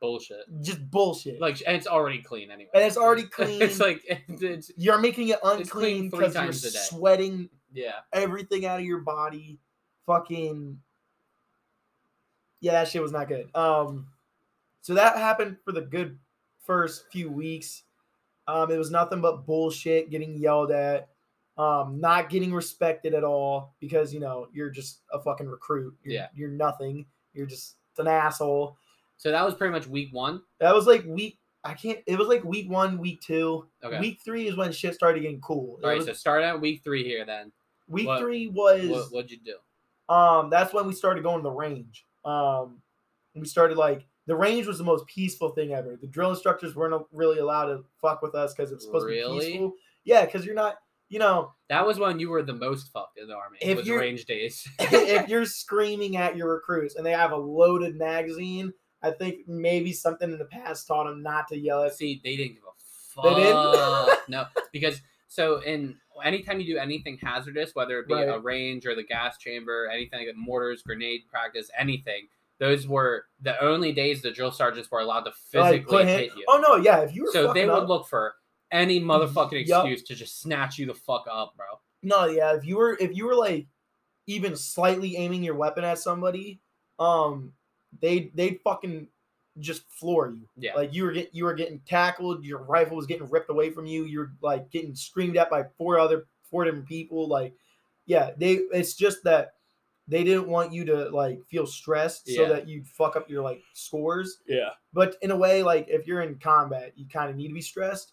Bullshit. 0.00 0.44
just 0.62 0.90
bullshit. 0.90 1.40
Like, 1.40 1.62
and 1.66 1.76
it's 1.76 1.86
already 1.86 2.20
clean 2.22 2.50
anyway. 2.50 2.70
and 2.74 2.84
it's 2.84 2.96
already 2.96 3.22
clean. 3.36 3.60
it's 3.62 3.78
like 3.78 4.02
it's 4.28 4.70
you're 4.76 4.98
making 4.98 5.28
it 5.28 5.38
unclean 5.44 6.10
three 6.10 6.18
because 6.20 6.34
you're 6.34 6.42
times 6.44 6.64
a 6.64 6.72
day. 6.72 6.78
sweating 6.78 7.48
yeah. 7.72 7.92
everything 8.12 8.66
out 8.66 8.80
of 8.80 8.86
your 8.86 9.00
body. 9.00 9.60
Fucking 10.06 10.78
yeah, 12.60 12.72
that 12.72 12.88
shit 12.88 13.02
was 13.02 13.12
not 13.12 13.28
good. 13.28 13.54
Um, 13.54 14.08
so 14.80 14.94
that 14.94 15.16
happened 15.16 15.58
for 15.64 15.72
the 15.72 15.82
good 15.82 16.18
first 16.64 17.04
few 17.12 17.30
weeks. 17.30 17.82
Um, 18.48 18.70
it 18.72 18.78
was 18.78 18.90
nothing 18.90 19.20
but 19.20 19.46
bullshit, 19.46 20.10
getting 20.10 20.36
yelled 20.36 20.72
at, 20.72 21.08
um, 21.58 22.00
not 22.00 22.30
getting 22.30 22.52
respected 22.52 23.14
at 23.14 23.24
all 23.24 23.74
because 23.80 24.12
you 24.14 24.20
know 24.20 24.48
you're 24.52 24.70
just 24.70 25.00
a 25.12 25.20
fucking 25.20 25.46
recruit. 25.46 25.94
You're, 26.02 26.14
Yeah. 26.14 26.28
you're 26.34 26.50
nothing. 26.50 27.06
You're 27.34 27.46
just 27.46 27.76
an 27.98 28.06
asshole. 28.08 28.76
So 29.18 29.30
that 29.30 29.44
was 29.44 29.54
pretty 29.54 29.72
much 29.72 29.86
week 29.86 30.08
one. 30.12 30.42
That 30.60 30.74
was 30.74 30.86
like 30.86 31.04
week. 31.06 31.38
I 31.64 31.74
can't. 31.74 32.00
It 32.06 32.18
was 32.18 32.26
like 32.28 32.42
week 32.42 32.68
one, 32.70 32.98
week 32.98 33.20
two. 33.20 33.66
Okay. 33.84 34.00
Week 34.00 34.18
three 34.24 34.48
is 34.48 34.56
when 34.56 34.72
shit 34.72 34.94
started 34.94 35.20
getting 35.20 35.40
cool. 35.40 35.78
It 35.78 35.84
All 35.84 35.90
right. 35.90 35.98
was- 35.98 36.06
So 36.06 36.12
start 36.12 36.42
at 36.42 36.60
week 36.60 36.82
three 36.82 37.04
here 37.04 37.24
then. 37.24 37.52
week 37.88 38.06
what- 38.06 38.20
three 38.20 38.48
was 38.48 38.88
What 38.88 39.12
what'd 39.12 39.30
you 39.30 39.38
do? 39.44 39.56
um 40.12 40.50
that's 40.50 40.72
when 40.74 40.86
we 40.86 40.92
started 40.92 41.22
going 41.22 41.38
to 41.38 41.42
the 41.42 41.50
range 41.50 42.06
um 42.24 42.80
we 43.34 43.46
started 43.46 43.76
like 43.76 44.06
the 44.26 44.34
range 44.34 44.66
was 44.66 44.78
the 44.78 44.84
most 44.84 45.06
peaceful 45.06 45.50
thing 45.50 45.72
ever 45.74 45.96
the 46.00 46.06
drill 46.06 46.30
instructors 46.30 46.74
weren't 46.74 47.04
really 47.12 47.38
allowed 47.38 47.66
to 47.66 47.84
fuck 48.00 48.20
with 48.22 48.34
us 48.34 48.52
because 48.54 48.70
it 48.70 48.74
was 48.76 48.84
supposed 48.84 49.06
to 49.08 49.10
be 49.12 49.40
peaceful 49.40 49.72
yeah 50.04 50.24
because 50.24 50.44
you're 50.46 50.54
not 50.54 50.76
you 51.12 51.18
know 51.18 51.52
That 51.68 51.86
was 51.86 51.98
when 51.98 52.18
you 52.18 52.30
were 52.30 52.42
the 52.42 52.54
most 52.54 52.90
fucked 52.92 53.18
in 53.18 53.28
the 53.28 53.34
army. 53.34 53.58
If 53.60 53.78
was 53.78 53.86
you're- 53.86 54.00
range 54.00 54.24
days. 54.24 54.66
if 54.78 55.28
you're 55.32 55.44
screaming 55.46 56.16
at 56.16 56.36
your 56.36 56.52
recruits 56.52 56.96
and 56.96 57.04
they 57.06 57.12
have 57.12 57.32
a 57.32 57.36
loaded 57.36 57.96
magazine 57.96 58.72
i 59.02 59.10
think 59.10 59.46
maybe 59.46 59.92
something 59.92 60.30
in 60.32 60.38
the 60.38 60.44
past 60.46 60.86
taught 60.86 61.04
them 61.04 61.22
not 61.22 61.48
to 61.48 61.58
yell 61.58 61.82
at 61.84 61.94
See, 61.94 62.20
they 62.24 62.36
didn't 62.36 62.54
give 62.54 62.62
a 62.64 62.72
fuck. 63.14 63.24
They 63.36 63.42
didn't? 63.42 64.18
no, 64.28 64.46
because 64.72 65.00
so 65.28 65.60
in 65.60 65.96
anytime 66.24 66.60
you 66.60 66.66
do 66.74 66.78
anything 66.78 67.18
hazardous, 67.22 67.74
whether 67.74 67.98
it 68.00 68.06
be 68.08 68.14
a 68.14 68.38
range 68.38 68.86
or 68.86 68.94
the 68.94 69.02
gas 69.02 69.38
chamber, 69.38 69.88
anything 69.92 70.26
like 70.26 70.36
mortars, 70.36 70.82
grenade 70.82 71.22
practice, 71.30 71.70
anything, 71.78 72.28
those 72.58 72.86
were 72.86 73.24
the 73.40 73.60
only 73.62 73.92
days 73.92 74.22
the 74.22 74.30
drill 74.30 74.52
sergeants 74.52 74.90
were 74.90 75.00
allowed 75.00 75.22
to 75.24 75.32
physically 75.50 75.80
put 75.80 76.06
hit 76.06 76.30
you. 76.36 76.44
oh 76.48 76.62
no 76.66 76.76
yeah 76.76 77.00
if 77.00 77.14
you 77.14 77.24
were 77.24 77.30
so 77.32 77.42
they 77.52 77.60
fucking 77.66 77.68
would 77.68 77.82
up- 77.82 77.88
look 77.88 78.06
for 78.08 78.34
any 78.72 79.00
motherfucking 79.00 79.66
Yup. 79.66 79.86
excuse 79.86 80.02
to 80.08 80.14
just 80.14 80.40
snatch 80.40 80.78
you 80.78 80.86
the 80.86 80.94
fuck 80.94 81.26
up, 81.30 81.54
bro. 81.56 81.66
No, 82.02 82.24
yeah, 82.26 82.54
if 82.56 82.64
you 82.64 82.76
were 82.76 82.96
if 82.98 83.14
you 83.14 83.26
were 83.26 83.36
like 83.36 83.66
even 84.26 84.56
slightly 84.56 85.16
aiming 85.16 85.44
your 85.44 85.54
weapon 85.54 85.84
at 85.84 85.98
somebody, 85.98 86.60
um, 86.98 87.52
they 88.00 88.32
they'd 88.34 88.60
fucking 88.64 89.06
just 89.58 89.88
floor 89.90 90.30
you. 90.30 90.48
Yeah. 90.56 90.74
Like 90.74 90.94
you 90.94 91.04
were 91.04 91.12
get 91.12 91.34
you 91.34 91.44
were 91.44 91.54
getting 91.54 91.80
tackled, 91.80 92.44
your 92.44 92.62
rifle 92.64 92.96
was 92.96 93.06
getting 93.06 93.28
ripped 93.28 93.50
away 93.50 93.70
from 93.70 93.86
you, 93.86 94.04
you're 94.04 94.32
like 94.40 94.70
getting 94.70 94.94
screamed 94.94 95.36
at 95.36 95.50
by 95.50 95.64
four 95.76 95.98
other 95.98 96.26
four 96.50 96.64
different 96.64 96.86
people. 96.86 97.28
Like, 97.28 97.54
yeah, 98.06 98.30
they 98.36 98.54
it's 98.72 98.94
just 98.94 99.22
that 99.24 99.54
they 100.08 100.24
didn't 100.24 100.48
want 100.48 100.72
you 100.72 100.84
to 100.86 101.08
like 101.10 101.44
feel 101.46 101.66
stressed 101.66 102.28
so 102.28 102.48
that 102.48 102.68
you'd 102.68 102.86
fuck 102.86 103.14
up 103.14 103.30
your 103.30 103.42
like 103.42 103.62
scores. 103.74 104.38
Yeah. 104.46 104.70
But 104.92 105.16
in 105.22 105.30
a 105.30 105.36
way, 105.36 105.62
like 105.62 105.86
if 105.88 106.06
you're 106.06 106.22
in 106.22 106.36
combat, 106.36 106.92
you 106.96 107.06
kind 107.06 107.30
of 107.30 107.36
need 107.36 107.48
to 107.48 107.54
be 107.54 107.60
stressed. 107.60 108.12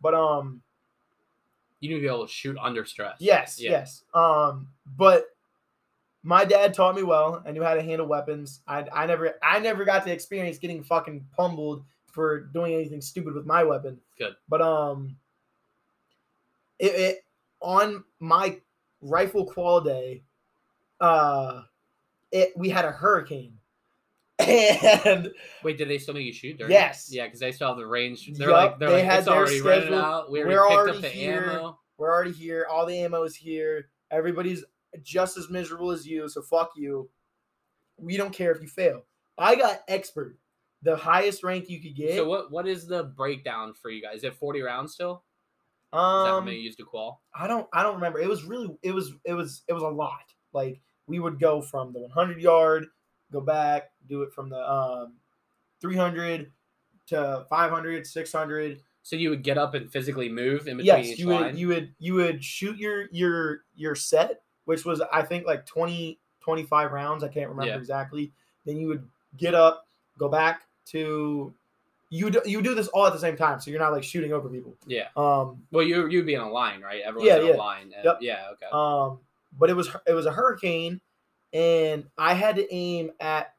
But 0.00 0.14
um 0.14 0.62
You 1.80 1.88
need 1.90 1.96
to 1.96 2.00
be 2.00 2.06
able 2.08 2.26
to 2.26 2.32
shoot 2.32 2.56
under 2.60 2.84
stress. 2.84 3.16
Yes, 3.20 3.60
Yeah. 3.60 3.70
yes. 3.70 4.04
Um, 4.14 4.68
but 4.96 5.26
my 6.24 6.44
dad 6.44 6.74
taught 6.74 6.96
me 6.96 7.02
well. 7.04 7.42
I 7.46 7.52
knew 7.52 7.62
how 7.62 7.74
to 7.74 7.82
handle 7.82 8.06
weapons. 8.06 8.60
I, 8.66 8.86
I 8.92 9.06
never 9.06 9.34
I 9.42 9.58
never 9.60 9.84
got 9.84 10.04
to 10.04 10.12
experience 10.12 10.58
getting 10.58 10.82
fucking 10.82 11.26
pummeled 11.36 11.84
for 12.12 12.40
doing 12.40 12.74
anything 12.74 13.00
stupid 13.00 13.34
with 13.34 13.46
my 13.46 13.62
weapon. 13.64 14.00
Good. 14.18 14.34
But 14.48 14.60
um 14.62 15.16
it, 16.78 16.94
it 16.94 17.24
on 17.60 18.04
my 18.20 18.58
rifle 19.00 19.44
qual 19.44 19.80
day, 19.80 20.22
uh 21.00 21.62
it 22.32 22.52
we 22.56 22.68
had 22.68 22.84
a 22.84 22.90
hurricane. 22.92 23.57
And 24.40 25.30
Wait, 25.64 25.78
did 25.78 25.88
they 25.88 25.98
still 25.98 26.14
make 26.14 26.24
you 26.26 26.32
shoot? 26.32 26.58
During 26.58 26.72
Yes. 26.72 27.10
It? 27.10 27.16
Yeah, 27.16 27.24
because 27.26 27.40
they 27.40 27.52
still 27.52 27.68
have 27.68 27.76
the 27.76 27.86
range. 27.86 28.30
They're 28.34 28.50
Yup, 28.50 28.56
like, 28.70 28.78
they're 28.78 28.88
they 28.90 28.94
like, 29.02 29.04
had 29.04 29.24
their 29.24 29.34
already 29.34 29.58
schedule. 29.58 29.94
out. 29.98 30.30
We 30.30 30.44
We're 30.44 30.58
already 30.60 30.68
picked 30.68 30.78
already 30.78 30.96
up 30.98 31.02
the 31.02 31.08
here. 31.08 31.50
ammo. 31.50 31.78
we're 31.98 32.10
already 32.12 32.32
here. 32.32 32.66
All 32.70 32.86
the 32.86 32.98
ammo 32.98 33.24
is 33.24 33.34
here. 33.36 33.88
Everybody's 34.10 34.64
just 35.02 35.36
as 35.36 35.50
miserable 35.50 35.90
as 35.90 36.06
you, 36.06 36.28
so 36.28 36.40
fuck 36.42 36.70
you. 36.76 37.10
We 37.98 38.16
don't 38.16 38.32
care 38.32 38.52
if 38.52 38.62
you 38.62 38.68
fail. 38.68 39.02
I 39.36 39.54
got 39.56 39.80
expert, 39.88 40.38
the 40.82 40.96
highest 40.96 41.42
rank 41.42 41.68
you 41.68 41.80
could 41.82 41.94
get. 41.96 42.14
So 42.14 42.28
what 42.28 42.50
what 42.50 42.66
is 42.66 42.86
the 42.86 43.04
breakdown 43.04 43.74
for 43.74 43.90
you 43.90 44.00
guys? 44.00 44.18
Is 44.18 44.24
it 44.24 44.34
40 44.36 44.62
rounds 44.62 44.94
still? 44.94 45.24
Is 45.92 45.96
that 45.96 45.98
how 45.98 46.38
um, 46.38 46.44
many 46.44 46.58
used 46.58 46.78
to 46.78 46.84
qual? 46.84 47.22
I 47.34 47.46
don't, 47.46 47.66
I 47.72 47.82
don't 47.82 47.94
remember. 47.96 48.20
It 48.20 48.28
was 48.28 48.44
really, 48.44 48.68
it 48.82 48.92
was, 48.92 49.12
it 49.24 49.32
was, 49.32 49.62
it 49.68 49.72
was 49.72 49.82
a 49.82 49.88
lot. 49.88 50.20
Like 50.52 50.80
we 51.06 51.18
would 51.18 51.40
go 51.40 51.60
from 51.62 51.92
the 51.92 52.00
100 52.00 52.40
yard, 52.42 52.86
go 53.32 53.40
back, 53.40 53.90
do 54.08 54.22
it 54.22 54.32
from 54.32 54.48
the 54.48 54.58
um 54.70 55.14
300 55.80 56.50
to 57.08 57.46
500, 57.48 58.06
600. 58.06 58.80
So 59.02 59.16
you 59.16 59.30
would 59.30 59.42
get 59.42 59.56
up 59.56 59.74
and 59.74 59.90
physically 59.90 60.28
move 60.28 60.68
in 60.68 60.76
between 60.76 60.84
yes 60.84 61.06
each 61.06 61.18
you 61.18 61.28
line? 61.30 61.44
would 61.44 61.58
you 61.58 61.68
would 61.68 61.94
you 61.98 62.14
would 62.14 62.44
shoot 62.44 62.76
your 62.76 63.06
your 63.10 63.62
your 63.74 63.94
set 63.94 64.42
which 64.66 64.84
was 64.84 65.00
i 65.12 65.22
think 65.22 65.46
like 65.46 65.64
20 65.64 66.18
25 66.40 66.92
rounds 66.92 67.24
i 67.24 67.28
can't 67.28 67.48
remember 67.48 67.72
Yeah. 67.72 67.78
exactly 67.78 68.32
then 68.66 68.76
you 68.76 68.86
would 68.88 69.08
get 69.38 69.54
up 69.54 69.86
go 70.18 70.28
back 70.28 70.64
to 70.88 71.54
you 72.10 72.28
do, 72.30 72.42
you 72.44 72.60
do 72.60 72.74
this 72.74 72.88
all 72.88 73.06
at 73.06 73.12
the 73.12 73.18
same 73.18 73.36
time, 73.36 73.60
so 73.60 73.70
you're 73.70 73.78
not 73.80 73.92
like 73.92 74.02
shooting 74.02 74.32
over 74.32 74.48
people. 74.48 74.74
Yeah. 74.86 75.08
Um, 75.14 75.62
Well, 75.70 75.84
you 75.84 76.06
you'd 76.08 76.24
be 76.24 76.32
in 76.32 76.40
a 76.40 76.50
line, 76.50 76.80
right? 76.80 77.02
Everyone's 77.02 77.28
Yeah, 77.28 77.40
in 77.40 77.46
yeah. 77.48 77.52
a 77.52 77.56
line. 77.56 77.92
and- 77.94 78.02
Yep. 78.02 78.18
Yeah. 78.22 78.48
Okay. 78.52 78.64
um, 78.72 79.20
but 79.58 79.68
it 79.68 79.74
was 79.74 79.90
it 80.06 80.14
was 80.14 80.24
a 80.24 80.32
hurricane, 80.32 81.02
and 81.52 82.04
I 82.16 82.34
had 82.34 82.56
to 82.56 82.74
aim 82.74 83.10
at 83.20 83.54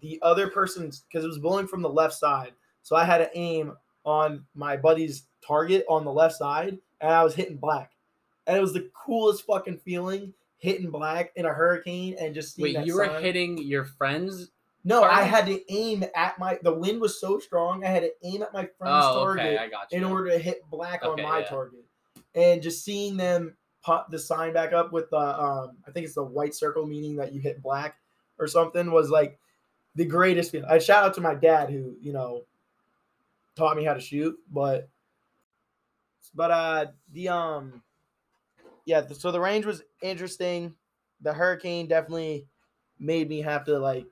the 0.00 0.18
other 0.22 0.48
person's 0.48 1.00
because 1.00 1.24
it 1.24 1.28
was 1.28 1.38
blowing 1.38 1.66
from 1.66 1.82
the 1.82 1.88
left 1.88 2.14
side, 2.14 2.52
so 2.82 2.96
I 2.96 3.04
had 3.04 3.18
to 3.18 3.30
aim 3.38 3.74
on 4.04 4.44
my 4.54 4.76
buddy's 4.76 5.24
target 5.46 5.84
on 5.88 6.04
the 6.04 6.12
left 6.12 6.34
side, 6.36 6.78
and 7.00 7.12
I 7.12 7.22
was 7.24 7.34
hitting 7.34 7.56
black, 7.56 7.92
and 8.46 8.56
it 8.56 8.60
was 8.60 8.72
the 8.72 8.90
coolest 8.94 9.44
fucking 9.46 9.78
feeling 9.78 10.34
hitting 10.58 10.90
black 10.90 11.32
in 11.34 11.44
a 11.44 11.52
hurricane 11.52 12.14
and 12.20 12.34
just 12.34 12.54
seeing 12.54 12.76
Wait, 12.76 12.86
you 12.86 12.96
were 12.96 13.06
sign. 13.06 13.22
hitting 13.22 13.58
your 13.58 13.84
friends? 13.84 14.50
No, 14.84 15.02
I 15.04 15.22
had 15.22 15.46
to 15.46 15.60
aim 15.72 16.04
at 16.16 16.38
my. 16.38 16.58
The 16.62 16.72
wind 16.74 17.00
was 17.00 17.20
so 17.20 17.38
strong, 17.38 17.84
I 17.84 17.88
had 17.88 18.02
to 18.02 18.12
aim 18.24 18.42
at 18.42 18.52
my 18.52 18.68
friend's 18.78 19.04
Oh, 19.06 19.24
target 19.24 19.44
okay. 19.46 19.58
I 19.58 19.68
got 19.68 19.92
you. 19.92 19.98
in 19.98 20.04
order 20.04 20.30
to 20.30 20.38
hit 20.38 20.62
black 20.70 21.04
on 21.04 21.22
my 21.22 21.40
yeah. 21.40 21.44
target. 21.46 21.84
And 22.34 22.62
just 22.62 22.84
seeing 22.84 23.16
them 23.16 23.56
pop 23.82 24.10
the 24.10 24.18
sign 24.18 24.52
back 24.52 24.72
up 24.72 24.92
with 24.92 25.10
the 25.10 25.16
um 25.16 25.76
I 25.86 25.90
think 25.90 26.06
it's 26.06 26.14
the 26.14 26.24
white 26.24 26.54
circle 26.54 26.86
meaning 26.86 27.16
that 27.16 27.32
you 27.32 27.40
hit 27.40 27.62
black 27.62 27.96
or 28.38 28.46
something 28.46 28.90
was 28.90 29.10
like 29.10 29.38
the 29.94 30.04
greatest 30.04 30.50
feeling. 30.50 30.68
I 30.70 30.78
shout 30.78 31.04
out 31.04 31.14
to 31.14 31.20
my 31.20 31.34
dad 31.34 31.68
who, 31.68 31.96
you 32.00 32.12
know, 32.12 32.44
taught 33.56 33.76
me 33.76 33.84
how 33.84 33.94
to 33.94 34.00
shoot, 34.00 34.38
but 34.50 34.88
but 36.34 36.50
uh 36.50 36.86
the 37.12 37.28
um 37.28 37.82
yeah, 38.84 39.06
so 39.12 39.30
the 39.30 39.40
range 39.40 39.64
was 39.64 39.82
interesting. 40.00 40.74
The 41.20 41.32
hurricane 41.32 41.86
definitely 41.86 42.46
made 42.98 43.28
me 43.28 43.42
have 43.42 43.64
to 43.66 43.78
like 43.78 44.06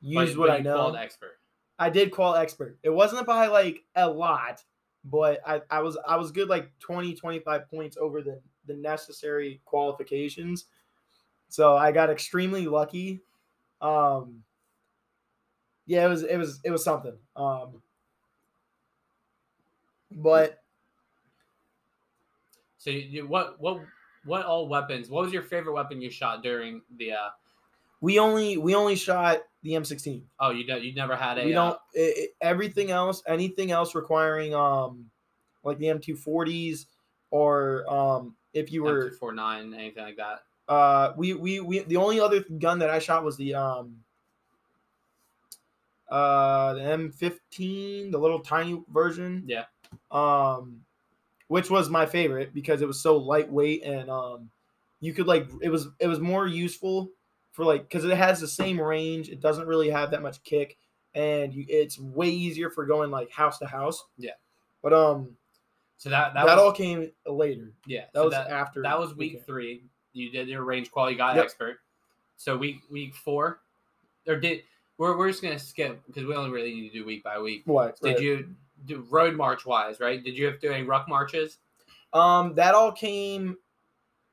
use 0.00 0.36
what 0.36 0.50
I 0.50 0.58
know. 0.58 0.76
Called 0.76 0.96
expert. 0.96 1.38
I 1.78 1.90
did 1.90 2.12
call 2.12 2.34
expert. 2.34 2.78
It 2.82 2.90
wasn't 2.90 3.26
by 3.26 3.48
like 3.48 3.84
a 3.94 4.08
lot, 4.08 4.62
but 5.04 5.40
I, 5.46 5.60
I 5.70 5.80
was 5.80 5.98
I 6.06 6.16
was 6.16 6.32
good 6.32 6.48
like 6.48 6.70
20 6.80 7.14
25 7.14 7.70
points 7.70 7.96
over 8.00 8.22
the 8.22 8.40
the 8.66 8.74
necessary 8.74 9.60
qualifications. 9.64 10.66
So 11.48 11.76
I 11.76 11.92
got 11.92 12.10
extremely 12.10 12.66
lucky. 12.66 13.20
Um 13.80 14.44
yeah, 15.86 16.04
it 16.06 16.08
was 16.08 16.22
it 16.24 16.36
was 16.36 16.60
it 16.64 16.70
was 16.70 16.84
something. 16.84 17.16
Um 17.36 17.82
but 20.10 20.62
So 22.78 22.90
you, 22.90 23.26
what 23.26 23.60
what 23.60 23.80
what 24.24 24.44
all 24.44 24.68
weapons? 24.68 25.10
What 25.10 25.24
was 25.24 25.32
your 25.32 25.42
favorite 25.42 25.72
weapon 25.72 26.00
you 26.00 26.10
shot 26.10 26.42
during 26.42 26.82
the? 26.96 27.12
uh 27.12 27.28
we 28.00 28.18
only 28.18 28.58
we 28.58 28.74
only 28.74 28.94
shot 28.94 29.40
the 29.62 29.74
M16. 29.74 30.22
Oh, 30.38 30.50
you 30.50 30.66
don't. 30.66 30.82
You 30.82 30.94
never 30.94 31.16
had 31.16 31.38
a. 31.38 31.44
we 31.44 31.54
uh, 31.54 31.70
don't 31.70 31.78
i 31.96 32.14
i- 32.16 32.28
everything 32.40 32.90
else 32.90 33.22
anything 33.26 33.70
else 33.70 33.94
requiring 33.94 34.54
um 34.54 35.10
like 35.64 35.78
the 35.78 35.86
M240s 35.86 36.86
or 37.30 37.88
um 37.92 38.36
if 38.56 38.72
you 38.72 38.82
were 38.82 39.12
four 39.12 39.32
nine 39.32 39.74
anything 39.74 40.02
like 40.02 40.16
that. 40.16 40.42
Uh, 40.68 41.12
we 41.16 41.34
we 41.34 41.60
we 41.60 41.80
the 41.80 41.96
only 41.96 42.18
other 42.18 42.44
gun 42.58 42.78
that 42.80 42.90
I 42.90 42.98
shot 42.98 43.22
was 43.22 43.36
the 43.36 43.54
um 43.54 43.98
uh 46.08 46.74
the 46.74 46.80
M15, 46.80 48.10
the 48.10 48.18
little 48.18 48.40
tiny 48.40 48.82
version. 48.88 49.44
Yeah. 49.46 49.64
Um, 50.10 50.80
which 51.48 51.70
was 51.70 51.88
my 51.88 52.06
favorite 52.06 52.52
because 52.52 52.82
it 52.82 52.88
was 52.88 53.00
so 53.00 53.16
lightweight 53.16 53.84
and 53.84 54.10
um 54.10 54.50
you 55.00 55.12
could 55.12 55.28
like 55.28 55.48
it 55.62 55.68
was 55.68 55.88
it 56.00 56.08
was 56.08 56.18
more 56.18 56.46
useful 56.46 57.10
for 57.52 57.64
like 57.64 57.82
because 57.82 58.04
it 58.04 58.16
has 58.16 58.40
the 58.40 58.48
same 58.48 58.80
range. 58.80 59.28
It 59.28 59.40
doesn't 59.40 59.66
really 59.66 59.90
have 59.90 60.10
that 60.10 60.22
much 60.22 60.42
kick 60.42 60.78
and 61.14 61.54
you, 61.54 61.64
it's 61.68 61.98
way 61.98 62.28
easier 62.28 62.70
for 62.70 62.86
going 62.86 63.10
like 63.10 63.30
house 63.30 63.58
to 63.58 63.66
house. 63.66 64.04
Yeah. 64.18 64.32
But 64.82 64.92
um 64.92 65.36
So 65.98 66.10
that 66.10 66.34
that, 66.34 66.46
that, 66.46 66.56
was 66.56 66.62
all 66.62 66.72
came 66.72 67.10
later. 67.26 67.72
yeah. 67.86 68.04
That 68.12 68.20
so 68.20 68.24
was 68.24 68.32
that, 68.32 68.50
after 68.50 68.82
that 68.82 68.98
was 68.98 69.14
week 69.14 69.36
okay. 69.36 69.44
three. 69.46 69.84
You 70.12 70.30
did 70.30 70.48
your 70.48 70.64
range 70.64 70.90
qual. 70.90 71.10
You 71.10 71.16
got 71.16 71.36
Yep. 71.36 71.44
expert. 71.44 71.78
So 72.36 72.56
week 72.56 72.80
week 72.90 73.14
four, 73.14 73.60
or 74.26 74.36
did 74.36 74.62
we're 74.98 75.16
we're 75.16 75.28
just 75.30 75.42
gonna 75.42 75.58
skip 75.58 76.00
because 76.06 76.24
we 76.24 76.34
only 76.34 76.50
really 76.50 76.74
need 76.74 76.88
to 76.90 76.98
do 76.98 77.04
week 77.04 77.22
by 77.22 77.38
week. 77.38 77.62
What 77.64 78.00
Did 78.00 78.14
right. 78.14 78.20
you 78.20 78.54
do 78.84 79.06
road 79.10 79.34
march 79.34 79.64
wise? 79.64 80.00
Right? 80.00 80.22
Did 80.22 80.36
you 80.36 80.46
have 80.46 80.60
to 80.60 80.68
do 80.68 80.72
any 80.72 80.84
ruck 80.84 81.08
marches? 81.08 81.58
Um, 82.12 82.54
that 82.54 82.74
all 82.74 82.92
came 82.92 83.56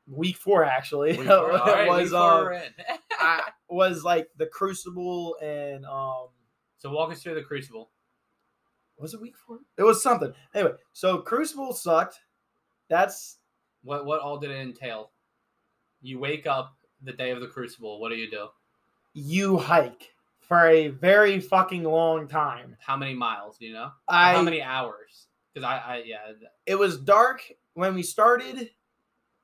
week 0.07 0.37
four 0.37 0.63
actually. 0.63 1.17
Week 1.17 1.27
four? 1.27 1.51
right, 1.51 1.87
was 1.87 2.03
week 2.03 2.11
four 2.11 2.43
we're 2.43 2.53
in. 2.53 2.71
I, 3.19 3.41
was 3.69 4.03
like 4.03 4.29
the 4.37 4.45
Crucible 4.47 5.35
and 5.41 5.85
um, 5.85 6.27
so 6.77 6.91
walk 6.91 7.11
us 7.11 7.23
through 7.23 7.35
the 7.35 7.41
crucible. 7.41 7.89
Was 9.03 9.13
it 9.13 9.21
week 9.21 9.35
four? 9.37 9.59
It 9.77 9.83
was 9.83 10.01
something. 10.01 10.33
Anyway, 10.55 10.73
so 10.93 11.19
Crucible 11.19 11.73
sucked. 11.73 12.19
That's 12.89 13.37
What 13.83 14.05
what 14.05 14.21
all 14.21 14.39
did 14.39 14.49
it 14.49 14.57
entail? 14.57 15.11
You 16.01 16.17
wake 16.17 16.47
up 16.47 16.75
the 17.03 17.13
day 17.13 17.29
of 17.29 17.39
the 17.39 17.47
crucible. 17.47 17.99
What 17.99 18.09
do 18.09 18.15
you 18.15 18.31
do? 18.31 18.47
you 19.13 19.57
hike 19.57 20.13
for 20.41 20.67
a 20.67 20.89
very 20.89 21.39
fucking 21.39 21.83
long 21.83 22.27
time. 22.27 22.75
How 22.79 22.97
many 22.97 23.13
miles? 23.13 23.57
Do 23.57 23.65
you 23.65 23.73
know? 23.73 23.91
I 24.07 24.33
How 24.33 24.41
many 24.41 24.61
hours? 24.61 25.27
Because 25.53 25.67
I, 25.67 25.77
I 25.77 26.03
yeah. 26.05 26.17
it 26.65 26.75
was 26.75 26.99
dark 26.99 27.41
when 27.75 27.93
we 27.95 28.03
started, 28.03 28.71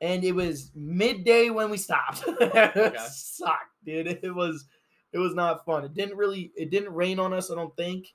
and 0.02 0.24
it 0.24 0.34
was 0.34 0.72
midday 0.76 1.50
when 1.50 1.70
we 1.70 1.78
stopped. 1.78 2.24
it 2.28 3.00
sucked, 3.00 3.76
dude. 3.86 4.20
It 4.24 4.34
was 4.34 4.66
it 5.14 5.20
was 5.20 5.36
not 5.36 5.66
fun. 5.66 5.86
It 5.86 5.94
didn't 5.94 6.18
really 6.18 6.52
it 6.56 6.72
didn't 6.72 6.94
rain 6.94 7.20
on 7.20 7.34
us, 7.34 7.52
I 7.52 7.56
don't 7.56 7.76
think. 7.76 8.08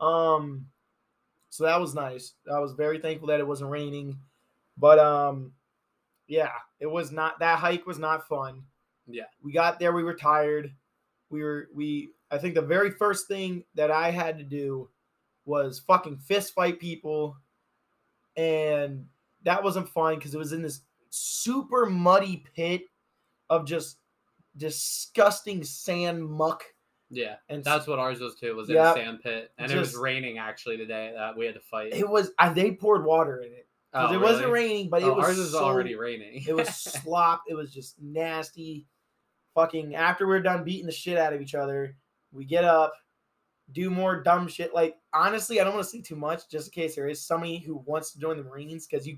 Um 0.00 0.66
so 1.54 1.62
that 1.62 1.80
was 1.80 1.94
nice. 1.94 2.34
I 2.52 2.58
was 2.58 2.72
very 2.72 2.98
thankful 2.98 3.28
that 3.28 3.38
it 3.38 3.46
wasn't 3.46 3.70
raining. 3.70 4.18
But 4.76 4.98
um 4.98 5.52
yeah, 6.26 6.50
it 6.80 6.88
was 6.88 7.12
not 7.12 7.38
that 7.38 7.60
hike 7.60 7.86
was 7.86 7.96
not 7.96 8.26
fun. 8.26 8.64
Yeah. 9.06 9.26
We 9.40 9.52
got 9.52 9.78
there, 9.78 9.92
we 9.92 10.02
were 10.02 10.16
tired. 10.16 10.74
We 11.30 11.44
were 11.44 11.68
we 11.72 12.10
I 12.28 12.38
think 12.38 12.56
the 12.56 12.62
very 12.62 12.90
first 12.90 13.28
thing 13.28 13.62
that 13.76 13.92
I 13.92 14.10
had 14.10 14.36
to 14.38 14.42
do 14.42 14.88
was 15.44 15.78
fucking 15.78 16.16
fist 16.16 16.54
fight 16.54 16.80
people 16.80 17.36
and 18.36 19.06
that 19.44 19.62
wasn't 19.62 19.88
fun 19.88 20.16
because 20.16 20.34
it 20.34 20.38
was 20.38 20.50
in 20.50 20.62
this 20.62 20.80
super 21.10 21.86
muddy 21.86 22.44
pit 22.56 22.82
of 23.48 23.64
just 23.64 23.98
disgusting 24.56 25.62
sand 25.62 26.28
muck 26.28 26.64
Yeah, 27.10 27.36
and 27.48 27.62
that's 27.62 27.86
what 27.86 27.98
ours 27.98 28.20
was 28.20 28.34
too. 28.36 28.56
Was 28.56 28.70
in 28.70 28.76
a 28.76 28.92
sand 28.94 29.20
pit, 29.22 29.52
and 29.58 29.70
it 29.70 29.76
was 29.78 29.90
Just- 29.90 30.00
raining 30.02 30.38
actually 30.38 30.76
today 30.78 31.12
that 31.14 31.36
we 31.36 31.44
had 31.46 31.54
to 31.54 31.60
fight. 31.60 31.92
it 31.94 32.08
was 32.08 32.30
I, 32.38 32.48
they 32.48 32.72
poured 32.72 33.04
water 33.04 33.40
in 33.40 33.52
it 33.52 33.68
because 33.92 34.10
Oh, 34.10 34.14
it 34.14 34.20
wasn't 34.20 34.50
raining 34.50 34.88
but 34.90 35.02
Oh, 35.02 35.08
it 35.10 35.16
was 35.16 35.24
ours 35.26 35.38
is 35.38 35.52
so- 35.52 35.64
already 35.64 35.94
raining. 35.94 36.42
it 36.48 36.54
was 36.56 36.68
slop 36.74 37.42
it 37.48 37.54
was 37.54 37.72
just 37.72 38.00
nasty 38.00 38.86
fucking 39.54 39.94
after 39.94 40.26
we're 40.26 40.40
done 40.40 40.64
beating 40.64 40.86
the 40.86 40.92
shit 40.92 41.16
out 41.16 41.32
of 41.32 41.40
each 41.40 41.54
other 41.54 41.96
we 42.32 42.44
get 42.44 42.64
up 42.64 42.92
do 43.72 43.88
more 43.90 44.20
dumb 44.22 44.48
shit 44.48 44.74
like 44.74 44.96
honestly 45.12 45.60
i 45.60 45.64
don't 45.64 45.74
want 45.74 45.84
to 45.84 45.90
say 45.90 46.00
too 46.00 46.16
much 46.16 46.48
just 46.50 46.66
in 46.66 46.72
case 46.82 46.96
there 46.96 47.06
is 47.06 47.24
somebody 47.24 47.58
who 47.58 47.76
wants 47.86 48.12
to 48.12 48.18
join 48.18 48.36
the 48.36 48.42
marines 48.42 48.86
because 48.86 49.06
you 49.06 49.16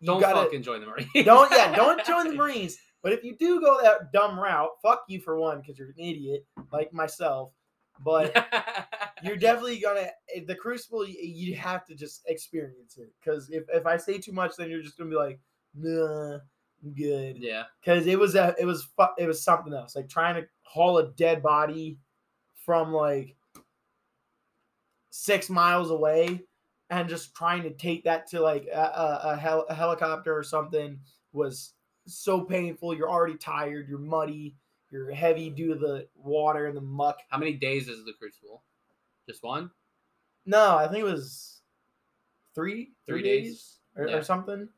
you 0.00 0.06
don't 0.06 0.20
gotta 0.20 0.40
fucking 0.40 0.62
join 0.62 0.80
the 0.80 0.86
Marines. 0.86 1.08
don't 1.24 1.52
yeah 1.52 1.72
don't 1.76 2.02
join 2.06 2.28
the 2.28 2.34
marines 2.34 2.78
but 3.02 3.12
if 3.12 3.22
you 3.24 3.36
do 3.36 3.60
go 3.60 3.80
that 3.82 4.12
dumb 4.12 4.38
route 4.38 4.70
fuck 4.82 5.04
you 5.08 5.20
for 5.20 5.38
one 5.38 5.60
because 5.60 5.78
you're 5.78 5.88
an 5.88 5.94
idiot 5.98 6.46
like 6.72 6.92
myself 6.92 7.52
but 8.04 8.34
you're 9.22 9.36
definitely 9.36 9.78
gonna 9.78 10.08
eh, 10.34 10.40
the 10.46 10.54
crucible 10.54 11.06
you 11.06 11.54
have 11.54 11.84
to 11.84 11.94
just 11.94 12.22
experience 12.26 12.96
it 12.96 13.10
because 13.20 13.50
if, 13.50 13.64
if 13.72 13.86
i 13.86 13.96
say 13.96 14.18
too 14.18 14.32
much 14.32 14.52
then 14.56 14.70
you're 14.70 14.82
just 14.82 14.96
gonna 14.96 15.10
be 15.10 15.16
like 15.16 15.40
nah 15.74 16.38
i'm 16.82 16.92
good 16.94 17.36
yeah. 17.38 17.64
because 17.80 18.06
it 18.06 18.18
was 18.18 18.34
a 18.34 18.54
it 18.58 18.64
was 18.64 18.88
fu- 18.96 19.14
it 19.18 19.26
was 19.26 19.42
something 19.42 19.72
else 19.72 19.96
like 19.96 20.08
trying 20.08 20.34
to 20.34 20.46
haul 20.62 20.98
a 20.98 21.08
dead 21.12 21.42
body 21.42 21.98
from 22.64 22.92
like 22.92 23.34
six 25.10 25.50
miles 25.50 25.90
away 25.90 26.40
and 26.90 27.08
just 27.08 27.34
trying 27.34 27.62
to 27.62 27.70
take 27.70 28.04
that 28.04 28.28
to 28.28 28.40
like 28.40 28.66
a, 28.72 28.78
a, 28.78 29.20
a, 29.32 29.36
hel- 29.36 29.66
a 29.68 29.74
helicopter 29.74 30.36
or 30.36 30.42
something 30.42 30.98
was 31.32 31.74
so 32.08 32.40
painful 32.42 32.94
you're 32.94 33.10
already 33.10 33.36
tired 33.36 33.88
you're 33.88 33.98
muddy 33.98 34.56
you're 34.90 35.10
heavy 35.10 35.50
due 35.50 35.68
to 35.68 35.74
the 35.78 36.08
water 36.16 36.66
and 36.66 36.76
the 36.76 36.80
muck 36.80 37.18
How 37.28 37.38
many 37.38 37.52
days 37.52 37.88
is 37.88 38.04
the 38.04 38.12
crucible? 38.18 38.62
Just 39.28 39.42
one? 39.42 39.70
no 40.46 40.76
i 40.76 40.88
think 40.88 41.00
it 41.00 41.04
was 41.10 41.60
three 42.54 42.92
Three 43.06 43.20
three 43.20 43.22
days. 43.22 43.44
days, 43.44 43.78
or, 43.96 44.08
Yeah. 44.08 44.16
or 44.16 44.22
something 44.22 44.68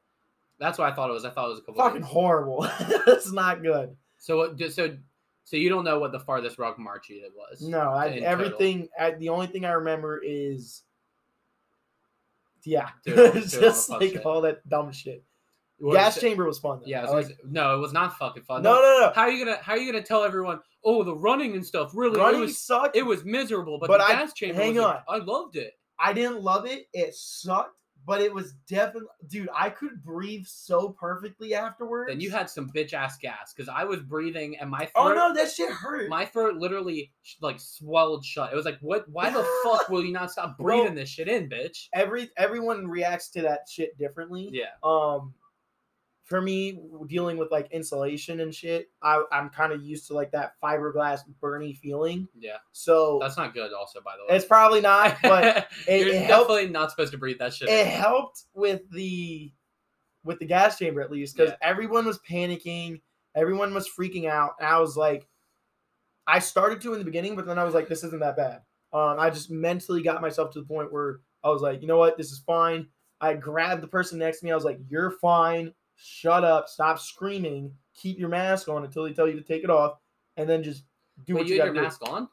That's 0.58 0.76
what 0.78 0.92
I 0.92 0.94
thought 0.94 1.08
it 1.08 1.12
was. 1.14 1.24
I 1.24 1.30
thought 1.30 1.46
it 1.46 1.50
was 1.50 1.58
a 1.60 1.62
couple. 1.62 1.82
fucking 1.82 2.02
days. 2.02 2.10
horrible 2.10 2.66
it's 3.06 3.32
not 3.32 3.62
good 3.62 3.96
So 4.18 4.36
what? 4.36 4.72
So 4.72 4.96
so 5.44 5.56
you 5.56 5.68
don't 5.68 5.84
know 5.84 5.98
what 5.98 6.12
the 6.12 6.20
farthest 6.20 6.58
ruck 6.58 6.78
march 6.78 7.08
did 7.08 7.32
was? 7.34 7.60
No, 7.62 7.80
I, 7.90 8.08
everything. 8.10 8.88
I, 8.98 9.12
the 9.12 9.30
only 9.30 9.48
thing 9.48 9.64
I 9.64 9.72
remember 9.72 10.20
is, 10.22 10.82
yeah, 12.64 12.90
Dude, 13.04 13.18
I'm 13.18 13.36
it's 13.38 13.52
doing 13.52 13.64
all 13.64 13.70
just 13.70 13.90
like 13.90 14.26
all 14.26 14.40
that 14.42 14.68
dumb 14.68 14.92
shit. 14.92 15.24
What 15.80 15.94
Gas 15.94 16.14
was 16.14 16.22
chamber 16.22 16.44
was 16.46 16.58
fun. 16.58 16.80
Though. 16.80 16.86
Yeah. 16.86 17.04
I 17.04 17.10
I 17.10 17.14
was 17.14 17.26
like- 17.26 17.38
no, 17.44 17.74
it 17.76 17.78
was 17.80 17.92
not 17.92 18.16
fucking 18.18 18.42
fun. 18.44 18.62
no, 18.62 18.74
no, 18.74 19.06
no. 19.06 19.12
How 19.14 19.22
are 19.22 19.30
you 19.30 19.44
gonna 19.44 19.58
How 19.62 19.72
are 19.72 19.78
you 19.78 19.90
gonna 19.90 20.04
tell 20.04 20.22
everyone? 20.24 20.60
Oh, 20.84 21.02
the 21.02 21.14
running 21.14 21.54
and 21.54 21.64
stuff. 21.66 21.92
Really, 21.94 22.18
it 22.18 22.22
Running 22.22 22.40
was 22.40 22.58
sucked. 22.58 22.96
it 22.96 23.02
was 23.04 23.24
miserable, 23.24 23.78
but, 23.78 23.88
But 23.88 23.98
the 23.98 24.04
I- 24.04 24.12
gas 24.12 24.32
chamber. 24.34 24.60
hang 24.60 24.74
was 24.76 24.84
like- 24.84 25.02
on. 25.08 25.20
I 25.20 25.24
loved 25.24 25.56
it. 25.56 25.74
I 25.98 26.12
didn't 26.12 26.42
love 26.42 26.64
it. 26.66 26.86
It 26.94 27.14
sucked, 27.14 27.76
but 28.06 28.22
it 28.22 28.32
was 28.32 28.52
definitely, 28.66 29.08
dude. 29.28 29.50
I 29.54 29.68
could 29.68 30.02
breathe 30.02 30.46
so 30.46 30.88
perfectly 30.98 31.52
afterwards. 31.54 32.08
Then 32.10 32.20
you 32.20 32.30
had 32.30 32.48
some 32.48 32.70
bitch 32.74 32.94
ass 32.94 33.18
gas 33.18 33.52
because 33.52 33.68
I 33.68 33.84
was 33.84 34.00
breathing 34.00 34.56
and 34.58 34.70
my 34.70 34.86
throat. 34.86 34.92
Oh 34.96 35.12
no, 35.14 35.34
that 35.34 35.50
shit 35.50 35.70
hurt. 35.70 36.08
My 36.08 36.24
throat 36.24 36.56
literally 36.56 37.12
like 37.42 37.60
swelled 37.60 38.24
shut. 38.24 38.50
It 38.52 38.56
was 38.56 38.64
like, 38.64 38.78
what? 38.80 39.06
Why 39.10 39.28
the 39.28 39.46
fuck 39.62 39.88
will 39.90 40.02
you 40.02 40.12
not 40.12 40.30
stop 40.30 40.56
Bro. 40.56 40.78
breathing 40.78 40.94
this 40.94 41.10
shit 41.10 41.28
in, 41.28 41.50
bitch? 41.50 41.88
Every 41.92 42.30
everyone 42.38 42.86
reacts 42.88 43.28
to 43.32 43.42
that 43.42 43.60
shit 43.70 43.98
differently. 43.98 44.48
Yeah. 44.50 44.64
Um, 44.82 45.34
for 46.30 46.40
me, 46.40 46.80
dealing 47.08 47.36
with 47.36 47.50
like 47.50 47.70
insulation 47.72 48.40
and 48.40 48.54
shit, 48.54 48.88
I, 49.02 49.22
I'm 49.32 49.50
kind 49.50 49.72
of 49.72 49.82
used 49.82 50.06
to 50.06 50.14
like 50.14 50.30
that 50.30 50.52
fiberglass 50.62 51.20
burny 51.42 51.76
feeling. 51.76 52.26
Yeah. 52.38 52.56
So 52.72 53.18
That's 53.20 53.36
not 53.36 53.52
good. 53.52 53.72
Also, 53.72 54.00
by 54.00 54.12
the 54.16 54.22
way, 54.32 54.36
it's 54.36 54.46
probably 54.46 54.80
not, 54.80 55.16
but 55.22 55.66
it- 55.86 56.06
you're 56.06 56.14
it 56.14 56.22
helped- 56.22 56.48
definitely 56.48 56.72
not 56.72 56.90
supposed 56.90 57.12
to 57.12 57.18
breathe 57.18 57.38
that 57.40 57.52
shit. 57.52 57.68
it 57.68 57.86
helped 57.86 58.44
with 58.54 58.88
the 58.90 59.52
with 60.24 60.38
the 60.38 60.46
gas 60.46 60.78
chamber 60.78 61.00
at 61.02 61.10
least 61.10 61.36
because 61.36 61.50
Yeah. 61.50 61.68
everyone 61.68 62.04
was 62.06 62.18
panicking 62.20 63.00
everyone 63.34 63.72
was 63.72 63.88
freaking 63.88 64.28
out 64.28 64.50
and 64.58 64.68
i 64.68 64.78
was 64.78 64.94
like 64.94 65.26
i 66.26 66.38
started 66.38 66.80
to 66.82 66.92
in 66.92 66.98
the 66.98 67.04
beginning 67.06 67.34
but 67.36 67.46
then 67.46 67.58
i 67.58 67.64
was 67.64 67.72
like 67.72 67.88
this 67.88 68.04
isn't 68.04 68.20
that 68.20 68.36
bad 68.36 68.60
um, 68.92 69.18
i 69.18 69.30
just 69.30 69.50
mentally 69.50 70.02
got 70.02 70.20
myself 70.20 70.50
to 70.52 70.60
the 70.60 70.66
point 70.66 70.92
where 70.92 71.20
i 71.42 71.48
was 71.48 71.62
like 71.62 71.80
you 71.80 71.88
know 71.88 71.96
what 71.96 72.18
this 72.18 72.32
is 72.32 72.40
fine 72.40 72.86
i 73.22 73.32
grabbed 73.32 73.82
the 73.82 73.86
person 73.88 74.18
next 74.18 74.40
to 74.40 74.44
me 74.44 74.52
i 74.52 74.54
was 74.54 74.64
like 74.64 74.78
you're 74.90 75.12
fine 75.12 75.72
shut 76.02 76.44
up 76.44 76.68
stop 76.68 76.98
screaming 76.98 77.72
keep 77.94 78.18
your 78.18 78.28
mask 78.28 78.68
on 78.68 78.84
until 78.84 79.04
they 79.04 79.12
tell 79.12 79.28
you 79.28 79.34
to 79.34 79.42
take 79.42 79.64
it 79.64 79.70
off 79.70 79.98
and 80.36 80.48
then 80.48 80.62
just 80.62 80.84
do 81.26 81.34
Wait, 81.34 81.40
what 81.40 81.48
you 81.48 81.54
you, 81.54 81.60
had 81.60 81.66
your 81.66 81.74
do. 81.74 81.82
mask 81.82 82.08
on? 82.08 82.28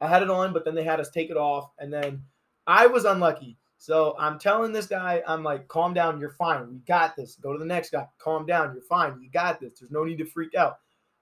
I 0.00 0.08
had 0.08 0.22
it 0.22 0.30
on, 0.30 0.52
but 0.52 0.64
then 0.64 0.74
they 0.74 0.84
had 0.84 1.00
us 1.00 1.10
take 1.10 1.30
it 1.30 1.36
off, 1.36 1.70
and 1.78 1.92
then 1.92 2.22
I 2.66 2.86
was 2.86 3.04
unlucky. 3.04 3.56
So 3.78 4.16
I'm 4.18 4.38
telling 4.38 4.72
this 4.72 4.86
guy, 4.86 5.22
I'm 5.26 5.42
like, 5.42 5.68
calm 5.68 5.94
down, 5.94 6.18
you're 6.18 6.30
fine. 6.30 6.68
We 6.68 6.78
got 6.78 7.16
this. 7.16 7.36
Go 7.36 7.52
to 7.52 7.58
the 7.58 7.64
next 7.64 7.90
guy. 7.90 8.06
Calm 8.18 8.44
down, 8.44 8.72
you're 8.74 8.82
fine. 8.82 9.20
You 9.20 9.30
got 9.30 9.60
this. 9.60 9.78
There's 9.78 9.92
no 9.92 10.04
need 10.04 10.18
to 10.18 10.24
freak 10.24 10.54
out. 10.56 10.78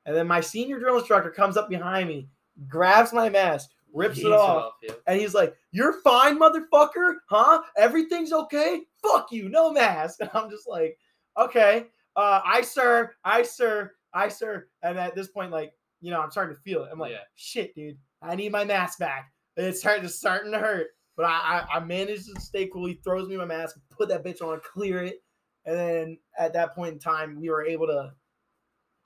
And 0.07 0.17
then 0.17 0.27
my 0.27 0.41
senior 0.41 0.79
drill 0.79 0.99
instructor 0.99 1.31
comes 1.31 1.57
up 1.57 1.69
behind 1.69 2.09
me, 2.09 2.29
grabs 2.69 3.13
my 3.13 3.29
mask, 3.29 3.71
rips 3.93 4.19
it 4.19 4.33
off, 4.33 4.75
yeah. 4.83 4.93
and 5.07 5.21
he's 5.21 5.35
like, 5.35 5.55
You're 5.73 6.01
fine, 6.03 6.39
motherfucker? 6.39 7.17
Huh? 7.29 7.63
Everything's 7.77 8.33
okay? 8.33 8.83
Fuck 9.03 9.33
you, 9.33 9.49
no 9.49 9.73
mask. 9.73 10.21
And 10.21 10.31
I'm 10.35 10.51
just 10.51 10.69
like, 10.69 10.99
Okay, 11.39 11.87
uh, 12.17 12.41
Aye 12.45 12.63
sir, 12.63 13.15
Aye 13.25 13.43
sir, 13.43 13.93
Aye 14.15 14.29
sir. 14.29 14.69
And 14.83 14.99
at 14.99 15.15
this 15.15 15.29
point, 15.29 15.51
like, 15.51 15.73
you 16.01 16.11
know, 16.11 16.21
I'm 16.21 16.31
starting 16.31 16.55
to 16.55 16.61
feel 16.63 16.85
it. 16.85 16.91
I'm 16.93 16.99
like, 16.99 17.13
Yeah. 17.13 17.19
shit, 17.35 17.75
dude, 17.75 17.99
I 18.23 18.35
need 18.37 18.53
my 18.53 18.65
mask 18.65 18.99
back. 18.99 19.33
It's 19.57 19.81
starting 19.81 20.03
to 20.03 20.09
starting 20.09 20.53
to 20.53 20.59
hurt. 20.59 20.89
But 21.17 21.25
I, 21.27 21.65
I 21.71 21.77
I 21.77 21.81
managed 21.81 22.35
to 22.35 22.41
stay 22.41 22.67
cool. 22.67 22.87
He 22.87 23.01
throws 23.03 23.29
me 23.29 23.37
my 23.37 23.47
mask, 23.47 23.77
put 23.91 24.09
that 24.11 24.25
bitch 24.25 24.43
on, 24.43 24.61
clear 24.71 25.03
it. 25.03 25.23
And 25.65 25.75
then 25.77 26.19
at 26.39 26.53
that 26.53 26.75
point 26.75 26.93
in 26.93 26.99
time, 26.99 27.41
we 27.41 27.49
were 27.49 27.65
able 27.65 27.87
to 27.87 28.13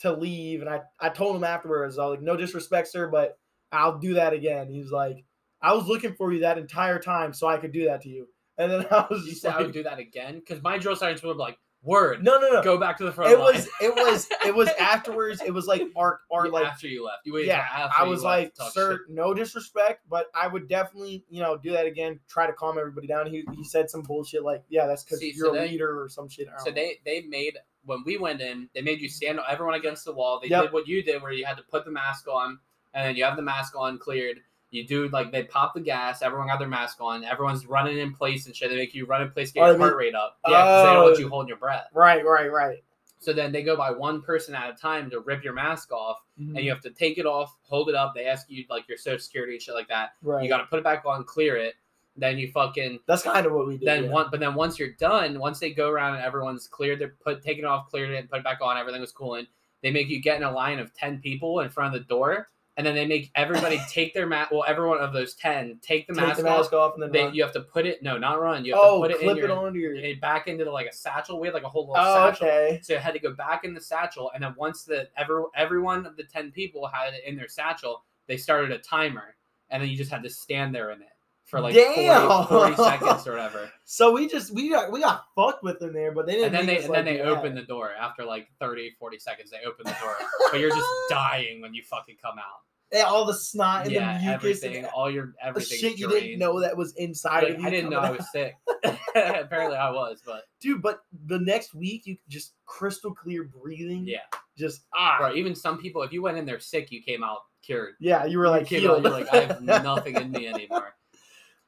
to 0.00 0.12
leave. 0.12 0.60
And 0.60 0.68
I, 0.70 0.80
I 0.98 1.08
told 1.10 1.36
him 1.36 1.44
afterwards, 1.44 1.98
I 1.98 2.06
was 2.06 2.16
like, 2.16 2.22
no 2.22 2.36
disrespect, 2.36 2.88
sir, 2.88 3.08
but 3.08 3.38
I'll 3.70 3.98
do 3.98 4.14
that 4.14 4.32
again. 4.32 4.68
He 4.68 4.80
was 4.80 4.90
like, 4.90 5.24
I 5.62 5.72
was 5.74 5.86
looking 5.86 6.14
for 6.14 6.32
you 6.32 6.40
that 6.40 6.58
entire 6.58 6.98
time 6.98 7.32
so 7.32 7.46
I 7.46 7.58
could 7.58 7.72
do 7.72 7.84
that 7.84 8.00
to 8.02 8.08
you. 8.08 8.26
And 8.58 8.72
then 8.72 8.86
I 8.90 9.06
was 9.10 9.24
You 9.24 9.30
just 9.30 9.42
said 9.42 9.52
I 9.52 9.56
like, 9.58 9.66
would 9.66 9.74
do 9.74 9.82
that 9.84 9.98
again 9.98 10.38
because 10.38 10.62
my 10.62 10.78
drill 10.78 10.96
sergeants 10.96 11.22
would 11.22 11.34
be 11.34 11.38
like, 11.38 11.58
"Word, 11.82 12.22
no, 12.22 12.38
no, 12.38 12.48
no. 12.50 12.62
go 12.62 12.76
back 12.78 12.98
to 12.98 13.04
the 13.04 13.12
front." 13.12 13.32
It 13.32 13.38
line." 13.38 13.54
was, 13.54 13.68
it 13.80 13.94
was, 13.94 14.28
it 14.46 14.54
was 14.54 14.68
afterwards. 14.78 15.40
It 15.40 15.52
was 15.52 15.66
like 15.66 15.82
our, 15.96 16.20
our 16.30 16.46
Yeah, 16.46 16.52
like 16.52 16.66
after 16.66 16.86
you 16.88 17.04
left. 17.04 17.26
You 17.26 17.34
waited 17.34 17.48
yeah, 17.48 17.90
I 17.98 18.04
was 18.04 18.22
like, 18.22 18.52
sir, 18.72 18.98
shit. 19.06 19.14
no 19.14 19.32
disrespect, 19.34 20.02
but 20.08 20.26
I 20.34 20.46
would 20.46 20.68
definitely, 20.68 21.24
you 21.28 21.40
know, 21.40 21.56
do 21.56 21.70
that 21.72 21.86
again. 21.86 22.20
Try 22.28 22.46
to 22.46 22.52
calm 22.52 22.78
everybody 22.78 23.06
down. 23.06 23.26
He, 23.26 23.44
he 23.54 23.64
said 23.64 23.88
some 23.90 24.02
bullshit 24.02 24.42
like, 24.42 24.62
yeah, 24.68 24.86
that's 24.86 25.04
because 25.04 25.22
you're 25.22 25.46
so 25.46 25.54
a 25.54 25.58
they- 25.60 25.68
leader 25.68 26.02
or 26.02 26.08
some 26.08 26.28
shit. 26.28 26.48
So 26.58 26.66
know. 26.70 26.74
they 26.74 26.98
they 27.04 27.22
made 27.22 27.56
when 27.84 28.02
we 28.04 28.18
went 28.18 28.40
in, 28.42 28.68
they 28.74 28.82
made 28.82 29.00
you 29.00 29.08
stand 29.08 29.40
everyone 29.48 29.74
against 29.74 30.04
the 30.04 30.12
wall. 30.12 30.38
They 30.42 30.48
Yep. 30.48 30.62
did 30.64 30.72
what 30.72 30.86
you 30.86 31.02
did, 31.02 31.22
where 31.22 31.32
you 31.32 31.46
had 31.46 31.56
to 31.56 31.62
put 31.62 31.84
the 31.86 31.90
mask 31.90 32.28
on, 32.28 32.58
and 32.92 33.06
then 33.08 33.16
you 33.16 33.24
have 33.24 33.36
the 33.36 33.42
mask 33.42 33.74
on 33.76 33.98
cleared. 33.98 34.40
You 34.70 34.86
do 34.86 35.08
like 35.08 35.32
they 35.32 35.42
pop 35.44 35.74
the 35.74 35.80
gas. 35.80 36.22
Everyone 36.22 36.46
got 36.46 36.58
their 36.60 36.68
mask 36.68 36.98
on. 37.00 37.24
Everyone's 37.24 37.66
running 37.66 37.98
in 37.98 38.12
place 38.14 38.46
and 38.46 38.54
shit. 38.54 38.70
They 38.70 38.76
make 38.76 38.94
you 38.94 39.04
run 39.04 39.22
in 39.22 39.30
place, 39.30 39.50
get 39.50 39.62
Oh, 39.64 39.70
your 39.70 39.78
heart 39.78 39.96
rate 39.96 40.14
up. 40.14 40.38
Yeah, 40.46 40.62
because 40.62 40.82
they 40.86 40.92
don't 40.94 41.02
want 41.04 41.16
Oh. 41.16 41.20
you 41.20 41.28
holding 41.28 41.48
your 41.48 41.56
breath. 41.56 41.88
right, 41.92 42.24
right, 42.24 42.50
right. 42.52 42.84
So 43.18 43.32
then 43.34 43.52
they 43.52 43.62
go 43.62 43.76
by 43.76 43.90
one 43.90 44.22
person 44.22 44.54
at 44.54 44.70
a 44.70 44.74
time 44.74 45.10
to 45.10 45.20
rip 45.20 45.42
your 45.44 45.52
mask 45.52 45.92
off, 45.92 46.22
Mhm. 46.40 46.56
and 46.56 46.60
you 46.60 46.70
have 46.70 46.80
to 46.82 46.90
take 46.90 47.18
it 47.18 47.26
off, 47.26 47.54
hold 47.68 47.88
it 47.90 47.94
up. 47.94 48.14
They 48.14 48.24
ask 48.26 48.48
you 48.48 48.64
like 48.70 48.88
your 48.88 48.96
social 48.96 49.18
security 49.18 49.54
and 49.54 49.62
shit 49.62 49.74
like 49.74 49.88
that. 49.88 50.12
right. 50.22 50.42
You 50.42 50.48
got 50.48 50.58
to 50.58 50.66
put 50.66 50.78
it 50.78 50.84
back 50.84 51.04
on, 51.04 51.24
clear 51.24 51.56
it. 51.56 51.74
Then 52.16 52.38
you 52.38 52.50
fucking 52.50 53.00
that's 53.06 53.22
kind 53.22 53.46
of 53.46 53.52
what 53.52 53.66
we 53.66 53.76
did. 53.76 53.86
then 53.86 54.04
yeah. 54.04 54.10
one, 54.10 54.28
but 54.30 54.40
then 54.40 54.54
once 54.54 54.78
you're 54.78 54.92
done, 54.92 55.38
once 55.38 55.58
they 55.58 55.72
go 55.72 55.90
around 55.90 56.14
and 56.14 56.24
everyone's 56.24 56.66
cleared, 56.66 56.98
they're 56.98 57.14
put 57.22 57.42
taken 57.42 57.64
off, 57.64 57.88
cleared 57.90 58.10
it, 58.10 58.16
and 58.16 58.28
put 58.30 58.38
it 58.38 58.44
back 58.44 58.58
on, 58.62 58.76
everything 58.78 59.00
was 59.00 59.12
cool. 59.12 59.34
And 59.34 59.46
they 59.82 59.90
make 59.90 60.08
you 60.08 60.20
get 60.20 60.36
in 60.36 60.42
a 60.42 60.50
line 60.50 60.78
of 60.78 60.92
ten 60.94 61.20
people 61.20 61.60
in 61.60 61.70
front 61.70 61.94
of 61.94 62.00
the 62.00 62.06
door, 62.06 62.48
and 62.80 62.86
then 62.86 62.94
they 62.94 63.04
make 63.06 63.30
everybody 63.34 63.78
take 63.90 64.14
their 64.14 64.26
mask. 64.26 64.50
Well, 64.52 64.64
everyone 64.66 64.98
of 65.00 65.12
those 65.12 65.34
ten 65.34 65.78
take 65.82 66.06
the 66.06 66.14
take 66.14 66.22
mask 66.22 66.38
the 66.38 66.44
mask 66.44 66.72
off. 66.72 66.94
and 66.94 67.02
then 67.02 67.12
They, 67.12 67.24
run. 67.24 67.34
you 67.34 67.42
have 67.42 67.52
to 67.52 67.60
put 67.60 67.84
it 67.84 68.02
no, 68.02 68.16
not 68.16 68.40
run. 68.40 68.64
You 68.64 68.72
have 68.72 68.80
oh, 68.82 69.02
to 69.02 69.08
put 69.08 69.10
it 69.10 69.22
clip 69.22 69.32
in 69.32 69.36
your 69.36 69.50
it 69.50 69.52
onto 69.52 69.78
your. 69.78 70.16
back 70.16 70.48
into 70.48 70.64
the, 70.64 70.70
like 70.70 70.86
a 70.86 70.92
satchel. 70.94 71.38
We 71.38 71.46
had 71.46 71.52
like 71.54 71.64
a 71.64 71.68
whole 71.68 71.88
little 71.90 71.96
Oh, 72.02 72.30
satchel. 72.30 72.46
okay. 72.48 72.80
So 72.82 72.94
it 72.94 73.00
had 73.00 73.12
to 73.12 73.20
go 73.20 73.32
back 73.34 73.64
in 73.64 73.74
the 73.74 73.80
satchel, 73.82 74.30
and 74.34 74.42
then 74.42 74.54
once 74.56 74.84
the 74.84 75.08
every 75.18 75.42
everyone 75.54 76.06
of 76.06 76.16
the 76.16 76.24
ten 76.24 76.50
people 76.50 76.86
had 76.86 77.12
it 77.12 77.20
in 77.26 77.36
their 77.36 77.48
satchel, 77.48 78.02
they 78.26 78.38
started 78.38 78.70
a 78.70 78.78
timer, 78.78 79.36
and 79.68 79.82
then 79.82 79.90
you 79.90 79.96
just 79.98 80.10
had 80.10 80.22
to 80.22 80.30
stand 80.30 80.74
there 80.74 80.90
in 80.92 81.02
it 81.02 81.08
for 81.44 81.60
like 81.60 81.74
40, 81.74 81.94
Damn. 82.06 82.46
40 82.46 82.76
seconds 82.82 83.26
or 83.26 83.32
whatever. 83.32 83.68
So 83.84 84.12
we 84.12 84.28
just 84.28 84.54
we 84.54 84.70
got 84.70 84.92
we 84.92 85.00
got 85.00 85.24
fucked 85.34 85.64
with 85.64 85.82
in 85.82 85.92
there, 85.92 86.12
but 86.12 86.24
they 86.26 86.34
didn't. 86.36 86.54
and 86.54 86.54
then 86.54 86.66
they 86.66 86.84
and 86.84 86.94
then 86.94 87.04
they 87.04 87.20
open 87.22 87.56
the 87.56 87.62
door 87.62 87.90
after 87.92 88.24
like 88.24 88.46
30 88.60 88.92
40 89.00 89.18
seconds 89.18 89.50
they 89.50 89.58
open 89.66 89.84
the 89.84 89.96
door 90.00 90.14
but 90.52 90.60
you're 90.60 90.70
just 90.70 90.86
dying 91.08 91.60
when 91.60 91.74
you 91.74 91.82
fucking 91.82 92.14
come 92.22 92.38
out 92.38 92.60
all 93.06 93.24
the 93.24 93.34
snot 93.34 93.84
and 93.84 93.92
yeah 93.92 94.14
the 94.18 94.24
mucus 94.24 94.34
everything 94.62 94.76
and 94.78 94.86
all 94.86 95.10
your 95.10 95.26
the 95.40 95.46
everything 95.46 95.78
shit 95.78 95.98
you 95.98 96.08
drained. 96.08 96.24
didn't 96.24 96.38
know 96.40 96.60
that 96.60 96.76
was 96.76 96.92
inside 96.96 97.44
Like, 97.44 97.54
of 97.54 97.60
you. 97.60 97.66
i 97.66 97.70
didn't 97.70 97.90
know 97.90 98.00
coming 98.00 98.14
i 98.14 98.16
was 98.16 98.30
sick 98.32 98.54
apparently 99.14 99.76
i 99.76 99.90
was 99.90 100.20
but 100.24 100.44
dude. 100.60 100.82
But 100.82 101.00
the 101.26 101.38
next 101.38 101.74
week, 101.74 102.06
you 102.06 102.16
just 102.28 102.54
crystal 102.66 103.14
clear 103.14 103.44
breathing. 103.44 104.04
yeah 104.06 104.18
just 104.58 104.82
ah, 104.94 105.16
bro 105.18 105.34
even 105.34 105.54
some 105.54 105.78
people 105.78 106.02
if 106.02 106.12
you 106.12 106.20
went 106.22 106.36
in 106.36 106.44
there 106.46 106.60
sick 106.60 106.90
you 106.90 107.02
came 107.02 107.22
out 107.24 107.38
cured 107.62 107.94
yeah. 108.00 108.24
You 108.24 108.38
were 108.38 108.48
like 108.48 108.66
came 108.66 108.80
healed. 108.80 108.98
out, 109.06 109.10
you're 109.12 109.20
like 109.24 109.34
i 109.34 109.40
have 109.46 109.62
nothing 109.62 110.16
in 110.16 110.30
me 110.32 110.46
anymore 110.48 110.94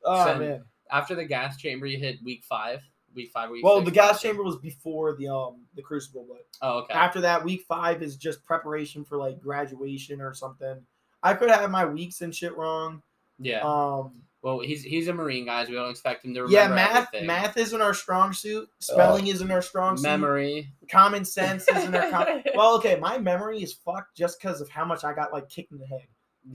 oh 0.04 0.24
So- 0.26 0.38
man. 0.38 0.64
after 0.90 1.14
the 1.14 1.24
gas 1.24 1.56
chamber 1.56 1.86
you 1.86 1.98
hit 1.98 2.16
week 2.24 2.42
five 2.44 2.80
week 3.14 3.30
five 3.32 3.50
week 3.50 3.62
Well, 3.64 3.76
six, 3.78 3.84
the 3.86 3.94
gas 3.94 4.22
chamber 4.22 4.42
was 4.42 4.56
before 4.56 5.14
the 5.16 5.28
um 5.28 5.62
the 5.74 5.82
crucible, 5.82 6.26
but 6.28 6.46
oh 6.62 6.78
okay 6.80 6.94
after 6.94 7.20
that, 7.20 7.44
week 7.44 7.62
five 7.68 8.02
is 8.02 8.16
just 8.16 8.42
preparation 8.44 9.04
for 9.04 9.18
like 9.18 9.38
graduation 9.40 10.20
or 10.22 10.32
something. 10.32 10.80
I 11.22 11.34
could 11.34 11.50
have 11.50 11.70
my 11.70 11.84
weeks 11.84 12.20
and 12.20 12.34
shit 12.34 12.56
wrong. 12.56 13.02
yeah 13.38 13.60
Um, 13.62 14.12
well 14.42 14.60
he's 14.60 14.82
he's 14.82 15.08
a 15.08 15.12
marine 15.14 15.46
guys 15.46 15.68
we 15.68 15.74
don't 15.76 15.90
expect 15.90 16.24
him 16.24 16.34
to 16.34 16.42
remember 16.42 16.58
yeah, 16.58 16.74
math 16.74 17.08
everything. 17.08 17.26
math 17.26 17.56
isn't 17.56 17.80
our 17.80 17.94
strong 17.94 18.32
suit. 18.32 18.68
Spelling 18.80 19.26
isn't 19.28 19.50
our 19.50 19.62
strong 19.62 19.96
suit. 19.96 20.02
memory 20.02 20.68
Common 20.90 21.24
sense 21.24 21.68
isn't 21.68 21.94
our. 21.94 22.10
Com- 22.10 22.42
well, 22.56 22.74
okay, 22.76 22.96
my 22.96 23.18
memory 23.18 23.62
is 23.62 23.72
fucked 23.72 24.16
just 24.16 24.40
because 24.40 24.60
of 24.60 24.68
how 24.68 24.84
much 24.84 25.04
I 25.04 25.12
got 25.14 25.32
like 25.32 25.48
kicked 25.48 25.72
in 25.72 25.78
the 25.78 25.86
head. 25.86 26.06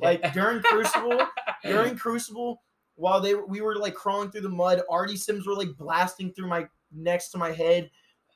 Like 0.01 0.34
during 0.34 0.61
Crucible, 0.61 1.18
during 1.63 1.95
Crucible, 1.95 2.61
while 2.95 3.22
they 3.22 3.36
we 3.36 3.61
were 3.61 3.76
like 3.78 3.93
crawling 3.95 4.32
through 4.32 4.41
the 4.41 4.49
mud, 4.49 4.82
arty 4.89 5.15
sims 5.15 5.47
were 5.47 5.55
like 5.55 5.70
blasting 5.78 6.34
through 6.34 6.47
my 6.49 6.68
next 6.91 7.30
to 7.30 7.38
my 7.38 7.51
head. 7.53 7.89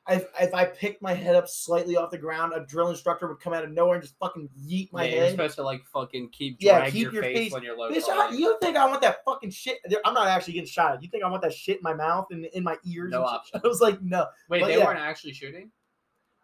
If, 0.08 0.26
if 0.40 0.52
I 0.52 0.64
picked 0.64 1.00
my 1.00 1.14
head 1.14 1.36
up 1.36 1.48
slightly 1.48 1.96
off 1.96 2.10
the 2.10 2.18
ground, 2.18 2.52
a 2.56 2.66
drill 2.66 2.88
instructor 2.88 3.28
would 3.28 3.38
come 3.38 3.52
out 3.52 3.62
of 3.62 3.70
nowhere 3.70 3.94
and 3.94 4.02
just 4.02 4.18
fucking 4.18 4.48
yeet 4.60 4.92
my 4.92 5.04
yeah, 5.04 5.10
you're 5.14 5.22
head. 5.22 5.30
supposed 5.30 5.54
to 5.56 5.62
like 5.62 5.84
fucking 5.92 6.30
keep 6.30 6.56
Yeah, 6.58 6.90
keep 6.90 7.02
your, 7.04 7.12
your 7.12 7.22
face, 7.22 7.36
face- 7.36 7.52
when 7.52 7.62
you're 7.62 7.76
low. 7.76 7.88
Bitch, 7.88 8.08
I, 8.08 8.30
you 8.30 8.58
think 8.60 8.76
I 8.76 8.84
want 8.86 9.00
that 9.02 9.24
fucking 9.24 9.50
shit? 9.50 9.78
I'm 10.04 10.14
not 10.14 10.26
actually 10.26 10.54
getting 10.54 10.66
shot 10.66 10.94
at. 10.94 11.02
You 11.04 11.08
think 11.08 11.22
I 11.22 11.28
want 11.30 11.42
that 11.42 11.52
shit 11.54 11.76
in 11.76 11.82
my 11.84 11.94
mouth 11.94 12.26
and 12.32 12.46
in 12.46 12.64
my 12.64 12.76
ears? 12.84 13.12
No 13.12 13.22
option. 13.22 13.60
I 13.64 13.68
was 13.68 13.80
like, 13.80 14.02
no. 14.02 14.26
Wait, 14.48 14.60
but 14.60 14.66
they 14.66 14.78
yeah. 14.78 14.84
weren't 14.84 14.98
actually 14.98 15.34
shooting 15.34 15.70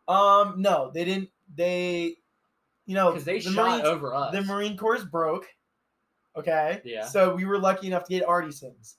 Um, 0.07 0.55
no, 0.59 0.93
they 0.95 1.05
didn't. 1.05 1.31
They, 1.53 2.15
you 2.87 2.95
know, 2.95 3.11
because 3.11 3.25
they 3.25 3.41
the 3.41 3.51
shot 3.51 3.71
Marines, 3.71 3.85
over 3.85 4.15
us. 4.15 4.33
the 4.33 4.43
Marine 4.43 4.77
Corps 4.77 5.05
broke. 5.05 5.47
Okay. 6.37 6.81
Yeah. 6.85 7.07
So 7.07 7.35
we 7.35 7.45
were 7.45 7.59
lucky 7.59 7.89
enough 7.89 8.05
to 8.05 8.11
get 8.11 8.25
arty 8.25 8.53
sims. 8.53 8.99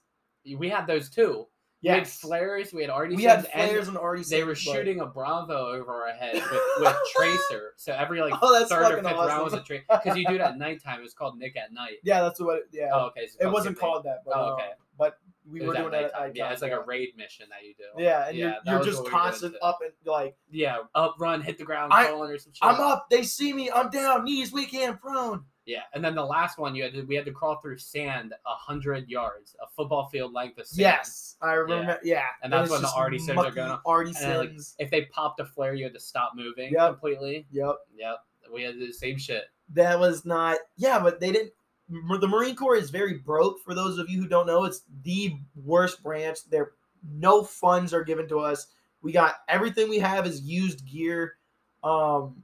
we 0.58 0.68
had 0.68 0.86
those 0.86 1.08
too. 1.08 1.46
We 1.82 1.88
had 1.88 2.06
flares. 2.06 2.72
We 2.72 2.82
had 2.82 2.90
already. 2.90 3.16
We 3.16 3.22
had 3.24 3.46
flares 3.48 3.88
and 3.88 3.96
arty 3.96 4.22
sims. 4.22 4.30
They 4.30 4.44
were 4.44 4.54
shooting 4.54 5.00
a 5.00 5.06
Bravo 5.06 5.68
over 5.68 5.92
our 5.92 6.12
head 6.12 6.34
with, 6.34 6.62
with 6.80 6.96
tracer. 7.16 7.72
So 7.76 7.92
every 7.94 8.20
like 8.20 8.34
Oh, 8.42 8.64
third 8.66 8.92
or 8.92 8.96
fifth 9.02 9.04
round 9.04 9.44
was 9.44 9.54
a 9.54 9.62
tracer 9.62 9.84
because 9.88 10.16
you 10.18 10.26
do 10.26 10.34
it 10.34 10.40
at 10.42 10.58
nighttime. 10.58 11.00
It 11.00 11.02
was 11.02 11.14
called 11.14 11.38
Nick 11.38 11.56
at 11.56 11.72
night. 11.72 11.96
Yeah, 12.04 12.20
that's 12.20 12.38
what. 12.40 12.56
It, 12.58 12.62
yeah. 12.72 12.90
Oh, 12.92 13.06
okay. 13.06 13.26
so 13.26 13.46
it 13.48 13.50
wasn't 13.50 13.78
called 13.78 14.04
that, 14.04 14.18
but 14.26 14.34
Oh, 14.36 14.40
uh, 14.40 14.52
okay. 14.54 14.68
but 14.98 15.18
we 15.50 15.66
were 15.66 15.72
doing 15.74 15.90
that 15.92 16.04
at 16.04 16.12
nighttime. 16.12 16.20
nighttime. 16.20 16.32
Yeah, 16.36 16.52
it's 16.52 16.62
like 16.62 16.72
a 16.72 16.82
raid 16.82 17.16
mission 17.16 17.46
that 17.48 17.66
you 17.66 17.74
do. 17.74 18.02
Yeah, 18.02 18.28
and 18.28 18.36
Yeah, 18.36 18.54
you're, 18.66 18.74
you're 18.74 18.84
just 18.84 18.98
what 18.98 19.04
we 19.06 19.10
were 19.10 19.10
doing 19.10 19.22
constant 19.22 19.54
up 19.62 19.78
and 19.82 19.92
like 20.04 20.36
Yeah, 20.50 20.78
up, 20.94 21.14
run, 21.18 21.40
hit 21.40 21.56
the 21.56 21.64
ground, 21.64 21.92
I- 21.94 22.08
falling 22.08 22.30
or 22.30 22.38
some 22.38 22.52
shit. 22.52 22.60
I'm 22.62 22.78
up. 22.80 23.06
They 23.10 23.22
see 23.22 23.52
me. 23.54 23.70
I'm 23.70 23.88
down. 23.90 24.24
Knees 24.24 24.52
weak, 24.52 24.70
hand 24.72 25.00
prone. 25.00 25.44
Yeah, 25.70 25.82
and 25.94 26.04
then 26.04 26.14
the 26.16 26.24
last 26.24 26.58
one 26.58 26.74
you 26.74 26.82
had 26.82 26.92
to 26.94 27.02
we 27.02 27.14
had 27.14 27.24
to 27.26 27.30
crawl 27.32 27.60
through 27.60 27.78
sand 27.78 28.32
a 28.32 28.54
hundred 28.54 29.08
yards, 29.08 29.54
a 29.62 29.66
football 29.68 30.08
field 30.08 30.32
length 30.32 30.58
of 30.58 30.66
sand. 30.66 30.80
Yes, 30.80 31.36
I 31.40 31.52
remember. 31.52 31.98
Yeah, 32.02 32.24
And 32.42 32.52
that's 32.52 32.70
when 32.70 32.82
the 32.82 32.90
arty 32.96 33.18
sims 33.18 33.38
are 33.38 33.50
going 33.52 33.70
And 33.86 34.16
then, 34.16 34.38
like, 34.38 34.48
sims. 34.50 34.74
If 34.80 34.90
they 34.90 35.02
popped 35.06 35.38
a 35.40 35.44
flare, 35.44 35.74
you 35.74 35.84
had 35.84 35.94
to 35.94 36.00
stop 36.00 36.32
moving 36.34 36.72
Yep. 36.72 36.90
completely. 36.90 37.46
Yep, 37.52 37.76
Yep, 37.96 38.16
we 38.52 38.62
had 38.62 38.78
the 38.80 38.90
same 38.92 39.16
shit. 39.16 39.44
that 39.74 39.98
was 40.00 40.24
not. 40.24 40.58
Yeah, 40.76 40.98
but 40.98 41.20
they 41.20 41.30
didn't. 41.30 41.52
The 41.88 42.28
Marine 42.28 42.56
Corps 42.56 42.76
is 42.76 42.90
very 42.90 43.18
broke. 43.18 43.60
For 43.60 43.74
those 43.74 43.98
of 43.98 44.08
you 44.10 44.20
who 44.20 44.28
don't 44.28 44.46
know, 44.46 44.64
it's 44.64 44.82
the 45.02 45.34
worst 45.56 46.02
branch. 46.02 46.38
There, 46.50 46.72
no 47.12 47.42
funds 47.44 47.94
are 47.94 48.04
given 48.04 48.28
to 48.28 48.38
us. 48.40 48.66
We 49.02 49.12
got 49.12 49.36
everything 49.48 49.88
we 49.88 49.98
have 50.00 50.26
is 50.26 50.40
used 50.42 50.84
gear. 50.86 51.36
Um, 51.82 52.42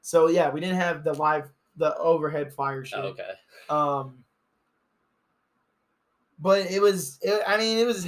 so 0.00 0.28
yeah, 0.28 0.50
we 0.50 0.60
didn't 0.60 0.76
have 0.78 1.04
the 1.04 1.12
live, 1.14 1.48
the 1.78 1.96
overhead 1.96 2.52
fire 2.52 2.84
shit. 2.84 2.98
Oh, 2.98 3.08
okay. 3.08 3.30
Um, 3.70 4.18
but 6.38 6.70
it 6.70 6.80
was. 6.82 7.18
It, 7.22 7.42
I 7.46 7.56
mean, 7.56 7.78
it 7.78 7.86
was. 7.86 8.06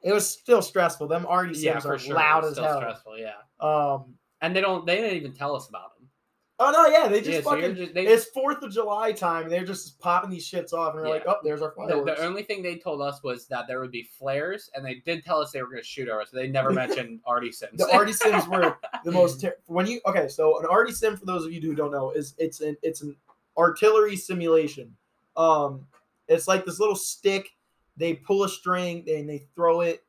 It 0.00 0.12
was 0.12 0.28
still 0.30 0.62
stressful. 0.62 1.08
Them 1.08 1.26
arty 1.28 1.54
sims 1.54 1.84
Yeah, 1.84 1.90
are 1.90 1.98
sure. 1.98 2.14
loud 2.14 2.44
as 2.44 2.52
still 2.52 2.64
hell. 2.64 2.76
stressful. 2.78 3.18
Yeah, 3.18 3.32
Um. 3.60 4.14
and 4.40 4.54
they 4.54 4.60
don't. 4.60 4.86
They 4.86 4.94
didn't 4.96 5.16
even 5.16 5.32
tell 5.32 5.56
us 5.56 5.68
about 5.68 5.96
them. 5.97 5.97
Oh 6.60 6.72
no, 6.72 6.86
yeah, 6.86 7.06
they 7.06 7.20
just 7.20 7.30
yeah, 7.30 7.40
so 7.40 7.50
fucking. 7.50 7.76
just, 7.76 7.94
they, 7.94 8.06
it's 8.06 8.24
Fourth 8.26 8.62
of 8.64 8.72
July 8.72 9.12
time. 9.12 9.44
and 9.44 9.52
They're 9.52 9.64
just 9.64 9.98
popping 10.00 10.28
these 10.28 10.48
shits 10.48 10.72
off, 10.72 10.94
and 10.94 11.02
we're 11.02 11.08
like, 11.08 11.22
"Oh, 11.26 11.36
there's 11.44 11.62
our 11.62 11.68
the, 11.70 11.86
fireworks." 11.92 12.18
the 12.18 12.26
only 12.26 12.42
thing 12.42 12.62
they 12.62 12.76
told 12.76 13.00
us 13.00 13.22
was 13.22 13.46
that 13.46 13.68
there 13.68 13.80
would 13.80 13.92
be 13.92 14.02
flares, 14.02 14.68
and 14.74 14.84
they 14.84 14.96
did 15.06 15.24
tell 15.24 15.40
us 15.40 15.52
they 15.52 15.62
were 15.62 15.68
going 15.68 15.82
to 15.82 15.86
shoot 15.86 16.08
at 16.08 16.14
us. 16.16 16.30
They 16.30 16.48
never 16.48 16.70
mentioned 16.72 17.20
arty 17.24 17.52
sims. 17.52 17.78
the 17.78 17.92
arty 17.94 18.12
sims 18.24 18.48
were 18.48 18.76
the 19.04 19.12
most 19.12 19.40
ter- 19.40 19.56
when 19.66 19.86
you 19.86 20.00
okay. 20.06 20.26
So 20.26 20.58
an 20.58 20.66
arty 20.68 20.92
sim, 20.92 21.16
for 21.16 21.26
those 21.26 21.44
of 21.44 21.52
you 21.52 21.60
who 21.60 21.76
don't 21.76 21.92
know, 21.92 22.10
is 22.10 22.34
it's 22.38 22.60
an 22.60 22.76
it's 22.82 23.02
an 23.02 23.14
artillery 23.56 24.16
simulation. 24.16 24.96
Um, 25.36 25.86
it's 26.26 26.48
like 26.48 26.64
this 26.64 26.80
little 26.80 26.96
stick. 26.96 27.50
They 27.96 28.14
pull 28.14 28.42
a 28.42 28.48
string 28.48 29.04
and 29.08 29.28
they 29.28 29.46
throw 29.54 29.82
it. 29.82 30.04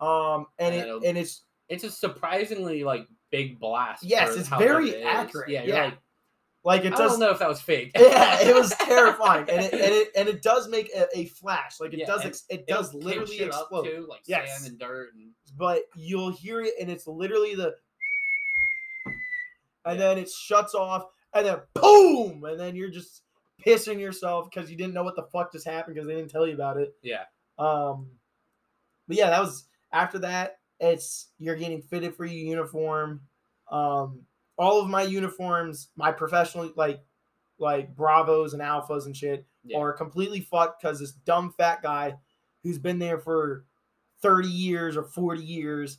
Um, 0.00 0.46
and 0.58 0.74
And 0.74 0.88
it 0.88 1.08
and 1.08 1.18
it's 1.18 1.42
it's 1.68 1.82
a 1.84 1.90
surprisingly 1.90 2.84
like 2.84 3.06
big 3.32 3.58
blast. 3.58 4.04
Yes, 4.04 4.36
it's 4.36 4.48
very 4.48 5.02
accurate. 5.02 5.48
Yeah, 5.48 5.64
Yeah. 5.64 5.84
like, 5.84 5.98
like 6.64 6.84
it 6.84 6.92
I 6.92 6.96
does. 6.96 7.10
don't 7.12 7.20
know 7.20 7.30
if 7.30 7.40
that 7.40 7.48
was 7.48 7.60
fake. 7.60 7.90
yeah, 7.98 8.40
it 8.40 8.54
was 8.54 8.70
terrifying, 8.78 9.50
and 9.50 9.62
it 9.64 9.72
and 9.72 9.82
it 9.92 10.08
and 10.14 10.28
it 10.28 10.42
does 10.42 10.68
make 10.68 10.88
a, 10.94 11.06
a 11.18 11.26
flash. 11.26 11.80
Like 11.80 11.92
it 11.92 11.98
Yeah, 11.98 12.06
does. 12.06 12.24
Ex- 12.24 12.44
it 12.48 12.68
does 12.68 12.94
literally 12.94 13.40
explode. 13.40 13.82
too, 13.84 14.06
like 14.08 14.20
Yes. 14.26 14.58
sand 14.60 14.70
and 14.70 14.78
dirt 14.78 15.08
and 15.14 15.30
but 15.58 15.82
you'll 15.96 16.30
hear 16.30 16.60
it 16.60 16.74
and 16.80 16.88
it's 16.88 17.06
literally 17.08 17.54
the 17.56 17.74
and 19.84 19.98
Yeah. 19.98 20.06
then 20.08 20.18
it 20.18 20.30
shuts 20.30 20.74
off 20.74 21.06
and 21.34 21.46
then 21.46 21.58
boom 21.74 22.44
and 22.44 22.58
then 22.60 22.76
you're 22.76 22.90
just 22.90 23.22
pissing 23.66 23.98
yourself 23.98 24.48
because 24.50 24.70
you 24.70 24.76
didn't 24.76 24.94
know 24.94 25.02
what 25.04 25.16
the 25.16 25.24
fuck 25.24 25.52
just 25.52 25.66
happened 25.66 25.94
because 25.94 26.06
they 26.06 26.14
didn't 26.14 26.30
tell 26.30 26.46
you 26.46 26.54
about 26.54 26.76
it 26.78 26.94
yeah. 27.02 27.24
um 27.58 28.08
but 29.08 29.16
yeah 29.16 29.30
that 29.30 29.40
was 29.40 29.66
after 29.92 30.18
that 30.20 30.56
it's 30.82 31.28
you're 31.38 31.56
getting 31.56 31.80
fitted 31.80 32.14
for 32.14 32.26
your 32.26 32.44
uniform 32.44 33.20
um 33.70 34.20
all 34.58 34.80
of 34.80 34.88
my 34.90 35.02
uniforms 35.02 35.88
my 35.96 36.12
professional 36.12 36.70
like 36.76 37.00
like 37.58 37.94
bravos 37.94 38.52
and 38.52 38.60
alphas 38.62 39.06
and 39.06 39.16
shit 39.16 39.46
Yeah. 39.64 39.78
are 39.78 39.92
completely 39.92 40.40
fucked 40.40 40.82
because 40.82 40.98
this 40.98 41.12
dumb 41.12 41.54
fat 41.56 41.82
guy 41.82 42.16
who's 42.62 42.78
been 42.78 42.98
there 42.98 43.18
for 43.18 43.64
30 44.20 44.48
years 44.48 44.96
or 44.96 45.04
40 45.04 45.42
years 45.42 45.98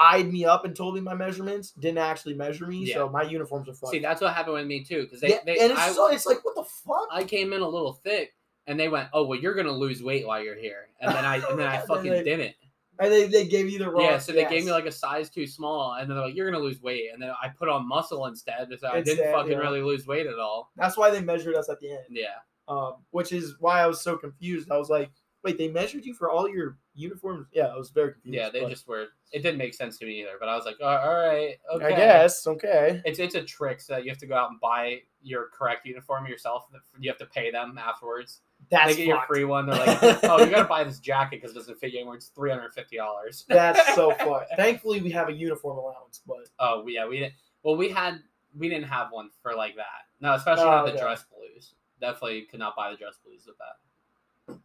eyed 0.00 0.32
me 0.32 0.44
up 0.44 0.64
and 0.64 0.74
told 0.74 0.94
me 0.94 1.00
my 1.00 1.14
measurements 1.14 1.72
didn't 1.72 1.98
actually 1.98 2.34
measure 2.34 2.66
me 2.66 2.86
so 2.92 3.08
my 3.08 3.22
uniforms 3.22 3.68
are 3.68 3.74
fucked 3.74 3.92
See, 3.92 3.98
that's 4.00 4.20
what 4.20 4.34
happened 4.34 4.54
with 4.54 4.66
me 4.66 4.82
too, 4.84 5.02
because 5.02 5.20
they, 5.20 5.30
yeah, 5.30 5.38
they 5.44 5.58
and 5.58 5.70
it's, 5.72 5.80
I, 5.80 5.90
so, 5.92 6.08
it's 6.10 6.26
like 6.26 6.44
what 6.44 6.54
the 6.56 6.64
fuck 6.64 7.08
I 7.12 7.22
came 7.24 7.52
in 7.52 7.60
a 7.60 7.68
little 7.68 7.92
thick, 7.92 8.34
and 8.66 8.78
they 8.80 8.88
went, 8.88 9.08
"Oh, 9.12 9.26
well, 9.26 9.38
you're 9.38 9.54
gonna 9.54 9.70
lose 9.70 10.02
weight 10.02 10.26
while 10.26 10.42
you're 10.42 10.56
here," 10.56 10.88
and 11.00 11.14
then 11.14 11.24
I 11.24 11.36
and 11.36 11.56
then 11.56 11.68
I 11.68 11.78
fucking 11.86 12.10
didn't. 12.24 12.54
And 13.00 13.10
they, 13.10 13.26
they 13.26 13.46
gave 13.46 13.68
you 13.70 13.78
the 13.78 13.90
wrong 13.90 14.04
Yeah, 14.04 14.18
so 14.18 14.32
they 14.32 14.44
gave 14.44 14.64
me 14.64 14.70
like 14.70 14.86
a 14.86 14.92
size 14.92 15.30
too 15.30 15.46
small, 15.46 15.94
and 15.94 16.08
then 16.08 16.16
they're 16.16 16.26
like, 16.26 16.36
"You're 16.36 16.50
gonna 16.50 16.62
lose 16.62 16.82
weight," 16.82 17.10
and 17.12 17.22
then 17.22 17.30
I 17.42 17.48
put 17.48 17.68
on 17.68 17.88
muscle 17.88 18.26
instead, 18.26 18.68
so 18.78 18.88
I 18.88 19.00
didn't 19.00 19.32
fucking 19.32 19.52
yeah. 19.52 19.58
really 19.58 19.82
lose 19.82 20.06
weight 20.06 20.26
at 20.26 20.38
all. 20.38 20.70
that's 20.76 20.96
why 20.96 21.10
they 21.10 21.20
measured 21.20 21.54
us 21.54 21.68
at 21.68 21.80
the 21.80 21.90
end 21.90 22.04
Yeah, 22.10 22.26
um, 22.68 22.96
which 23.10 23.32
is 23.32 23.56
why 23.58 23.80
I 23.80 23.86
was 23.86 24.02
so 24.02 24.16
confused. 24.16 24.70
I 24.70 24.76
was 24.76 24.90
like, 24.90 25.10
wait, 25.42 25.58
they 25.58 25.68
measured 25.68 26.04
you 26.04 26.14
for 26.14 26.30
all 26.30 26.48
your 26.48 26.76
uniforms? 26.94 27.46
Yeah, 27.52 27.66
I 27.66 27.76
was 27.76 27.90
very 27.90 28.12
confused. 28.12 28.36
yeah, 28.36 28.50
they 28.50 28.60
but 28.60 28.70
just 28.70 28.86
were. 28.86 29.06
It 29.32 29.42
didn't 29.42 29.58
make 29.58 29.74
sense 29.74 29.98
to 29.98 30.04
me 30.04 30.20
either, 30.20 30.36
but 30.38 30.48
I 30.48 30.56
was 30.56 30.64
like, 30.66 30.76
"Oh, 30.80 30.86
"All 30.86 31.14
right, 31.14 31.56
okay." 31.74 31.86
I 31.86 31.90
guess 31.90 32.46
okay. 32.46 33.00
it's 33.04 33.18
it's 33.18 33.34
a 33.34 33.42
trick 33.42 33.80
so 33.80 33.94
that 33.94 34.04
you 34.04 34.10
have 34.10 34.18
to 34.18 34.26
go 34.26 34.34
out 34.34 34.50
and 34.50 34.60
buy 34.60 35.00
your 35.22 35.48
correct 35.56 35.86
uniform 35.86 36.26
yourself. 36.26 36.66
You 36.98 37.10
have 37.10 37.18
to 37.18 37.26
pay 37.26 37.50
them 37.50 37.78
afterwards. 37.78 38.42
That's 38.70 38.92
they 38.92 38.96
get 38.96 39.06
your 39.08 39.16
fucked. 39.16 39.28
free 39.28 39.44
one. 39.44 39.66
They're 39.66 39.74
like, 39.84 39.98
"Oh, 40.24 40.38
you 40.44 40.50
gotta 40.50 40.64
buy 40.68 40.84
this 40.84 40.98
jacket 41.00 41.40
because 41.40 41.50
it 41.50 41.58
doesn't 41.58 41.78
fit 41.80 41.92
you 41.92 41.98
anymore. 41.98 42.14
It's 42.16 42.28
three 42.28 42.50
hundred 42.50 42.72
fifty 42.72 42.96
dollars." 42.96 43.44
That's 43.48 43.94
so 43.94 44.10
fucked. 44.18 44.52
Thankfully, 44.56 45.00
we 45.02 45.10
have 45.10 45.28
a 45.28 45.32
uniform 45.32 45.78
allowance, 45.78 46.20
but 46.26 46.48
Oh 46.58 46.86
yeah, 46.86 47.06
we 47.06 47.18
didn't. 47.18 47.34
Well, 47.62 47.76
we 47.76 47.88
had 47.88 48.20
we 48.56 48.68
didn't 48.68 48.84
have 48.88 49.08
one 49.10 49.30
for 49.42 49.54
like 49.54 49.74
that. 49.76 50.06
No, 50.20 50.34
especially 50.34 50.64
Oh, 50.64 50.70
not 50.70 50.86
the 50.86 50.92
okay. 50.92 51.00
dress 51.00 51.24
blues. 51.34 51.74
Definitely 52.00 52.42
could 52.42 52.60
not 52.60 52.76
buy 52.76 52.90
the 52.90 52.96
dress 52.96 53.18
blues 53.24 53.44
with 53.46 53.56
that. 53.58 54.56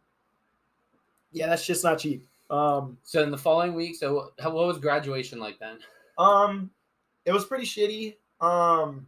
yeah, 1.32 1.48
that's 1.48 1.66
just 1.66 1.84
not 1.84 1.98
cheap. 1.98 2.26
Um, 2.50 2.96
So 3.02 3.22
in 3.22 3.30
the 3.30 3.36
following 3.38 3.74
week, 3.74 3.96
so 3.96 4.30
what 4.42 4.54
was 4.54 4.78
graduation 4.78 5.38
like 5.38 5.58
then? 5.58 5.78
um, 6.18 6.70
it 7.24 7.32
was 7.32 7.44
pretty 7.44 7.64
shitty. 7.66 8.14
Um, 8.40 9.06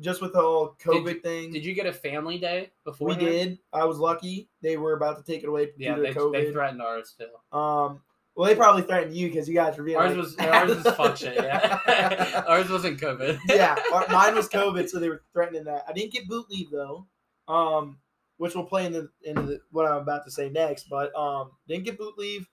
just 0.00 0.20
with 0.20 0.32
the 0.32 0.40
whole 0.40 0.76
COVID 0.82 1.04
Did 1.04 1.22
thing. 1.22 1.52
Did 1.52 1.64
you 1.64 1.74
get 1.74 1.86
a 1.86 1.92
family 1.92 2.38
day 2.38 2.70
before? 2.84 3.08
we 3.08 3.16
did. 3.16 3.58
I 3.72 3.84
was 3.84 3.98
lucky. 3.98 4.48
They 4.62 4.76
were 4.76 4.94
about 4.94 5.24
to 5.24 5.32
take 5.32 5.42
it 5.44 5.48
away 5.48 5.70
Yeah, 5.78 5.94
due 5.96 6.02
they, 6.02 6.12
to 6.12 6.18
COVID. 6.18 6.32
they 6.32 6.52
threatened 6.52 6.82
ours 6.82 7.14
too. 7.18 7.56
um, 7.56 8.00
well, 8.36 8.48
they 8.48 8.56
probably 8.56 8.82
threatened 8.82 9.14
you 9.14 9.28
because 9.28 9.48
you 9.48 9.54
guys 9.54 9.78
were 9.78 9.84
being 9.84 9.96
Ours 9.96 10.08
like- 10.08 10.16
was 10.16 10.36
ours 10.38 10.84
was 10.84 10.94
fuck 10.96 11.16
shit. 11.16 11.36
Yeah, 11.36 12.42
ours 12.48 12.68
wasn't 12.68 13.00
COVID. 13.00 13.38
yeah, 13.48 13.76
our- 13.92 14.08
mine 14.10 14.34
was 14.34 14.48
COVID, 14.48 14.88
so 14.88 14.98
they 14.98 15.08
were 15.08 15.22
threatening 15.32 15.62
that. 15.64 15.84
I 15.88 15.92
didn't 15.92 16.12
get 16.12 16.26
boot 16.26 16.50
leave 16.50 16.68
though, 16.72 17.06
um, 17.46 17.98
which 18.38 18.56
will 18.56 18.64
play 18.64 18.86
in 18.86 18.92
the 18.92 19.08
into 19.22 19.42
the, 19.42 19.60
what 19.70 19.86
I'm 19.86 19.98
about 20.02 20.24
to 20.24 20.32
say 20.32 20.48
next. 20.48 20.88
But 20.90 21.14
um, 21.14 21.52
didn't 21.68 21.84
get 21.84 21.96
boot 21.96 22.18
leave 22.18 22.48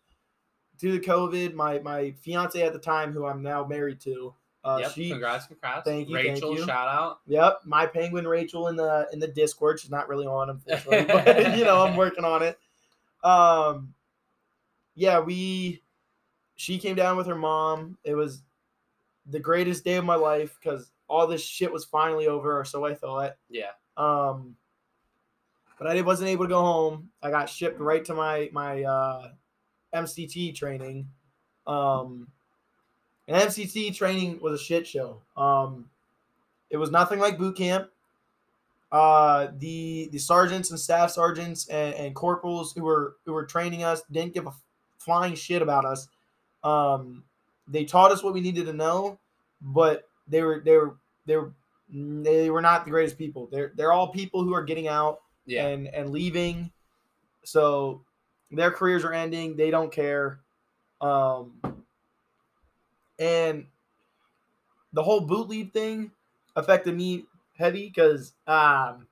due 0.78 1.00
to 1.00 1.04
COVID. 1.10 1.56
My 1.56 1.80
my 1.80 2.12
fiance 2.12 2.62
at 2.62 2.74
the 2.74 2.80
time, 2.80 3.12
who 3.12 3.26
I'm 3.26 3.42
now 3.42 3.66
married 3.66 4.00
to, 4.02 4.36
uh, 4.64 4.78
yep. 4.82 4.91
she, 4.91 5.09
congrats, 5.09 5.47
congrats. 5.47 5.86
Thank 5.86 6.09
you, 6.09 6.16
thank 6.16 6.36
Rachel, 6.36 6.55
you. 6.55 6.66
shout 6.66 6.88
out. 6.88 7.20
yep, 7.26 7.62
my 7.66 7.88
penguin 7.88 8.28
Rachel 8.28 8.68
in 8.68 8.76
the 8.76 9.07
in 9.12 9.20
the 9.20 9.28
Discord. 9.28 9.80
She's 9.80 9.89
not 9.89 10.07
really 10.07 10.28
on, 10.28 10.51
unfortunately, 10.51 11.05
but 11.05 11.57
you 11.57 11.64
know 11.64 11.82
I'm 11.82 11.95
working 11.95 12.26
on 12.26 12.43
it. 12.43 12.59
Um, 13.24 13.93
yeah, 14.95 15.20
we. 15.20 15.82
She 16.55 16.78
came 16.78 16.95
down 16.95 17.18
with 17.18 17.26
her 17.26 17.36
mom. 17.36 17.97
It 18.03 18.14
was 18.14 18.43
the 19.26 19.39
greatest 19.39 19.84
day 19.84 19.95
of 19.95 20.05
my 20.05 20.16
life 20.16 20.55
because 20.62 20.91
all 21.07 21.26
this 21.26 21.43
shit 21.43 21.74
was 21.74 21.86
finally 21.86 22.28
over, 22.28 22.59
or 22.59 22.64
so 22.64 22.86
I 22.86 22.93
thought. 22.93 23.36
Yeah. 23.49 23.72
Um, 23.97 24.55
but 25.80 25.88
I 25.88 25.99
wasn't 26.01 26.30
able 26.30 26.45
to 26.45 26.49
go 26.49 26.62
home. 26.62 27.09
I 27.24 27.32
got 27.32 27.49
shipped 27.49 27.80
right 27.80 28.05
to 28.05 28.14
my 28.14 28.49
my 28.53 28.84
uh, 28.84 29.30
MCT 29.95 30.53
training. 30.53 31.07
Um, 31.66 32.28
and 33.34 33.49
MCT 33.49 33.95
training 33.95 34.39
was 34.41 34.59
a 34.59 34.63
shit 34.63 34.86
show. 34.86 35.21
Um, 35.38 35.89
it 36.69 36.77
was 36.77 36.91
nothing 36.91 37.19
like 37.19 37.38
boot 37.38 37.55
camp. 37.57 37.89
Uh, 38.91 39.47
the 39.59 40.09
the 40.11 40.17
sergeants 40.17 40.69
and 40.71 40.79
staff 40.79 41.11
sergeants 41.11 41.67
and, 41.69 41.95
and 41.95 42.13
corporals 42.15 42.73
who 42.73 42.84
were 42.84 43.15
who 43.25 43.32
were 43.32 43.45
training 43.45 43.84
us 43.84 44.01
didn't 44.11 44.34
give 44.34 44.47
a 44.47 44.51
flying 44.97 45.34
shit 45.34 45.61
about 45.61 45.86
us. 45.86 46.09
Um, 46.63 47.23
they 47.67 47.86
taught 47.86 48.11
us 48.11 48.21
what 48.21 48.34
we 48.34 48.41
needed 48.41 48.65
to 48.65 48.73
know, 48.73 49.17
but 49.61 50.09
they 50.27 50.41
were 50.41 50.59
they 50.65 50.75
were 50.75 50.95
they 51.25 51.38
were 51.38 51.51
they 51.93 52.49
were 52.49 52.61
not 52.61 52.84
the 52.84 52.91
greatest 52.91 53.17
people. 53.17 53.47
They're 53.49 53.71
they're 53.75 53.93
all 53.93 54.09
people 54.09 54.43
who 54.43 54.53
are 54.53 54.63
getting 54.63 54.89
out 54.89 55.21
Yeah. 55.45 55.67
and 55.67 55.88
and 55.88 56.09
leaving, 56.09 56.69
so 57.43 58.01
their 58.51 58.71
careers 58.71 59.05
are 59.05 59.13
ending. 59.13 59.55
They 59.55 59.71
don't 59.71 59.91
care, 59.91 60.39
um, 60.99 61.53
and 63.22 63.65
the 64.91 65.03
whole 65.03 65.22
boot 65.22 65.47
leave 65.47 65.72
thing 65.72 66.11
affected 66.55 66.97
me 66.97 67.26
heavy 67.57 67.88
because 67.88 68.34
um, 68.47 69.07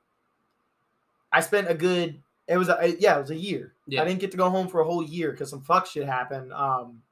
I 1.31 1.39
spent 1.41 1.69
a 1.69 1.75
good. 1.75 2.21
It 2.47 2.57
was 2.57 2.67
a 2.69 2.95
yeah, 2.99 3.17
it 3.17 3.21
was 3.21 3.29
a 3.29 3.35
year. 3.35 3.73
Yeah. 3.87 4.01
I 4.01 4.05
didn't 4.05 4.19
get 4.19 4.31
to 4.31 4.37
go 4.37 4.49
home 4.49 4.67
for 4.67 4.81
a 4.81 4.83
whole 4.83 5.03
year 5.03 5.31
because 5.31 5.51
some 5.51 5.61
fuck 5.61 5.85
shit 5.85 6.05
happened. 6.05 6.51
Um, 6.51 7.03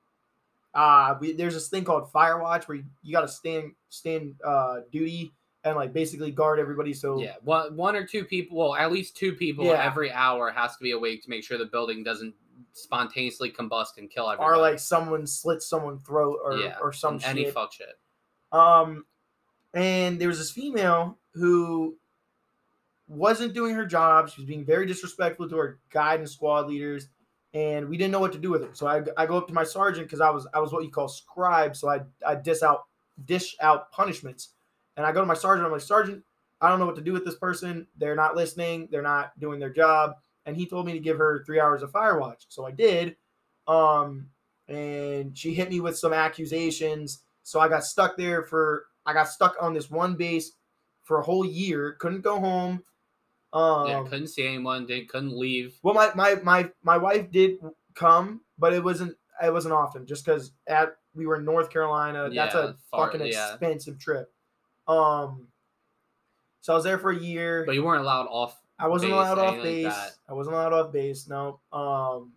uh, 0.73 1.15
we, 1.19 1.33
there's 1.33 1.53
this 1.53 1.69
thing 1.69 1.83
called 1.83 2.11
Firewatch 2.11 2.67
where 2.67 2.77
you, 2.77 2.85
you 3.03 3.13
got 3.13 3.21
to 3.21 3.27
stand 3.27 3.73
stand 3.89 4.35
uh 4.43 4.77
duty 4.91 5.31
and 5.63 5.75
like 5.75 5.93
basically 5.93 6.31
guard 6.31 6.59
everybody. 6.59 6.93
So 6.93 7.21
Yeah, 7.21 7.35
one 7.43 7.75
one 7.75 7.95
or 7.95 8.05
two 8.05 8.23
people, 8.23 8.57
well, 8.57 8.75
at 8.75 8.91
least 8.91 9.15
two 9.15 9.33
people 9.33 9.65
Yeah. 9.65 9.83
every 9.83 10.11
hour 10.11 10.49
has 10.49 10.75
to 10.77 10.83
be 10.83 10.91
awake 10.91 11.23
to 11.23 11.29
make 11.29 11.43
sure 11.43 11.59
the 11.59 11.65
building 11.65 12.03
doesn't 12.03 12.33
spontaneously 12.73 13.51
combust 13.51 13.97
and 13.97 14.09
kill 14.09 14.29
everybody. 14.29 14.49
or 14.53 14.57
like 14.61 14.79
someone 14.79 15.25
slits 15.27 15.67
someone's 15.67 16.01
throat 16.03 16.39
or 16.43 16.57
Yeah, 16.57 16.77
or 16.81 16.91
some 16.93 17.19
shit. 17.19 17.29
any 17.29 17.43
shit. 17.45 17.53
fuck 17.53 17.73
shit. 17.73 17.97
Um, 18.51 19.05
and 19.73 20.19
there 20.19 20.27
was 20.27 20.37
this 20.37 20.51
female 20.51 21.17
who 21.33 21.97
wasn't 23.07 23.53
doing 23.53 23.73
her 23.75 23.85
job. 23.85 24.29
She 24.29 24.41
was 24.41 24.47
being 24.47 24.65
very 24.65 24.85
disrespectful 24.85 25.49
to 25.49 25.57
her 25.57 25.79
guide 25.91 26.19
and 26.19 26.29
squad 26.29 26.67
leaders, 26.67 27.07
and 27.53 27.87
we 27.87 27.97
didn't 27.97 28.11
know 28.11 28.19
what 28.19 28.33
to 28.33 28.39
do 28.39 28.49
with 28.49 28.63
her. 28.63 28.73
So 28.73 28.87
I, 28.87 29.01
I 29.15 29.25
go 29.25 29.37
up 29.37 29.47
to 29.47 29.53
my 29.53 29.63
sergeant 29.63 30.07
because 30.07 30.21
I 30.21 30.29
was 30.29 30.47
I 30.53 30.59
was 30.59 30.71
what 30.73 30.83
you 30.83 30.91
call 30.91 31.07
scribe. 31.07 31.75
So 31.75 31.89
I 31.89 32.01
I 32.25 32.35
dish 32.35 32.63
out 32.63 32.85
dish 33.25 33.55
out 33.61 33.91
punishments, 33.91 34.49
and 34.97 35.05
I 35.05 35.11
go 35.11 35.21
to 35.21 35.25
my 35.25 35.33
sergeant. 35.33 35.65
I'm 35.65 35.71
like, 35.71 35.81
Sergeant, 35.81 36.23
I 36.61 36.69
don't 36.69 36.79
know 36.79 36.85
what 36.85 36.95
to 36.95 37.01
do 37.01 37.13
with 37.13 37.25
this 37.25 37.35
person. 37.35 37.87
They're 37.97 38.15
not 38.15 38.35
listening. 38.35 38.87
They're 38.91 39.01
not 39.01 39.37
doing 39.39 39.59
their 39.59 39.69
job. 39.71 40.15
And 40.47 40.55
he 40.55 40.65
told 40.65 40.85
me 40.85 40.93
to 40.93 40.99
give 40.99 41.17
her 41.17 41.43
three 41.45 41.59
hours 41.59 41.83
of 41.83 41.91
fire 41.91 42.17
watch. 42.19 42.45
So 42.47 42.65
I 42.65 42.71
did. 42.71 43.17
Um, 43.67 44.29
and 44.69 45.37
she 45.37 45.53
hit 45.53 45.69
me 45.69 45.81
with 45.81 45.97
some 45.97 46.13
accusations. 46.13 47.21
So 47.43 47.59
I 47.59 47.67
got 47.67 47.83
stuck 47.83 48.17
there 48.17 48.43
for 48.43 48.85
I 49.05 49.13
got 49.13 49.27
stuck 49.27 49.55
on 49.61 49.73
this 49.73 49.91
one 49.91 50.15
base 50.15 50.53
for 51.03 51.19
a 51.19 51.23
whole 51.23 51.45
year. 51.45 51.97
Couldn't 51.99 52.21
go 52.21 52.39
home. 52.39 52.81
Um, 53.53 53.87
yeah, 53.87 54.03
couldn't 54.03 54.27
see 54.27 54.45
anyone. 54.47 54.87
They 54.87 55.01
couldn't 55.01 55.37
leave. 55.37 55.77
well, 55.83 55.93
my 55.93 56.11
my 56.15 56.35
my 56.43 56.69
my 56.81 56.97
wife 56.97 57.29
did 57.31 57.57
come, 57.93 58.41
but 58.57 58.73
it 58.73 58.83
wasn't 58.83 59.15
it 59.43 59.51
wasn't 59.53 59.73
often. 59.73 60.05
Just 60.05 60.25
because 60.25 60.51
at 60.67 60.95
we 61.13 61.25
were 61.25 61.35
in 61.37 61.45
North 61.45 61.69
Carolina. 61.69 62.29
that's 62.33 62.53
Yeah, 62.55 62.69
a 62.69 62.73
far- 62.91 63.11
fucking 63.11 63.25
yeah. 63.27 63.51
expensive 63.51 63.99
trip. 63.99 64.31
Um, 64.87 65.47
so 66.61 66.73
I 66.73 66.75
was 66.75 66.83
there 66.83 66.97
for 66.99 67.11
a 67.11 67.17
year. 67.19 67.63
But 67.65 67.75
you 67.75 67.83
weren't 67.83 68.01
allowed 68.01 68.27
off. 68.27 68.57
I 68.79 68.87
wasn't 68.87 69.11
base, 69.11 69.15
allowed 69.15 69.39
off 69.39 69.53
anything 69.55 69.85
like 69.85 69.93
base. 69.93 70.17
I 70.29 70.33
wasn't 70.33 70.55
allowed 70.55 70.73
off 70.73 70.93
base. 70.93 71.27
No. 71.27 71.59
Um, 71.71 72.33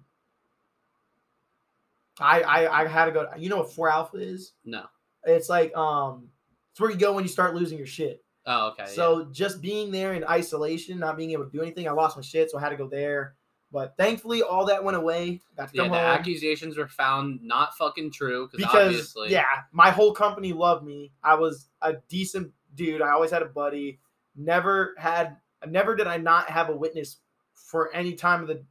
I 2.19 2.43
I 2.43 2.83
I 2.83 2.87
had 2.87 3.07
to 3.07 3.13
go. 3.13 3.29
You 3.37 3.49
know 3.49 3.59
what 3.59 3.73
four 3.73 3.89
alpha 3.89 4.19
is? 4.19 4.53
No. 4.65 4.85
It's 5.25 5.49
like 5.49 5.75
um, 5.77 6.29
it's 6.73 6.81
where 6.81 6.91
you 6.91 6.97
go 6.97 7.13
when 7.13 7.25
you 7.25 7.29
start 7.29 7.55
losing 7.55 7.79
your 7.79 7.87
shit. 7.87 8.25
Oh, 8.47 8.69
okay. 8.69 8.85
yeah. 8.85 8.95
So 8.95 9.29
just 9.33 9.61
being 9.61 9.91
there 9.91 10.15
in 10.15 10.25
isolation, 10.25 10.99
not 10.99 11.17
being 11.17 11.33
able 11.33 11.45
to 11.45 11.51
do 11.51 11.61
anything, 11.61 11.87
I 11.87 11.93
lost 11.93 12.17
my 12.17 12.23
shit, 12.23 12.51
so 12.51 12.59
I 12.59 12.61
had 12.61 12.71
to 12.71 12.77
go 12.77 12.89
there. 12.89 13.35
But 13.73 13.97
thankfully, 13.97 14.43
all 14.43 14.67
that 14.67 14.83
went 14.83 14.97
away. 14.97 15.41
Got 15.57 15.69
to 15.69 15.77
yeah, 15.77 15.83
come 15.83 15.93
the 15.93 15.99
home 15.99 16.07
accusations 16.07 16.77
were 16.77 16.89
found 16.89 17.41
not 17.43 17.77
fucking 17.77 18.13
true 18.13 18.49
because 18.51 18.75
obviously, 18.75 19.31
yeah, 19.31 19.45
my 19.73 19.91
whole 19.91 20.13
company 20.13 20.53
loved 20.53 20.85
me. 20.85 21.13
I 21.23 21.37
was 21.37 21.69
a 21.83 21.95
decent 22.09 22.51
dude. 22.75 23.03
I 23.03 23.11
always 23.11 23.31
had 23.31 23.43
a 23.43 23.47
buddy. 23.47 24.01
Never 24.35 24.95
had. 24.99 25.37
Never 25.67 25.95
did 25.97 26.07
I 26.07 26.17
not 26.17 26.49
have 26.51 26.69
a 26.71 26.77
witness 26.77 27.19
for 27.55 27.95
any 27.95 28.15
time 28.15 28.43
of 28.43 28.49
the 28.49 28.65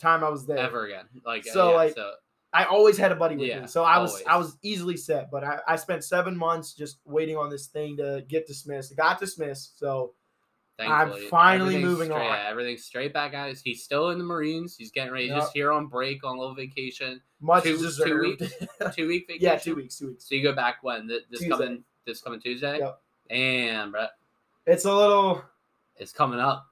time 0.00 0.24
I 0.24 0.28
was 0.28 0.46
there. 0.46 0.58
ever 0.58 0.86
again. 0.86 1.04
Like 1.24 1.44
So, 1.44 1.70
yeah, 1.70 1.76
like, 1.76 1.94
so 1.94 2.12
I 2.52 2.64
always 2.64 2.96
had 2.98 3.12
a 3.12 3.16
buddy 3.16 3.36
with 3.36 3.48
Yeah, 3.48 3.60
me. 3.62 3.66
So 3.66 3.84
I 3.84 3.98
was 3.98 4.22
I 4.26 4.36
was 4.36 4.56
easily 4.62 4.96
set. 4.96 5.30
But 5.30 5.44
I, 5.44 5.58
I 5.68 5.76
spent 5.76 6.04
seven 6.04 6.36
months 6.36 6.74
just 6.74 6.98
waiting 7.04 7.36
on 7.36 7.50
this 7.50 7.66
thing 7.66 7.96
to 7.98 8.24
get 8.28 8.46
dismissed. 8.46 8.92
It 8.92 8.96
got 8.96 9.18
dismissed. 9.20 9.78
So 9.78 10.14
I'm 10.78 11.12
finally 11.30 11.78
moving 11.80 12.08
straight, 12.08 12.20
on. 12.20 12.32
Yeah, 12.32 12.46
everything's 12.48 12.82
straight 12.84 13.12
back 13.12 13.32
at 13.32 13.48
us. 13.50 13.60
He's 13.62 13.84
still 13.84 14.10
in 14.10 14.18
the 14.18 14.24
Marines. 14.24 14.76
He's 14.76 14.90
getting 14.90 15.12
ready. 15.12 15.26
He's 15.26 15.32
Yep. 15.34 15.40
just 15.42 15.52
here 15.54 15.70
on 15.70 15.86
break 15.86 16.24
on 16.24 16.36
a 16.36 16.40
little 16.40 16.54
vacation. 16.56 17.20
much 17.40 17.62
Two- 17.62 17.76
two 17.76 17.82
deserved. 17.84 18.40
Two 18.96 19.06
week 19.06 19.26
vacation. 19.28 19.38
yeah, 19.44 19.56
two 19.56 19.76
weeks. 19.76 19.96
Two 19.98 20.08
weeks. 20.08 20.28
So 20.28 20.34
you 20.34 20.42
go 20.42 20.52
back 20.52 20.78
when 20.82 21.06
this 21.06 21.22
Tuesday. 21.30 21.48
coming 21.48 21.84
this 22.06 22.20
coming 22.20 22.40
Tuesday. 22.40 22.78
Yep. 22.80 23.00
Damn, 23.30 23.92
bro, 23.92 24.06
It's 24.66 24.84
a 24.84 24.92
little. 24.94 25.44
It's 25.96 26.12
coming 26.12 26.40
up. 26.40 26.66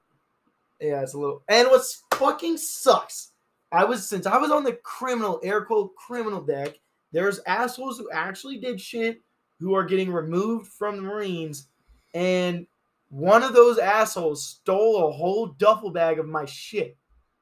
Yeah, 0.79 1.01
it's 1.01 1.13
a 1.13 1.17
little. 1.17 1.43
And 1.47 1.69
what's 1.69 2.03
fucking 2.15 2.57
sucks, 2.57 3.31
I 3.71 3.85
was 3.85 4.07
since 4.07 4.25
I 4.25 4.37
was 4.37 4.51
on 4.51 4.63
the 4.63 4.73
criminal 4.83 5.39
air 5.43 5.63
quote 5.63 5.95
criminal 5.95 6.41
deck. 6.41 6.79
There's 7.11 7.39
assholes 7.45 7.97
who 7.97 8.09
actually 8.11 8.57
did 8.57 8.81
shit 8.81 9.21
who 9.59 9.73
are 9.75 9.85
getting 9.85 10.11
removed 10.11 10.67
from 10.67 10.97
the 10.97 11.03
Marines, 11.03 11.67
and 12.13 12.67
one 13.09 13.43
of 13.43 13.53
those 13.53 13.77
assholes 13.77 14.45
stole 14.45 15.07
a 15.07 15.11
whole 15.11 15.47
duffel 15.47 15.91
bag 15.91 16.19
of 16.19 16.27
my 16.27 16.45
shit. 16.45 16.97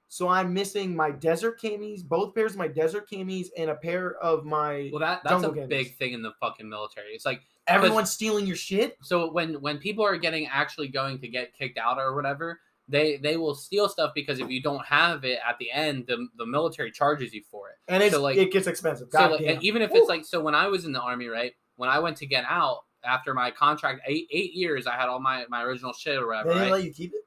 So 0.10 0.28
I'm 0.28 0.54
missing 0.54 0.94
my 0.94 1.10
desert 1.10 1.60
camis, 1.62 2.04
both 2.04 2.36
pairs 2.36 2.52
of 2.52 2.58
my 2.58 2.68
desert 2.68 3.10
camis, 3.10 3.48
and 3.58 3.70
a 3.70 3.76
pair 3.76 4.16
of 4.18 4.44
my. 4.44 4.90
Well, 4.92 5.00
that 5.00 5.22
that's 5.24 5.46
a 5.46 5.52
Games. 5.52 5.70
big 5.70 5.96
thing 5.96 6.12
in 6.12 6.22
the 6.22 6.34
fucking 6.42 6.68
military. 6.68 7.12
It's 7.12 7.26
like 7.26 7.44
Everyone's 7.68 8.12
stealing 8.12 8.46
your 8.48 8.56
shit. 8.56 8.98
so 9.02 9.32
when 9.32 9.56
when 9.62 9.78
people 9.78 10.04
are 10.06 10.18
getting 10.18 10.48
actually 10.48 10.88
going 10.88 11.20
to 11.20 11.28
get 11.28 11.54
kicked 11.54 11.78
out 11.78 11.98
or 11.98 12.16
whatever 12.16 12.60
they 12.88 13.18
they 13.18 13.38
will 13.38 13.54
steal 13.56 13.88
stuff 13.88 14.12
because 14.16 14.40
if 14.40 14.50
you 14.50 14.62
don't 14.62 14.84
have 14.86 15.24
it 15.24 15.40
at 15.48 15.58
the 15.60 15.72
end 15.72 16.06
the, 16.08 16.28
the 16.38 16.46
military 16.46 16.92
charges 16.92 17.34
you 17.34 17.42
for 17.50 17.70
it 17.70 17.76
And 17.88 18.02
it's 18.04 18.14
So, 18.16 18.22
like- 18.22 18.38
it 18.38 18.52
gets 18.52 18.68
expensive. 18.68 19.08
so 19.12 19.20
God 19.20 19.32
like, 19.32 19.40
damn. 19.42 19.50
and 19.56 19.64
even 19.64 19.82
if 19.82 19.92
it's 19.94 20.10
like 20.10 20.26
so 20.26 20.42
when 20.42 20.56
i 20.56 20.68
was 20.68 20.84
in 20.86 20.92
the 20.92 21.00
army 21.00 21.28
right 21.28 21.54
when 21.78 21.90
i 21.90 22.00
went 22.00 22.18
to 22.18 22.26
get 22.26 22.44
out 22.50 22.80
after 23.06 23.34
my 23.34 23.52
contract 23.52 24.02
eight 24.08 24.28
eight 24.32 24.54
years 24.54 24.88
i 24.88 24.96
had 24.96 25.08
all 25.10 25.20
my 25.20 25.46
my 25.48 25.62
original 25.64 25.94
shit 25.94 26.18
or 26.22 26.36
they 26.36 26.44
didn't 26.50 26.62
right 26.64 26.72
let 26.72 26.84
you 26.84 26.92
keep 26.94 27.14
it. 27.14 27.22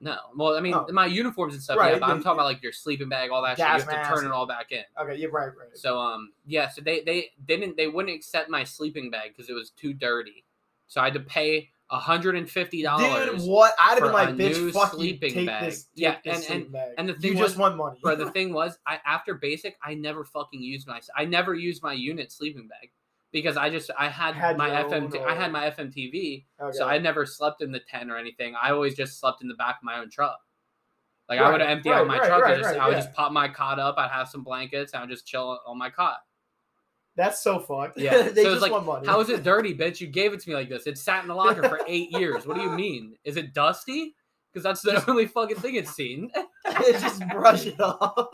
No 0.00 0.16
well 0.36 0.56
i 0.56 0.60
mean 0.60 0.74
Oh. 0.74 0.86
my 0.92 1.06
uniforms 1.06 1.54
and 1.54 1.62
stuff 1.62 1.76
Right, 1.78 1.94
yeah 1.94 1.98
but 1.98 2.08
i'm 2.08 2.22
talking 2.22 2.38
about 2.38 2.44
like 2.46 2.62
your 2.62 2.72
sleeping 2.72 3.08
bag 3.08 3.30
all 3.30 3.42
that 3.42 3.56
shit 3.56 3.58
you 3.58 3.64
have 3.64 3.84
to 4.08 4.14
turn 4.14 4.24
it 4.26 4.30
all 4.32 4.46
back 4.46 4.70
in 4.72 4.82
Okay, 5.00 5.16
you're 5.16 5.30
right, 5.30 5.46
right. 5.58 5.74
so 5.76 5.98
um 5.98 6.32
yeah, 6.46 6.68
so 6.68 6.80
they 6.82 7.00
they 7.00 7.30
didn't 7.46 7.76
they 7.76 7.88
wouldn't 7.88 8.14
accept 8.14 8.48
my 8.48 8.64
sleeping 8.64 9.10
bag 9.10 9.30
because 9.36 9.50
it 9.50 9.54
was 9.54 9.70
too 9.70 9.92
dirty. 9.92 10.44
So 10.86 11.00
I 11.00 11.04
had 11.04 11.14
to 11.14 11.20
pay 11.20 11.70
hundred 11.90 12.36
and 12.36 12.48
fifty 12.48 12.82
dollars. 12.82 13.30
Dude, 13.42 13.48
what? 13.50 13.74
I'd 13.78 13.94
have 13.94 14.02
been 14.02 14.12
like, 14.12 14.28
bitch, 14.30 14.56
new 14.56 14.72
fuck 14.72 14.92
you. 14.92 14.98
sleeping 14.98 15.32
Take 15.34 15.46
bag. 15.46 15.64
this. 15.64 15.86
Yeah, 15.94 16.16
and- 16.24 16.42
sleeping 16.42 16.70
bag. 16.72 16.92
and 16.98 17.08
the 17.08 17.12
thing 17.14 17.22
you 17.22 17.28
thing 17.30 17.38
just 17.42 17.54
was- 17.54 17.58
want 17.58 17.76
money. 17.76 17.98
But 18.02 18.18
the 18.18 18.30
thing 18.36 18.52
was, 18.52 18.78
I 18.86 18.98
after 19.04 19.34
basic, 19.34 19.76
I 19.82 19.94
never 19.94 20.24
fucking 20.24 20.62
used 20.62 20.86
my 20.86 21.00
I 21.16 21.24
never 21.24 21.54
used 21.54 21.82
my 21.82 21.92
unit 21.92 22.30
sleeping 22.32 22.68
bag 22.68 22.90
because 23.32 23.56
I 23.56 23.70
just 23.70 23.90
I 23.98 24.08
had, 24.08 24.34
Had 24.34 24.56
my 24.56 24.70
FM 24.70 25.14
own, 25.14 25.28
I 25.28 25.34
had 25.34 25.52
my 25.52 25.70
FMTV, 25.70 26.44
Okay. 26.60 26.76
so 26.76 26.86
I 26.86 26.98
never 26.98 27.26
slept 27.26 27.62
in 27.62 27.72
the 27.72 27.80
tent 27.80 28.10
or 28.10 28.16
anything. 28.16 28.54
I 28.60 28.70
always 28.70 28.94
just 28.94 29.20
slept 29.20 29.42
in 29.42 29.48
the 29.48 29.54
back 29.54 29.76
of 29.76 29.84
my 29.84 29.98
own 29.98 30.10
truck. 30.10 30.38
Like 31.28 31.40
I 31.40 31.52
would 31.52 31.60
empty 31.60 31.90
right, 31.90 31.98
out 31.98 32.06
my 32.06 32.18
right, 32.18 32.26
truck 32.26 32.42
right, 32.42 32.54
and 32.54 32.62
just 32.62 32.74
right, 32.74 32.82
I 32.82 32.88
would 32.88 32.96
yeah. 32.96 33.02
just 33.02 33.12
pop 33.12 33.32
my 33.32 33.48
cot 33.48 33.78
up. 33.78 33.96
I'd 33.98 34.10
have 34.10 34.28
some 34.28 34.42
blankets 34.42 34.92
and 34.92 35.00
I 35.00 35.02
would 35.02 35.10
just 35.10 35.26
chill 35.26 35.60
on 35.66 35.76
my 35.76 35.90
cot. 35.90 36.18
That's 37.16 37.42
so 37.42 37.58
fucked. 37.58 37.98
Yeah. 37.98 38.22
they 38.34 38.44
so 38.44 38.50
just 38.52 38.62
like, 38.62 38.72
want 38.72 38.86
money. 38.86 39.06
how 39.06 39.20
is 39.20 39.28
it 39.28 39.42
dirty, 39.42 39.74
bitch? 39.78 40.00
You 40.00 40.06
gave 40.06 40.32
it 40.32 40.40
to 40.40 40.48
me 40.48 40.56
like 40.56 40.70
this. 40.70 40.86
It 40.86 40.96
sat 40.96 41.22
in 41.22 41.28
the 41.28 41.34
locker 41.34 41.68
for 41.68 41.80
eight 41.86 42.10
years. 42.18 42.46
What 42.46 42.56
do 42.56 42.62
you 42.62 42.70
mean? 42.70 43.16
Is 43.24 43.36
it 43.36 43.52
dusty? 43.52 44.14
Because 44.50 44.62
that's 44.64 44.80
the 44.80 45.04
only 45.10 45.26
fucking 45.26 45.56
thing 45.56 45.74
it's 45.74 45.94
seen. 45.94 46.30
just 46.92 47.22
brush 47.28 47.66
it 47.66 47.78
off. 47.78 48.28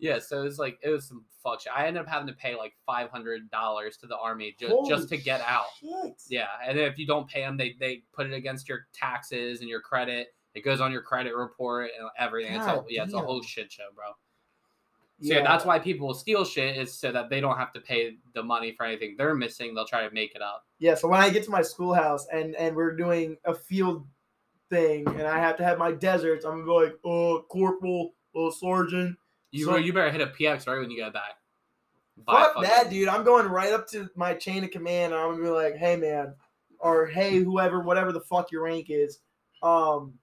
Yeah. 0.00 0.18
So 0.18 0.40
it 0.40 0.44
was 0.44 0.58
like 0.58 0.78
it 0.82 0.88
was 0.88 1.06
some 1.06 1.24
fuck 1.42 1.60
shit. 1.62 1.72
I 1.74 1.86
ended 1.86 2.02
up 2.02 2.08
having 2.08 2.26
to 2.28 2.32
pay 2.34 2.56
like 2.56 2.72
five 2.86 3.10
hundred 3.10 3.50
dollars 3.50 3.96
to 3.98 4.06
the 4.06 4.16
army 4.16 4.56
ju- 4.58 4.84
just 4.88 5.08
to 5.10 5.16
get 5.16 5.40
out. 5.42 5.66
shit. 5.80 6.14
Yeah, 6.28 6.46
and 6.66 6.78
then 6.78 6.86
if 6.86 6.98
you 6.98 7.06
don't 7.06 7.28
pay 7.28 7.42
them, 7.42 7.56
they 7.56 7.76
they 7.78 8.02
put 8.12 8.26
it 8.26 8.32
against 8.32 8.68
your 8.68 8.86
taxes 8.92 9.60
and 9.60 9.68
your 9.68 9.80
credit. 9.80 10.28
It 10.54 10.64
goes 10.64 10.80
on 10.80 10.90
your 10.90 11.02
credit 11.02 11.34
report 11.34 11.90
and 11.98 12.10
everything. 12.18 12.54
it's 12.54 12.66
a, 12.66 12.84
yeah, 12.88 13.04
it's 13.04 13.14
a 13.14 13.20
whole 13.20 13.42
shit 13.42 13.70
show, 13.70 13.84
bro. 13.94 14.06
So 15.22 15.34
yeah. 15.34 15.42
that's 15.42 15.66
why 15.66 15.78
people 15.78 16.06
will 16.06 16.14
steal 16.14 16.46
shit 16.46 16.78
is 16.78 16.94
so 16.94 17.12
that 17.12 17.28
they 17.28 17.40
don't 17.40 17.58
have 17.58 17.74
to 17.74 17.80
pay 17.80 18.16
the 18.34 18.42
money 18.42 18.72
for 18.74 18.86
anything 18.86 19.16
they're 19.18 19.34
missing. 19.34 19.74
They'll 19.74 19.86
try 19.86 20.08
to 20.08 20.14
make 20.14 20.34
it 20.34 20.40
up. 20.40 20.64
Yeah, 20.78 20.94
so 20.94 21.08
when 21.08 21.20
I 21.20 21.28
get 21.28 21.44
to 21.44 21.50
my 21.50 21.60
schoolhouse 21.60 22.26
and 22.32 22.54
and 22.56 22.74
we're 22.74 22.96
doing 22.96 23.36
a 23.44 23.54
field 23.54 24.06
thing 24.70 25.06
and 25.08 25.22
I 25.22 25.38
have 25.38 25.58
to 25.58 25.64
have 25.64 25.76
my 25.76 25.92
deserts, 25.92 26.46
I'm 26.46 26.52
gonna 26.52 26.64
be 26.64 26.86
like, 26.86 26.98
oh, 27.04 27.44
corporal, 27.50 28.14
oh, 28.34 28.50
sergeant. 28.50 29.16
You 29.50 29.64
So- 29.66 29.76
you 29.76 29.92
better 29.92 30.10
hit 30.10 30.20
a 30.20 30.26
PX 30.28 30.66
right 30.66 30.78
when 30.78 30.90
you 30.90 30.96
get 30.98 31.12
back. 31.12 31.36
Buy 32.26 32.50
Fuck 32.54 32.62
that, 32.64 32.90
dude. 32.90 33.08
I'm 33.08 33.24
going 33.24 33.46
right 33.46 33.72
up 33.72 33.88
to 33.88 34.08
my 34.14 34.34
chain 34.34 34.62
of 34.62 34.70
command 34.70 35.12
and 35.14 35.20
I'm 35.22 35.30
gonna 35.32 35.42
be 35.42 35.48
like, 35.48 35.76
hey 35.76 35.96
man, 35.96 36.34
or 36.78 37.06
hey, 37.06 37.38
whoever, 37.38 37.80
whatever 37.80 38.12
the 38.12 38.20
fuck 38.20 38.52
your 38.52 38.64
rank 38.64 38.86
is. 38.90 39.20
Um 39.62 40.14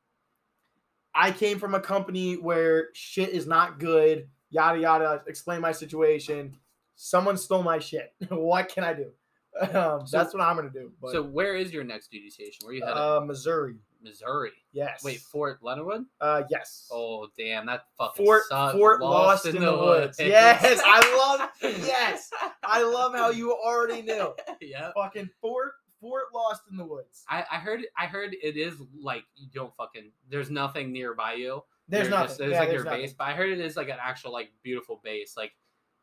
I 1.15 1.31
came 1.31 1.57
from 1.57 1.73
a 1.73 1.79
company 1.79 2.35
where 2.35 2.89
shit 2.93 3.29
is 3.29 3.47
not 3.47 3.79
good, 3.79 4.29
yada 4.51 4.79
yada, 4.79 5.23
explain 5.27 5.61
my 5.61 5.71
situation. 5.71 6.55
Someone 6.95 7.35
stole 7.37 7.63
my 7.63 7.79
shit. 7.79 8.13
what 8.29 8.69
can 8.69 8.83
I 8.83 8.93
do? 8.93 9.11
Um, 9.59 10.05
So- 10.05 10.17
that's 10.19 10.35
what 10.35 10.41
I'm 10.43 10.55
gonna 10.55 10.69
do. 10.69 10.91
But 11.01 11.13
So 11.13 11.23
where 11.23 11.55
is 11.55 11.73
your 11.73 11.83
next 11.83 12.11
duty 12.11 12.29
station? 12.29 12.63
Where 12.63 12.75
you 12.75 12.81
headed? 12.85 12.95
uh, 12.97 13.21
Missouri. 13.21 13.77
Missouri. 14.01 14.51
Yes. 14.71 15.03
Wait, 15.03 15.19
Fort 15.19 15.59
Leonard? 15.61 16.05
Uh, 16.21 16.43
yes. 16.49 16.87
Oh 16.91 17.27
damn, 17.37 17.65
that 17.67 17.85
fucking 17.97 18.25
Fort 18.25 18.43
sucked. 18.49 18.77
Fort 18.77 19.01
Lost, 19.01 19.45
in, 19.45 19.59
the, 19.61 19.71
woods. 19.75 20.19
Yes, 20.19 20.81
I 20.85 21.37
love. 21.39 21.49
Yes, 21.85 22.29
I 22.63 22.83
love 22.83 23.13
how 23.15 23.29
you 23.29 23.53
already 23.53 24.01
knew. 24.01 24.33
yeah. 24.61 24.91
Fucking 24.95 25.29
Fort 25.41 25.71
Fort 25.99 26.25
Lost 26.33 26.61
in 26.69 26.77
the 26.77 26.85
woods. 26.85 27.23
I, 27.29 27.43
I 27.51 27.55
heard 27.57 27.81
I 27.97 28.05
heard 28.05 28.35
it 28.41 28.55
is 28.57 28.75
like 29.01 29.23
you 29.35 29.47
don't 29.53 29.75
fucking 29.75 30.11
there's 30.29 30.49
nothing 30.49 30.91
nearby 30.91 31.33
you. 31.33 31.63
There's 31.89 32.03
You're 32.03 32.11
nothing. 32.11 32.27
just- 32.27 32.37
there's 32.39 32.51
yeah, 32.51 32.59
like 32.59 32.67
there's 32.69 32.77
your 32.79 32.85
nothing. 32.85 33.01
base, 33.01 33.13
but 33.17 33.23
I 33.25 33.33
heard 33.33 33.49
it 33.49 33.59
is 33.59 33.77
like 33.77 33.89
an 33.89 33.97
actual 34.01 34.31
like 34.33 34.51
beautiful 34.63 34.99
base. 35.03 35.35
Like 35.37 35.53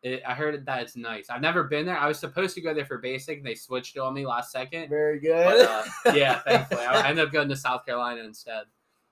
it, 0.05 0.23
I 0.25 0.35
heard 0.35 0.65
that 0.67 0.83
it's 0.83 0.97
nice. 0.97 1.29
I've 1.31 1.41
never 1.41 1.65
been 1.65 1.87
there. 1.87 1.99
I 1.99 2.07
was 2.07 2.19
supposed 2.21 2.55
to 2.55 2.61
go 2.61 2.73
there 2.73 2.85
for 2.85 2.99
basic, 2.99 3.39
and 3.39 3.47
they 3.47 3.57
switched 3.57 3.97
it 3.97 4.01
on 4.01 4.15
me 4.15 4.25
last 4.27 4.53
second. 4.53 4.89
Very 4.91 5.19
But, 5.19 5.25
good. 5.25 5.67
uh, 5.67 5.85
yeah, 6.15 6.39
thankfully, 6.41 6.83
I, 6.85 7.01
I 7.01 7.09
ended 7.09 7.25
up 7.27 7.33
going 7.33 7.49
to 7.49 7.57
South 7.57 7.85
Carolina 7.85 8.21
instead, 8.23 8.65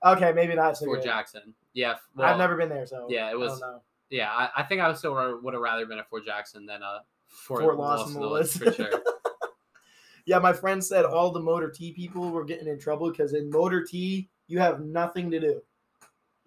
okay, 0.05 0.31
maybe 0.33 0.55
not 0.55 0.77
so 0.77 0.85
Fort. 0.85 1.03
Jackson. 1.03 1.53
Yeah, 1.73 1.95
well, 2.15 2.29
I've 2.31 2.37
never 2.37 2.55
been 2.55 2.69
there, 2.69 2.85
so 2.85 3.07
yeah, 3.09 3.27
it 3.29 3.31
I 3.31 3.35
was- 3.35 3.59
don't 3.59 3.71
know. 3.73 3.81
Yeah, 4.09 4.29
I, 4.31 4.49
I 4.57 4.63
think 4.63 4.79
I 4.79 4.93
still 4.93 5.15
would 5.41 5.53
have 5.55 5.61
rather 5.63 5.87
been 5.87 5.97
at 5.97 6.07
Fort 6.07 6.23
Jackson 6.23 6.67
than 6.67 6.83
uh 6.83 6.99
Fort, 7.25 7.61
Fort 7.63 7.77
Lost 7.77 8.13
in 8.15 8.21
the 8.21 8.45
for 8.45 8.71
sure. 8.71 9.01
Yeah, 10.25 10.39
my 10.39 10.53
friend 10.53 10.83
said 10.83 11.03
all 11.03 11.31
the 11.31 11.39
Motor 11.41 11.69
T 11.69 11.91
people 11.91 12.29
were 12.29 12.45
getting 12.45 12.67
in 12.67 12.79
trouble 12.79 13.11
because 13.11 13.33
in 13.33 13.49
Motor 13.49 13.83
T, 13.83 14.29
you 14.47 14.59
have 14.59 14.79
nothing 14.79 15.31
to 15.31 15.39
do. 15.39 15.61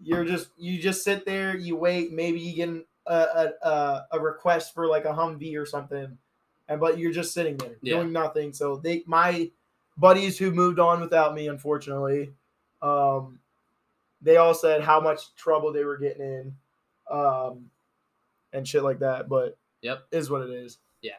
You're 0.00 0.24
just 0.24 0.48
you 0.56 0.80
just 0.80 1.02
sit 1.04 1.26
there, 1.26 1.56
you 1.56 1.76
wait, 1.76 2.12
maybe 2.12 2.38
you 2.40 2.54
get 2.54 2.68
a 3.06 3.50
a, 3.62 4.06
a, 4.12 4.20
request 4.20 4.74
for 4.74 4.86
like 4.86 5.04
a 5.04 5.12
Humvee 5.12 5.56
or 5.60 5.66
something, 5.66 6.16
and 6.68 6.80
but 6.80 6.98
you're 6.98 7.12
just 7.12 7.32
sitting 7.32 7.56
there 7.56 7.76
Yeah. 7.82 7.96
doing 7.96 8.12
nothing. 8.12 8.52
So 8.52 8.76
they 8.76 9.02
my 9.06 9.50
buddies 9.96 10.38
who 10.38 10.50
moved 10.50 10.78
on 10.78 11.00
without 11.00 11.34
me, 11.34 11.48
unfortunately, 11.48 12.32
um, 12.82 13.38
they 14.20 14.36
all 14.36 14.54
said 14.54 14.82
how 14.82 15.00
much 15.00 15.34
trouble 15.36 15.72
they 15.72 15.84
were 15.84 15.98
getting 15.98 16.22
in, 16.22 16.56
um, 17.10 17.70
and 18.52 18.66
shit 18.66 18.82
like 18.82 18.98
that. 19.00 19.28
But 19.28 19.56
Yep. 19.82 20.06
is 20.10 20.30
what 20.30 20.42
it 20.42 20.50
is. 20.50 20.78
Yeah. 21.02 21.16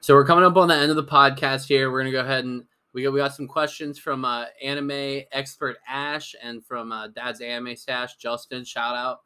So 0.00 0.14
we're 0.14 0.24
coming 0.26 0.44
up 0.44 0.56
on 0.56 0.68
the 0.68 0.74
end 0.74 0.90
of 0.90 0.96
the 0.96 1.04
podcast 1.04 1.66
here. 1.66 1.90
We're 1.90 2.00
gonna 2.00 2.12
go 2.12 2.20
ahead 2.20 2.44
and 2.44 2.64
we 2.92 3.02
got 3.02 3.12
we 3.12 3.18
got 3.20 3.34
some 3.34 3.46
questions 3.46 3.98
from 3.98 4.24
uh, 4.24 4.46
anime 4.62 5.22
expert 5.32 5.76
Ash 5.86 6.34
and 6.42 6.64
from 6.64 6.92
uh, 6.92 7.08
Dad's 7.08 7.42
Anime 7.42 7.76
Stash 7.76 8.16
Justin. 8.16 8.64
Shout 8.64 8.94
out. 8.96 9.20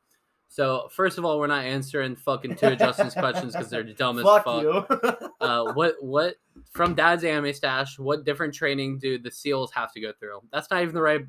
So 0.51 0.89
first 0.91 1.17
of 1.17 1.25
all, 1.25 1.39
we're 1.39 1.47
not 1.47 1.65
answering 1.65 2.17
fucking 2.17 2.57
two 2.57 2.67
of 2.67 2.79
Justin's 2.79 3.15
questions 3.15 3.53
because 3.53 3.71
they're 3.71 3.85
dumb 3.85 4.19
as 4.19 4.25
Fuck 4.25 4.45
fuck. 4.45 5.33
Uh, 5.41 5.73
what 5.73 5.95
what 6.01 6.35
from 6.73 6.95
Dad's 6.95 7.23
Anime 7.23 7.53
Stash? 7.55 7.99
What 8.01 8.25
different 8.25 8.53
training 8.53 8.99
do 8.99 9.17
the 9.17 9.31
SEALs 9.31 9.71
have 9.73 9.93
to 9.93 10.01
go 10.01 10.13
through? 10.19 10.41
That's 10.53 10.69
not 10.69 10.83
even 10.83 10.95
the 10.95 11.01
right 11.01 11.21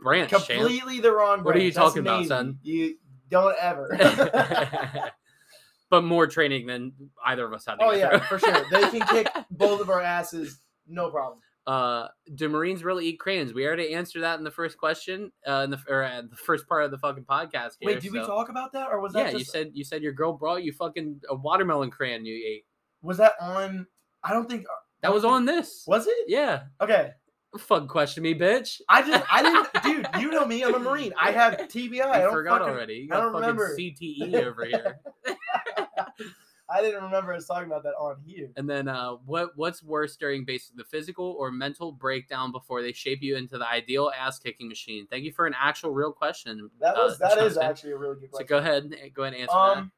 branch. 0.00 0.30
champ. 0.30 0.46
Completely 0.46 1.00
the 1.00 1.10
wrong. 1.10 1.42
Branch. 1.42 1.46
What 1.46 1.56
are 1.56 1.60
you. 1.60 1.72
That's 1.72 1.76
talking 1.76 2.02
about, 2.02 2.26
son? 2.26 2.58
You 2.62 2.98
don't 3.30 3.56
ever. 3.58 3.96
but 5.90 6.04
more 6.04 6.26
training 6.26 6.66
than 6.66 6.92
either 7.24 7.46
of 7.46 7.54
us 7.54 7.64
had 7.64 7.76
to 7.76 7.84
oh 7.84 7.92
yeah, 7.92 8.18
for 8.18 8.38
sure. 8.38 8.66
They 8.70 8.82
can 8.90 9.00
kick 9.08 9.28
both 9.50 9.80
of 9.80 9.88
our 9.88 10.02
asses, 10.02 10.60
no 10.86 11.10
problem. 11.10 11.40
Uh, 11.68 12.08
do 12.34 12.48
Marines 12.48 12.82
really 12.82 13.04
eat 13.08 13.18
crayons? 13.20 13.52
We 13.52 13.66
already 13.66 13.92
answered 13.92 14.22
that 14.22 14.38
in 14.38 14.44
the 14.44 14.50
first 14.50 14.78
question, 14.78 15.30
uh, 15.46 15.60
in 15.64 15.70
the 15.70 15.78
or 15.86 16.02
uh, 16.02 16.22
the 16.22 16.34
first 16.36 16.66
part 16.66 16.84
of 16.84 16.90
the 16.90 16.96
fucking 16.96 17.24
podcast. 17.24 17.72
Here, 17.78 17.90
Wait, 17.92 18.00
did 18.00 18.10
we 18.10 18.20
talk 18.20 18.48
about 18.48 18.72
that, 18.72 18.88
or 18.90 19.00
was 19.02 19.12
that 19.12 19.32
Yeah, 19.32 19.38
you 19.38 19.44
said 19.44 19.72
you 19.74 19.84
said 19.84 20.02
your 20.02 20.12
girl 20.12 20.32
brought 20.32 20.62
you 20.62 20.72
fucking 20.72 21.20
a 21.28 21.34
watermelon 21.34 21.90
crayon 21.90 22.24
you 22.24 22.34
ate. 22.36 22.64
was 23.02 23.18
that 23.18 23.34
on? 23.38 23.86
I 24.24 24.32
don't 24.32 24.48
think 24.48 24.64
That 25.02 25.12
was 25.12 25.26
on 25.26 25.44
this. 25.44 25.84
was 25.86 26.06
it. 26.06 26.24
Yeah, 26.26 26.62
Okay, 26.80 27.10
Fuck 27.58 27.86
question 27.88 28.22
me, 28.22 28.34
bitch. 28.34 28.80
I 28.88 29.02
just 29.02 29.24
I 29.30 29.42
didn't, 29.42 29.82
dude. 30.14 30.22
You 30.22 30.30
know 30.30 30.46
me. 30.46 30.62
I'm 30.64 30.74
a 30.74 30.78
marine. 30.78 31.12
I 31.20 31.32
have 31.32 31.54
TBI. 31.54 32.00
I 32.00 32.18
I 32.18 32.18
don't 32.22 32.32
forgot 32.32 32.60
fucking, 32.60 32.74
already. 32.74 32.94
You 32.94 33.08
I 33.10 33.14
got 33.16 33.20
don't 33.20 33.32
fucking 33.32 33.48
remember. 33.56 33.76
CTE 33.76 34.34
over 34.46 34.64
here. 34.64 35.00
I 36.70 36.82
didn't 36.82 37.02
remember 37.02 37.32
us 37.32 37.46
talking 37.46 37.66
about 37.66 37.82
that 37.84 37.94
on 37.98 38.16
here. 38.26 38.50
And 38.56 38.68
then, 38.68 38.88
uh, 38.88 39.12
what 39.24 39.56
what's 39.56 39.82
worse 39.82 40.16
during 40.16 40.44
basic 40.44 40.76
the 40.76 40.84
physical 40.84 41.36
or 41.38 41.50
mental 41.50 41.92
breakdown 41.92 42.52
before 42.52 42.82
they 42.82 42.92
shape 42.92 43.22
you 43.22 43.36
into 43.36 43.56
the 43.56 43.66
ideal 43.66 44.10
ass 44.16 44.38
kicking 44.38 44.68
machine? 44.68 45.06
Thank 45.10 45.24
you 45.24 45.32
for 45.32 45.46
an 45.46 45.54
actual 45.58 45.92
real 45.92 46.12
question. 46.12 46.70
That 46.80 46.96
uh, 46.96 47.04
was 47.04 47.18
that 47.18 47.38
is 47.38 47.56
actually 47.56 47.92
a 47.92 47.96
really 47.96 48.16
good 48.16 48.30
So 48.32 48.38
question. 48.38 48.46
go 48.48 48.58
ahead, 48.58 48.94
go 49.14 49.22
ahead 49.22 49.34
and 49.34 49.42
answer 49.42 49.56
Um, 49.56 49.92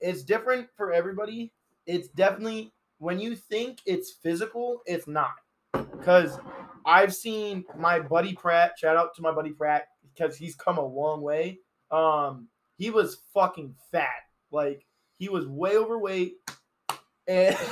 it's 0.00 0.22
different 0.22 0.68
for 0.76 0.92
everybody. 0.92 1.52
It's 1.86 2.08
definitely 2.08 2.72
when 2.98 3.20
you 3.20 3.34
think 3.36 3.80
it's 3.86 4.12
physical, 4.12 4.82
it's 4.86 5.06
not. 5.06 5.34
Because 5.72 6.38
I've 6.86 7.14
seen 7.14 7.64
my 7.76 8.00
buddy 8.00 8.34
Pratt. 8.34 8.78
Shout 8.78 8.96
out 8.96 9.14
to 9.16 9.22
my 9.22 9.32
buddy 9.32 9.50
Pratt 9.50 9.88
because 10.14 10.36
he's 10.36 10.54
come 10.54 10.78
a 10.78 10.84
long 10.84 11.20
way. 11.20 11.58
Um, 11.90 12.48
he 12.76 12.90
was 12.90 13.18
fucking 13.34 13.74
fat. 13.92 14.08
Like 14.50 14.86
he 15.20 15.28
was 15.28 15.46
way 15.46 15.76
overweight, 15.76 16.34
and. 17.28 17.56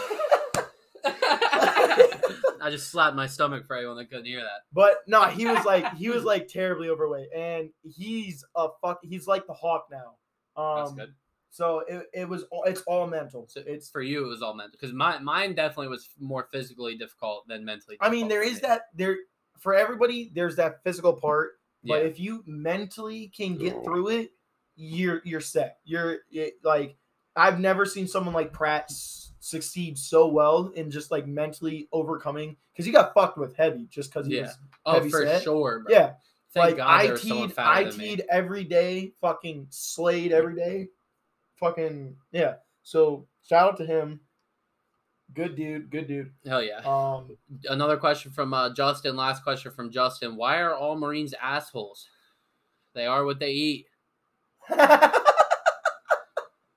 I 2.60 2.70
just 2.70 2.90
slapped 2.90 3.16
my 3.16 3.26
stomach 3.26 3.66
for 3.66 3.76
anyone 3.76 3.96
that 3.96 4.10
couldn't 4.10 4.24
hear 4.26 4.40
that. 4.40 4.62
but 4.72 4.98
no, 5.06 5.22
he 5.24 5.46
was 5.46 5.64
like 5.64 5.94
he 5.94 6.08
was 6.10 6.24
like 6.24 6.48
terribly 6.48 6.88
overweight, 6.90 7.28
and 7.34 7.70
he's 7.82 8.44
a 8.54 8.68
fuck. 8.82 8.98
He's 9.02 9.26
like 9.26 9.46
the 9.46 9.52
Hawk 9.54 9.86
now. 9.90 10.16
Um, 10.60 10.78
That's 10.84 10.92
good. 10.92 11.14
So 11.50 11.80
it, 11.88 12.06
it 12.12 12.28
was 12.28 12.44
all 12.50 12.64
it's 12.64 12.82
all 12.82 13.06
mental. 13.06 13.46
So 13.48 13.62
It's 13.64 13.88
for 13.88 14.02
you, 14.02 14.24
it 14.24 14.28
was 14.28 14.42
all 14.42 14.54
mental 14.54 14.72
because 14.72 14.92
my 14.92 15.18
mine 15.18 15.54
definitely 15.54 15.88
was 15.88 16.08
more 16.18 16.48
physically 16.52 16.96
difficult 16.96 17.46
than 17.48 17.64
mentally. 17.64 17.96
I 18.00 18.10
mean, 18.10 18.28
difficult 18.28 18.30
there 18.30 18.42
for 18.42 18.48
is 18.48 18.54
me. 18.62 18.68
that 18.68 18.82
there 18.94 19.16
for 19.60 19.74
everybody. 19.74 20.30
There's 20.34 20.56
that 20.56 20.82
physical 20.84 21.14
part, 21.14 21.52
but 21.84 22.02
Yeah. 22.02 22.08
if 22.08 22.18
you 22.20 22.42
mentally 22.46 23.32
can 23.34 23.56
get 23.56 23.82
through 23.84 24.08
it, 24.08 24.30
you're 24.76 25.22
you're 25.24 25.40
set. 25.40 25.78
You're 25.84 26.18
it, 26.30 26.54
like 26.64 26.96
I've 27.38 27.60
never 27.60 27.86
seen 27.86 28.06
someone 28.08 28.34
like 28.34 28.52
Pratt 28.52 28.90
succeed 29.40 29.96
so 29.96 30.26
well 30.26 30.66
in 30.74 30.90
just 30.90 31.10
like 31.10 31.26
mentally 31.26 31.88
overcoming 31.92 32.56
because 32.72 32.84
he 32.84 32.92
got 32.92 33.14
fucked 33.14 33.38
with 33.38 33.56
heavy 33.56 33.86
just 33.88 34.12
because 34.12 34.26
he 34.26 34.36
Yeah. 34.36 34.42
was 34.42 34.58
oh 34.86 34.92
heavy 34.94 35.10
for 35.10 35.24
set. 35.24 35.42
sure. 35.42 35.80
Bro. 35.86 35.94
yeah. 35.94 36.12
Thank 36.52 36.66
like 36.66 36.76
God 36.78 36.86
I 36.88 37.02
there 37.04 37.12
was 37.12 37.22
someone 37.22 37.48
teed 37.48 37.58
I 37.58 37.84
teed 37.84 38.24
every 38.30 38.64
day, 38.64 39.12
fucking 39.20 39.66
slayed 39.70 40.32
every 40.32 40.56
day, 40.56 40.88
fucking 41.60 42.16
yeah. 42.32 42.54
So 42.82 43.26
shout 43.46 43.68
out 43.72 43.76
to 43.78 43.86
him. 43.86 44.20
Good 45.34 45.56
dude, 45.56 45.90
good 45.90 46.08
dude. 46.08 46.32
Hell 46.46 46.62
yeah. 46.62 46.78
Um, 46.86 47.36
Another 47.68 47.98
question 47.98 48.32
from 48.32 48.54
uh, 48.54 48.72
Justin. 48.72 49.14
Last 49.14 49.42
question 49.44 49.70
from 49.70 49.90
Justin. 49.90 50.36
Why 50.36 50.58
are 50.60 50.74
all 50.74 50.96
Marines 50.96 51.34
assholes? 51.40 52.08
They 52.94 53.04
are 53.06 53.24
what 53.26 53.38
they 53.38 53.50
eat. 53.52 53.86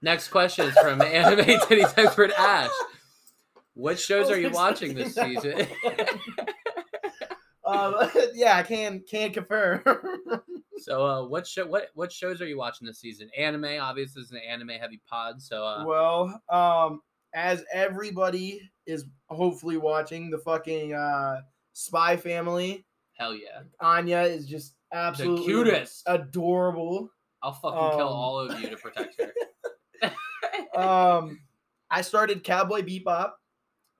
Next 0.01 0.29
question 0.29 0.67
is 0.67 0.73
from 0.77 1.01
Anime 1.01 1.45
Titties 1.45 1.93
Expert 1.97 2.31
Ash. 2.37 2.71
What 3.73 3.99
shows 3.99 4.29
are 4.29 4.39
you 4.39 4.49
watching 4.49 4.95
this 4.95 5.15
season? 5.15 5.67
um, 7.65 7.95
yeah, 8.33 8.57
I 8.57 8.63
can 8.63 9.01
can 9.09 9.31
confirm. 9.31 9.83
so, 10.77 11.05
uh, 11.05 11.25
what 11.27 11.47
show? 11.47 11.65
What 11.65 11.87
what 11.93 12.11
shows 12.11 12.41
are 12.41 12.47
you 12.47 12.57
watching 12.57 12.87
this 12.87 12.99
season? 12.99 13.29
Anime, 13.37 13.79
obviously, 13.79 14.23
is 14.23 14.31
an 14.31 14.39
anime 14.47 14.69
heavy 14.69 14.99
pod. 15.09 15.41
So, 15.41 15.63
uh, 15.63 15.85
well, 15.85 16.41
um, 16.49 17.01
as 17.33 17.63
everybody 17.71 18.61
is 18.85 19.05
hopefully 19.29 19.77
watching 19.77 20.29
the 20.31 20.39
fucking 20.39 20.93
uh, 20.93 21.41
Spy 21.73 22.17
Family, 22.17 22.85
hell 23.13 23.35
yeah, 23.35 23.61
Anya 23.79 24.21
is 24.21 24.45
just 24.47 24.75
absolutely 24.91 25.45
cutest. 25.45 26.03
adorable. 26.07 27.09
I'll 27.43 27.53
fucking 27.53 27.97
kill 27.97 28.07
Um, 28.07 28.13
all 28.13 28.39
of 28.39 28.59
you 28.59 28.69
to 28.69 28.77
protect 28.77 29.19
her. 29.19 29.30
Um, 30.81 31.39
I 31.89 32.01
started 32.01 32.43
Cowboy 32.43 32.81
Bebop. 32.81 33.31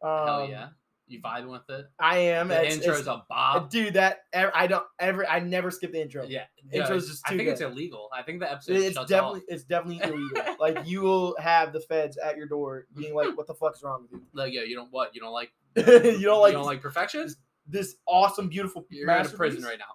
Um, 0.04 0.28
hell 0.28 0.48
yeah, 0.50 0.70
you 1.08 1.22
vibing 1.22 1.52
with 1.52 1.70
it? 1.70 1.86
I 2.00 2.18
am. 2.18 2.48
The 2.48 2.56
It's- 2.60 2.76
intro's 2.78 3.02
it's- 3.02 3.16
a 3.16 3.24
bop. 3.30 3.70
dude. 3.70 3.94
That 3.96 4.22
I 4.34 4.66
don't 4.68 4.86
ever. 5.00 5.28
I 5.28 5.40
never 5.40 5.70
skip 5.72 5.92
the 5.92 6.02
intro. 6.02 6.24
Yeah, 6.24 6.46
Intro's 6.72 7.04
it's- 7.04 7.08
just 7.08 7.24
I 7.32 7.38
think 7.38 7.50
it's 7.50 7.62
illegal. 7.62 8.10
I 8.14 8.24
think 8.24 8.40
the 8.40 8.52
episode 8.52 8.78
It's 8.78 8.96
definitely 9.06 9.42
off. 9.42 9.46
it's 9.50 9.64
definitely 9.64 10.02
illegal. 10.04 10.56
like 10.60 10.80
you 10.86 11.02
will 11.02 11.36
have 11.40 11.74
the 11.74 11.82
feds 11.82 12.18
at 12.18 12.38
your 12.38 12.48
door 12.48 12.88
being 12.96 13.14
like, 13.14 13.36
"What 13.38 13.48
the 13.48 13.54
fuck's 13.56 13.84
wrong 13.84 14.04
with 14.04 14.12
you?" 14.14 14.26
Like, 14.34 14.54
yeah, 14.54 14.62
you 14.64 14.76
don't 14.76 14.92
what? 14.92 15.14
You 15.14 15.22
don't 15.22 15.34
like? 15.34 15.52
you?" 15.76 15.84
don't 15.84 16.42
like, 16.42 16.52
you 16.52 16.58
don't 16.58 16.66
like 16.66 16.82
perfection? 16.82 17.28
this 17.68 17.96
awesome, 18.08 18.50
beautiful. 18.50 18.86
You're 18.90 19.10
in 19.10 19.30
prison 19.30 19.64
right 19.64 19.78
now. 19.78 19.86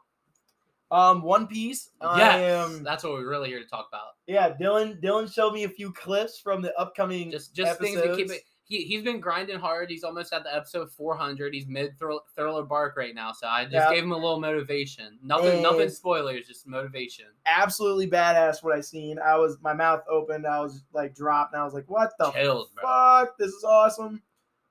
Um, 0.90 1.22
One 1.22 1.46
Piece. 1.46 1.90
Yes, 2.00 2.70
am. 2.70 2.82
that's 2.84 3.02
what 3.02 3.14
we're 3.14 3.28
really 3.28 3.48
here 3.48 3.60
to 3.60 3.66
talk 3.68 3.88
about. 3.88 4.14
Yeah, 4.26 4.54
Dylan. 4.54 5.00
Dylan 5.02 5.32
showed 5.32 5.52
me 5.52 5.64
a 5.64 5.68
few 5.68 5.92
clips 5.92 6.38
from 6.38 6.62
the 6.62 6.72
upcoming. 6.78 7.30
Just, 7.30 7.54
just 7.54 7.80
things 7.80 8.00
to 8.00 8.14
keep 8.14 8.30
it. 8.30 8.42
He 8.68 8.82
he's 8.82 9.02
been 9.04 9.20
grinding 9.20 9.60
hard. 9.60 9.90
He's 9.90 10.02
almost 10.02 10.32
at 10.32 10.42
the 10.42 10.52
episode 10.52 10.90
400. 10.90 11.54
He's 11.54 11.68
mid 11.68 11.96
Thriller 11.98 12.64
Bark 12.64 12.96
right 12.96 13.14
now. 13.14 13.30
So 13.32 13.46
I 13.46 13.62
just 13.62 13.74
Yeah. 13.74 13.92
gave 13.94 14.02
him 14.02 14.10
a 14.10 14.16
little 14.16 14.40
motivation. 14.40 15.18
Nothing, 15.22 15.62
nothing 15.62 15.88
spoilers, 15.88 16.48
just 16.48 16.66
motivation. 16.66 17.26
Absolutely 17.46 18.08
badass. 18.10 18.64
What 18.64 18.76
I 18.76 18.80
seen. 18.80 19.20
I 19.20 19.36
was 19.36 19.56
my 19.62 19.72
mouth 19.72 20.02
opened. 20.10 20.48
I 20.48 20.58
was 20.60 20.82
like 20.92 21.14
dropped, 21.14 21.52
and 21.52 21.62
I 21.62 21.64
was 21.64 21.74
like, 21.74 21.88
"What 21.88 22.12
the 22.18 22.32
Chills, 22.32 22.70
bro. 22.74 22.82
fuck? 22.82 23.38
This 23.38 23.52
is 23.52 23.62
awesome." 23.62 24.20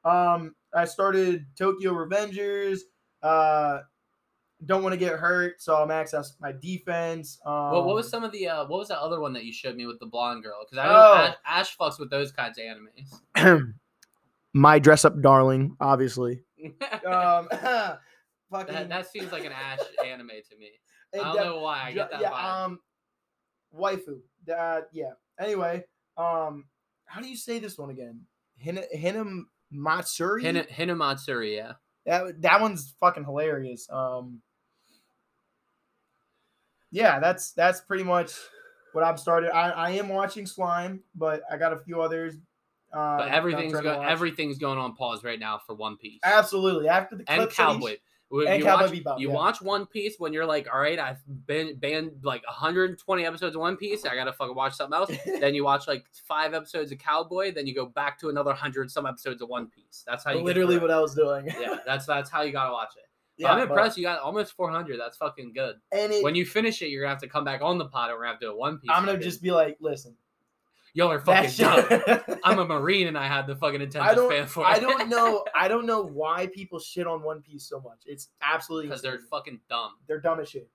Um, 0.04 0.56
I 0.74 0.84
started 0.84 1.46
Tokyo 1.58 1.94
Revengers. 1.94 2.80
Uh, 3.24 3.80
don't 4.66 4.84
want 4.84 4.94
to 4.94 4.98
get 4.98 5.14
hurt, 5.20 5.62
so 5.62 5.76
I'm 5.76 5.92
access 5.92 6.36
my 6.40 6.52
defense. 6.52 7.40
Um, 7.46 7.72
what, 7.72 7.86
what 7.86 7.96
was 7.96 8.10
some 8.10 8.24
of 8.24 8.32
the 8.32 8.48
uh, 8.48 8.62
what 8.68 8.80
was 8.80 8.88
that 8.90 9.00
other 9.00 9.20
one 9.20 9.34
that 9.34 9.46
you 9.46 9.54
showed 9.54 9.76
me 9.76 9.86
with 9.86 10.00
the 10.00 10.06
blonde 10.06 10.44
girl? 10.44 10.66
Because 10.66 10.84
I 10.84 10.88
know 10.88 10.94
Oh. 10.96 11.16
Ash, 11.16 11.36
Ash 11.46 11.78
fucks 11.78 12.00
with 12.00 12.10
those 12.10 12.32
kinds 12.32 12.58
of 12.58 12.64
animes. 12.66 13.62
my 14.54 14.80
dress 14.80 15.06
up 15.06 15.22
darling, 15.22 15.76
obviously. 15.80 16.44
Um, 17.06 17.48
that, 17.52 18.00
fucking. 18.52 18.90
that 18.90 19.08
seems 19.12 19.32
like 19.32 19.46
an 19.46 19.52
Ash 19.52 19.80
anime 20.06 20.30
to 20.50 20.58
me. 20.58 20.72
it 21.14 21.20
I 21.20 21.24
don't 21.26 21.36
def- 21.36 21.46
know 21.46 21.60
why 21.60 21.84
I 21.86 21.92
get 21.92 22.10
that 22.10 22.22
yeah, 22.22 22.32
vibe. 22.32 22.66
um, 22.66 22.80
waifu. 23.78 24.20
Uh, 24.52 24.82
yeah. 24.92 25.12
Anyway, 25.40 25.84
um, 26.18 26.66
how 27.06 27.22
do 27.22 27.28
you 27.28 27.38
say 27.38 27.60
this 27.60 27.78
one 27.78 27.92
again? 27.92 28.22
Hina 28.64 28.82
Hinam 28.98 29.44
Matsuri. 29.72 30.42
Hin- 30.44 30.66
Hinamatsuri, 30.72 31.56
yeah. 31.56 31.74
That 32.08 32.42
that 32.42 32.62
one's 32.62 32.96
fucking 33.00 33.26
hilarious. 33.26 33.88
Um, 33.92 34.42
yeah, 36.92 37.20
that's 37.20 37.52
that's 37.52 37.82
pretty 37.82 38.04
much 38.04 38.34
what 38.94 39.04
I've 39.04 39.20
started. 39.20 39.52
I, 39.52 39.70
I 39.72 39.90
am 39.92 40.10
watching 40.10 40.46
Slime, 40.46 41.02
but 41.16 41.42
I 41.52 41.58
got 41.58 41.74
a 41.74 41.78
few 41.78 42.02
others. 42.02 42.36
Uh, 42.94 43.18
But 43.18 43.28
everything's 43.30 43.80
go- 43.82 44.02
everything's 44.02 44.58
going 44.58 44.78
on 44.78 44.96
pause 44.96 45.24
right 45.24 45.40
now 45.40 45.60
for 45.66 45.76
One 45.76 45.98
Piece 45.98 46.22
absolutely 46.24 46.88
after 46.88 47.18
the 47.18 47.30
and 47.30 47.50
Cowboy. 47.50 47.98
And 48.32 48.60
you 48.60 48.66
Cowboy 48.66 48.84
watch, 48.84 48.92
Bebop, 48.92 49.20
you 49.20 49.30
yeah. 49.30 49.36
watch 49.36 49.62
One 49.62 49.86
Piece 49.86 50.16
when 50.18 50.34
you're 50.34 50.46
like, 50.46 50.68
all 50.74 50.80
right, 50.80 50.98
I've 50.98 51.22
been 51.46 51.78
banned 51.78 52.12
like 52.24 52.46
120 52.48 53.26
episodes 53.26 53.56
of 53.56 53.62
One 53.62 53.78
Piece. 53.78 54.04
I 54.06 54.16
gotta 54.16 54.34
fucking 54.34 54.56
watch 54.56 54.74
something 54.74 54.98
else. 54.98 55.12
then 55.42 55.54
you 55.54 55.64
watch 55.64 55.88
like 55.88 56.06
five 56.28 56.54
episodes 56.54 56.92
of 56.92 56.98
Cowboy. 56.98 57.54
Then 57.54 57.68
you 57.68 57.76
go 57.76 57.86
back 57.86 58.20
to 58.22 58.30
another 58.30 58.54
hundred 58.54 58.90
some 58.90 59.06
episodes 59.06 59.42
of 59.42 59.50
One 59.50 59.68
Piece. 59.68 60.04
That's 60.08 60.24
how 60.24 60.32
you 60.32 60.42
Literally 60.42 60.78
what. 60.78 60.90
I 60.92 61.00
was 61.00 61.14
doing. 61.14 61.48
yeah, 61.60 61.78
that's 61.86 62.06
that's 62.06 62.30
how 62.30 62.42
you 62.42 62.52
gotta 62.52 62.72
watch 62.74 62.94
it. 62.98 63.04
Yeah, 63.38 63.52
I'm 63.52 63.60
but- 63.60 63.70
impressed. 63.70 63.98
You 63.98 64.04
got 64.04 64.20
almost 64.20 64.54
400. 64.54 65.00
That's 65.00 65.18
fucking 65.18 65.54
good. 65.54 65.76
And 65.92 66.12
it, 66.14 66.24
When 66.24 66.36
you 66.36 66.46
finish 66.46 66.82
it, 66.82 66.88
you're 66.88 67.02
gonna 67.04 67.14
have 67.14 67.22
to 67.22 67.28
come 67.28 67.44
back 67.44 67.62
on 67.62 67.78
the 67.78 67.86
pod 67.86 68.10
and 68.10 68.18
we're 68.18 68.24
gonna 68.24 68.34
have 68.34 68.40
to 68.42 68.46
do 68.48 68.52
a 68.52 68.56
One 68.56 68.78
Piece. 68.78 68.90
I'm 68.94 69.06
gonna 69.06 69.20
just 69.20 69.42
be 69.42 69.52
like, 69.52 69.78
listen, 69.82 70.16
y'all 70.94 71.12
are 71.12 71.20
fucking 71.20 71.52
dumb. 71.58 72.22
I'm 72.46 72.60
a 72.60 72.66
marine 72.66 73.08
and 73.08 73.18
I 73.18 73.28
had 73.28 73.48
the 73.48 73.56
fucking 73.56 73.82
I 73.82 73.84
attention 73.86 74.16
don't, 74.16 74.30
span 74.32 74.48
for 74.48 74.64
it. 74.64 74.68
I 74.68 74.80
don't 74.80 75.10
know. 75.10 75.44
I 75.54 75.68
don't 75.68 75.86
know 75.86 76.02
why 76.02 76.48
people 76.48 76.80
shit 76.80 77.08
on 77.08 77.24
One 77.24 77.42
Piece 77.42 77.68
so 77.68 77.82
much. 77.82 78.04
It's 78.06 78.30
absolutely 78.42 78.88
because 78.88 79.02
they're 79.02 79.20
fucking 79.30 79.60
dumb 79.70 79.92
they're 80.08 80.22
dumb 80.22 80.40
as 80.40 80.50
shit. 80.50 80.70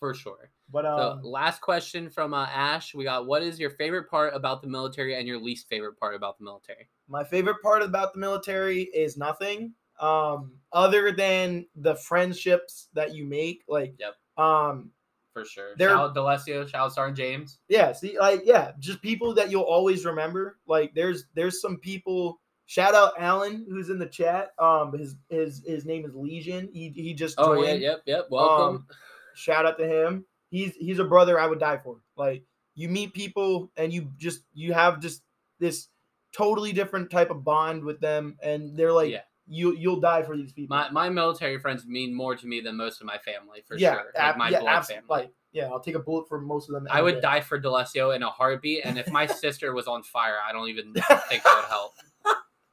for 0.00 0.12
sure. 0.14 0.50
But 0.72 0.86
um, 0.86 1.20
so 1.22 1.28
last 1.28 1.60
question 1.60 2.08
from 2.10 2.32
uh, 2.34 2.46
Ash. 2.46 2.94
We 2.94 3.04
got 3.04 3.26
what 3.26 3.42
is 3.42 3.60
your 3.60 3.70
favorite 3.70 4.10
part 4.10 4.34
about 4.34 4.62
the 4.62 4.68
military 4.68 5.14
and 5.16 5.28
your 5.28 5.38
least 5.38 5.68
favorite 5.68 5.98
part 6.00 6.14
about 6.16 6.38
the 6.38 6.44
military? 6.44 6.88
my 7.08 7.22
favorite 7.22 7.60
part 7.62 7.82
about 7.82 8.14
the 8.14 8.18
military 8.18 8.84
is 8.94 9.16
nothing. 9.18 9.74
Um, 10.00 10.54
other 10.72 11.12
than 11.12 11.66
the 11.76 11.94
friendships 11.94 12.88
that 12.94 13.14
you 13.14 13.24
make, 13.24 13.62
like, 13.68 13.94
Yep. 13.98 14.14
um, 14.36 14.90
For 15.32 15.44
sure. 15.44 15.74
They're- 15.76 15.88
Shout 15.90 16.10
out 16.10 16.14
Delesio, 16.14 16.68
shout 16.68 16.74
out 16.86 16.92
Sergeant 16.92 17.16
James. 17.16 17.58
yeah, 17.68 17.92
see, 17.92 18.18
like, 18.18 18.42
yeah, 18.44 18.72
just 18.78 19.00
people 19.00 19.32
that 19.34 19.50
you'll 19.50 19.62
always 19.62 20.04
remember. 20.04 20.58
Like, 20.66 20.92
there's 20.94 21.24
there's 21.34 21.60
some 21.60 21.78
people. 21.78 22.38
Shout 22.66 22.94
out 22.94 23.14
Alan, 23.18 23.66
who's 23.68 23.90
in 23.90 23.98
the 23.98 24.06
chat. 24.06 24.52
Um, 24.58 24.92
his 24.96 25.16
his 25.30 25.62
his 25.66 25.84
name 25.84 26.04
is 26.04 26.14
Legion. 26.14 26.68
He 26.72 26.90
he 26.90 27.14
just 27.14 27.34
Oh 27.38 27.62
yeah, 27.62 27.72
yep, 27.74 28.02
yep. 28.06 28.26
Welcome. 28.30 28.76
Um, 28.76 28.86
shout 29.34 29.64
out 29.66 29.78
to 29.78 29.86
him. 29.86 30.24
He's 30.50 30.74
he's 30.76 30.98
a 30.98 31.04
brother 31.04 31.38
I 31.40 31.46
would 31.46 31.58
die 31.60 31.78
for. 31.78 32.00
Like 32.16 32.44
you 32.74 32.88
meet 32.88 33.12
people 33.14 33.70
and 33.76 33.92
you 33.92 34.10
just 34.18 34.42
you 34.54 34.72
have 34.74 35.00
just 35.00 35.22
this 35.58 35.88
totally 36.32 36.72
different 36.72 37.10
type 37.10 37.30
of 37.30 37.42
bond 37.44 37.84
with 37.84 38.00
them, 38.00 38.36
and 38.42 38.76
they're 38.76 38.92
like 38.92 39.10
Yeah. 39.10 39.22
You 39.52 39.76
you'll 39.76 40.00
die 40.00 40.22
for 40.22 40.36
these 40.36 40.52
people. 40.52 40.74
my 40.76 40.90
my 40.90 41.08
military 41.08 41.58
friends 41.58 41.86
mean 41.86 42.14
more 42.14 42.34
to 42.34 42.46
me 42.46 42.60
than 42.60 42.76
most 42.76 43.00
of 43.00 43.06
my 43.06 43.18
family 43.18 43.62
for 43.68 43.76
yeah, 43.76 43.94
sure. 43.94 44.04
Like 44.18 44.36
my 44.38 44.48
yeah, 44.50 44.60
blood 44.60 44.72
abs- 44.76 44.88
family. 44.88 45.06
like 45.08 45.30
yeah, 45.52 45.66
I'll 45.66 45.80
take 45.80 45.94
a 45.94 45.98
bullet 45.98 46.26
for 46.28 46.40
most 46.40 46.70
of 46.70 46.74
them. 46.74 46.86
I 46.90 47.02
would 47.02 47.16
day. 47.16 47.20
die 47.20 47.40
for 47.42 47.60
Delesio 47.60 48.16
in 48.16 48.22
a 48.22 48.30
heartbeat, 48.30 48.84
and 48.86 48.98
if 48.98 49.10
my 49.10 49.26
sister 49.44 49.74
was 49.74 49.86
on 49.86 50.02
fire, 50.02 50.36
I 50.48 50.52
don't 50.52 50.68
even 50.68 50.92
think 51.28 51.42
that 51.44 51.54
would 51.56 51.68
help. 51.68 51.92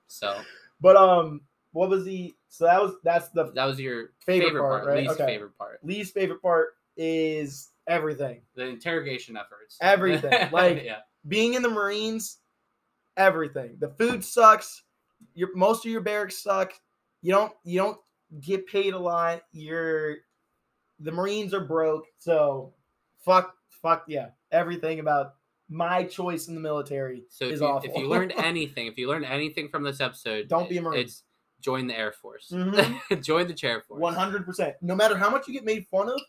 So 0.08 0.42
But 0.80 0.96
um, 0.96 1.42
what 1.74 1.90
was 1.90 2.06
the? 2.06 2.34
So 2.48 2.64
that 2.66 2.82
was 2.82 2.94
that's 3.04 3.30
the 3.30 3.52
that 3.54 3.66
was 3.66 3.80
your 3.80 4.12
Favorite 4.26 4.48
favorite, 4.48 4.62
part, 4.62 4.84
part, 4.84 4.88
right? 4.96 5.04
least 5.08 5.20
Okay. 5.20 5.26
favorite 5.26 5.58
part. 5.58 5.80
least 5.84 6.14
favorite 6.14 6.42
part 6.42 6.70
is 6.98 7.70
everything. 7.88 8.42
The 8.56 8.66
interrogation 8.66 9.36
efforts. 9.38 9.78
Everything. 9.82 10.48
Like- 10.52 10.84
yeah, 10.84 11.00
being 11.28 11.54
in 11.56 11.62
the 11.62 11.70
Marines, 11.70 12.38
everything. 13.18 13.76
The 13.80 13.90
food 13.90 14.24
sucks. 14.24 14.84
Your 15.34 15.50
most 15.56 15.86
of 15.86 15.92
your 15.92 16.02
barracks 16.02 16.38
suck. 16.42 16.74
You 17.22 17.32
don't 17.34 17.52
you 17.64 17.80
don't 17.80 17.98
get 18.42 18.68
paid 18.68 18.94
a 18.94 19.00
lot. 19.00 19.42
You're 19.52 20.18
the 21.00 21.12
Marines 21.12 21.54
are 21.54 21.66
broke. 21.66 22.06
So 22.18 22.74
fuck 23.26 23.54
fuck 23.82 24.04
yeah. 24.08 24.30
Everything 24.52 25.00
about 25.00 25.36
my 25.70 26.04
choice 26.04 26.48
in 26.48 26.56
the 26.56 26.62
military 26.62 27.24
So 27.30 27.46
if 27.46 27.54
is 27.54 27.62
you, 27.62 27.68
awful. 27.68 27.90
if 27.90 27.96
you 27.98 28.08
learned 28.08 28.34
anything, 28.38 28.88
if 28.88 28.98
you 28.98 29.08
learned 29.08 29.26
anything 29.26 29.70
from 29.70 29.84
this 29.84 30.02
episode, 30.02 30.48
Don't 30.48 30.68
be 30.70 30.78
a 30.78 30.82
Marine. 30.82 31.02
It's 31.02 31.24
join 31.62 31.88
the 31.88 31.98
Air 31.98 32.12
Force. 32.12 32.50
Mhm. 32.52 33.24
join 33.24 33.48
the 33.48 33.54
Chair 33.54 33.82
Force. 33.88 34.00
one 34.02 34.14
hundred 34.16 34.46
percent. 34.46 34.76
No 34.82 34.96
matter 34.96 35.16
how 35.18 35.30
much 35.30 35.48
you 35.48 35.54
get 35.54 35.66
made 35.66 35.86
fun 35.88 36.10
of, 36.10 36.20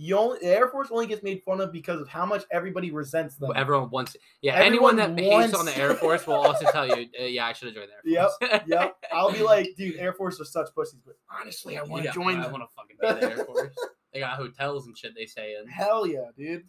you 0.00 0.16
only 0.16 0.38
the 0.38 0.46
Air 0.46 0.68
Force 0.68 0.88
only 0.92 1.08
gets 1.08 1.24
made 1.24 1.42
fun 1.44 1.60
of 1.60 1.72
because 1.72 2.00
of 2.00 2.08
how 2.08 2.24
much 2.24 2.44
everybody 2.52 2.92
resents 2.92 3.34
them. 3.34 3.50
Everyone 3.56 3.90
wants. 3.90 4.16
Yeah, 4.42 4.54
Everyone 4.54 4.98
anyone 5.00 5.16
that 5.16 5.22
hates 5.22 5.54
on 5.54 5.64
the 5.66 5.76
Air 5.76 5.94
Force 5.94 6.24
will 6.24 6.34
also 6.36 6.66
tell 6.70 6.86
you, 6.86 7.06
uh, 7.20 7.24
yeah, 7.24 7.46
I 7.46 7.52
should 7.52 7.66
have 7.66 7.74
joined 7.74 7.88
the 8.04 8.16
Air 8.16 8.28
Force. 8.28 8.62
yep. 8.66 8.96
I'll 9.12 9.32
be 9.32 9.42
like, 9.42 9.66
dude, 9.76 9.96
Air 9.96 10.12
Force 10.12 10.40
are 10.40 10.44
such 10.44 10.68
pussies, 10.74 11.00
but 11.04 11.16
honestly, 11.40 11.76
I 11.76 11.82
want 11.82 12.04
to 12.04 12.08
Yeah, 12.08 12.12
join 12.12 12.38
I 12.40 12.46
want 12.46 12.62
to 12.62 12.68
fucking 12.76 12.96
be 13.00 13.26
the 13.26 13.36
Air 13.38 13.44
Force. 13.44 13.74
They 14.14 14.20
got 14.20 14.36
hotels 14.38 14.86
and 14.86 14.96
shit. 14.96 15.12
They 15.14 15.26
say. 15.26 15.54
And 15.56 15.68
Hell 15.68 16.06
yeah, 16.06 16.30
dude. 16.36 16.62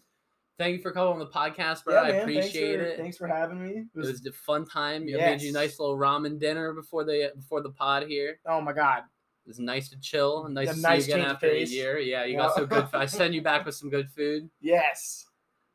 thank 0.57 0.75
you 0.75 0.81
for 0.81 0.91
coming 0.91 1.13
on 1.13 1.19
the 1.19 1.27
podcast, 1.27 1.85
bro. 1.85 1.93
yeah, 1.93 2.01
I 2.01 2.07
appreciate 2.09 2.43
thanks 2.43 2.53
for, 2.57 2.81
it. 2.85 2.97
Thanks 2.97 3.17
for 3.17 3.27
having 3.27 3.63
me. 3.63 3.69
It 3.69 3.87
It 3.95 3.97
was, 3.97 4.07
was 4.09 4.25
a 4.25 4.33
fun 4.33 4.65
time. 4.65 5.07
You 5.07 5.17
made 5.17 5.41
you 5.41 5.51
a 5.51 5.53
nice 5.53 5.79
little 5.79 5.95
ramen 5.97 6.37
dinner 6.37 6.73
before 6.73 7.05
the 7.05 7.31
before 7.37 7.61
the 7.61 7.69
pod 7.69 8.07
here. 8.07 8.39
oh 8.45 8.59
my 8.59 8.73
god. 8.73 9.03
It 9.45 9.47
was 9.47 9.59
nice 9.59 9.89
to 9.89 9.99
chill. 9.99 10.47
Nice 10.49 10.75
to 10.75 10.81
nice 10.81 11.05
see 11.05 11.11
you 11.11 11.17
again 11.17 11.27
after 11.29 11.49
a 11.49 11.63
year. 11.63 11.97
Yeah, 11.99 12.25
you 12.25 12.33
Yeah. 12.33 12.39
got 12.39 12.55
some 12.55 12.65
good. 12.67 12.87
I 12.93 13.05
send 13.07 13.33
you 13.33 13.41
back 13.41 13.65
with 13.65 13.75
some 13.75 13.89
good 13.89 14.09
food. 14.11 14.49
Yes. 14.61 15.25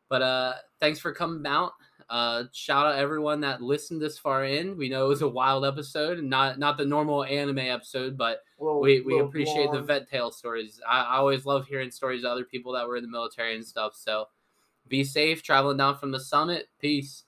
But 0.09 0.23
uh, 0.23 0.55
thanks 0.81 1.01
for 1.01 1.12
coming 1.12 1.45
out. 1.51 1.73
Uh, 2.11 2.45
shout 2.53 2.87
out 2.87 2.99
everyone 2.99 3.41
that 3.41 3.62
listened 3.62 4.01
this 4.01 4.19
far 4.19 4.45
in. 4.45 4.77
We 4.77 4.89
know 4.91 5.07
it 5.07 5.09
was 5.09 5.23
a 5.23 5.29
wild 5.29 5.65
episode, 5.65 6.19
and 6.19 6.29
not 6.29 6.59
not 6.59 6.77
the 6.77 6.85
normal 6.85 7.25
anime 7.25 7.59
episode, 7.61 8.17
but 8.19 8.41
Little- 8.59 8.81
we, 8.81 9.01
we 9.01 9.19
appreciate 9.19 9.73
the 9.73 9.81
vet 9.81 10.09
tale 10.09 10.31
stories. 10.31 10.81
I, 10.87 11.01
I 11.03 11.17
always 11.17 11.47
love 11.47 11.67
hearing 11.67 11.91
stories 11.91 12.23
of 12.23 12.31
other 12.31 12.45
people 12.45 12.73
that 12.75 12.87
were 12.87 12.97
in 12.97 13.03
the 13.03 13.11
military 13.11 13.55
and 13.57 13.65
stuff. 13.67 13.95
So 13.97 14.27
be 14.87 15.03
safe 15.03 15.43
traveling 15.43 15.79
down 15.79 15.97
from 15.97 16.11
the 16.12 16.21
summit. 16.21 16.69
Peace. 16.79 17.25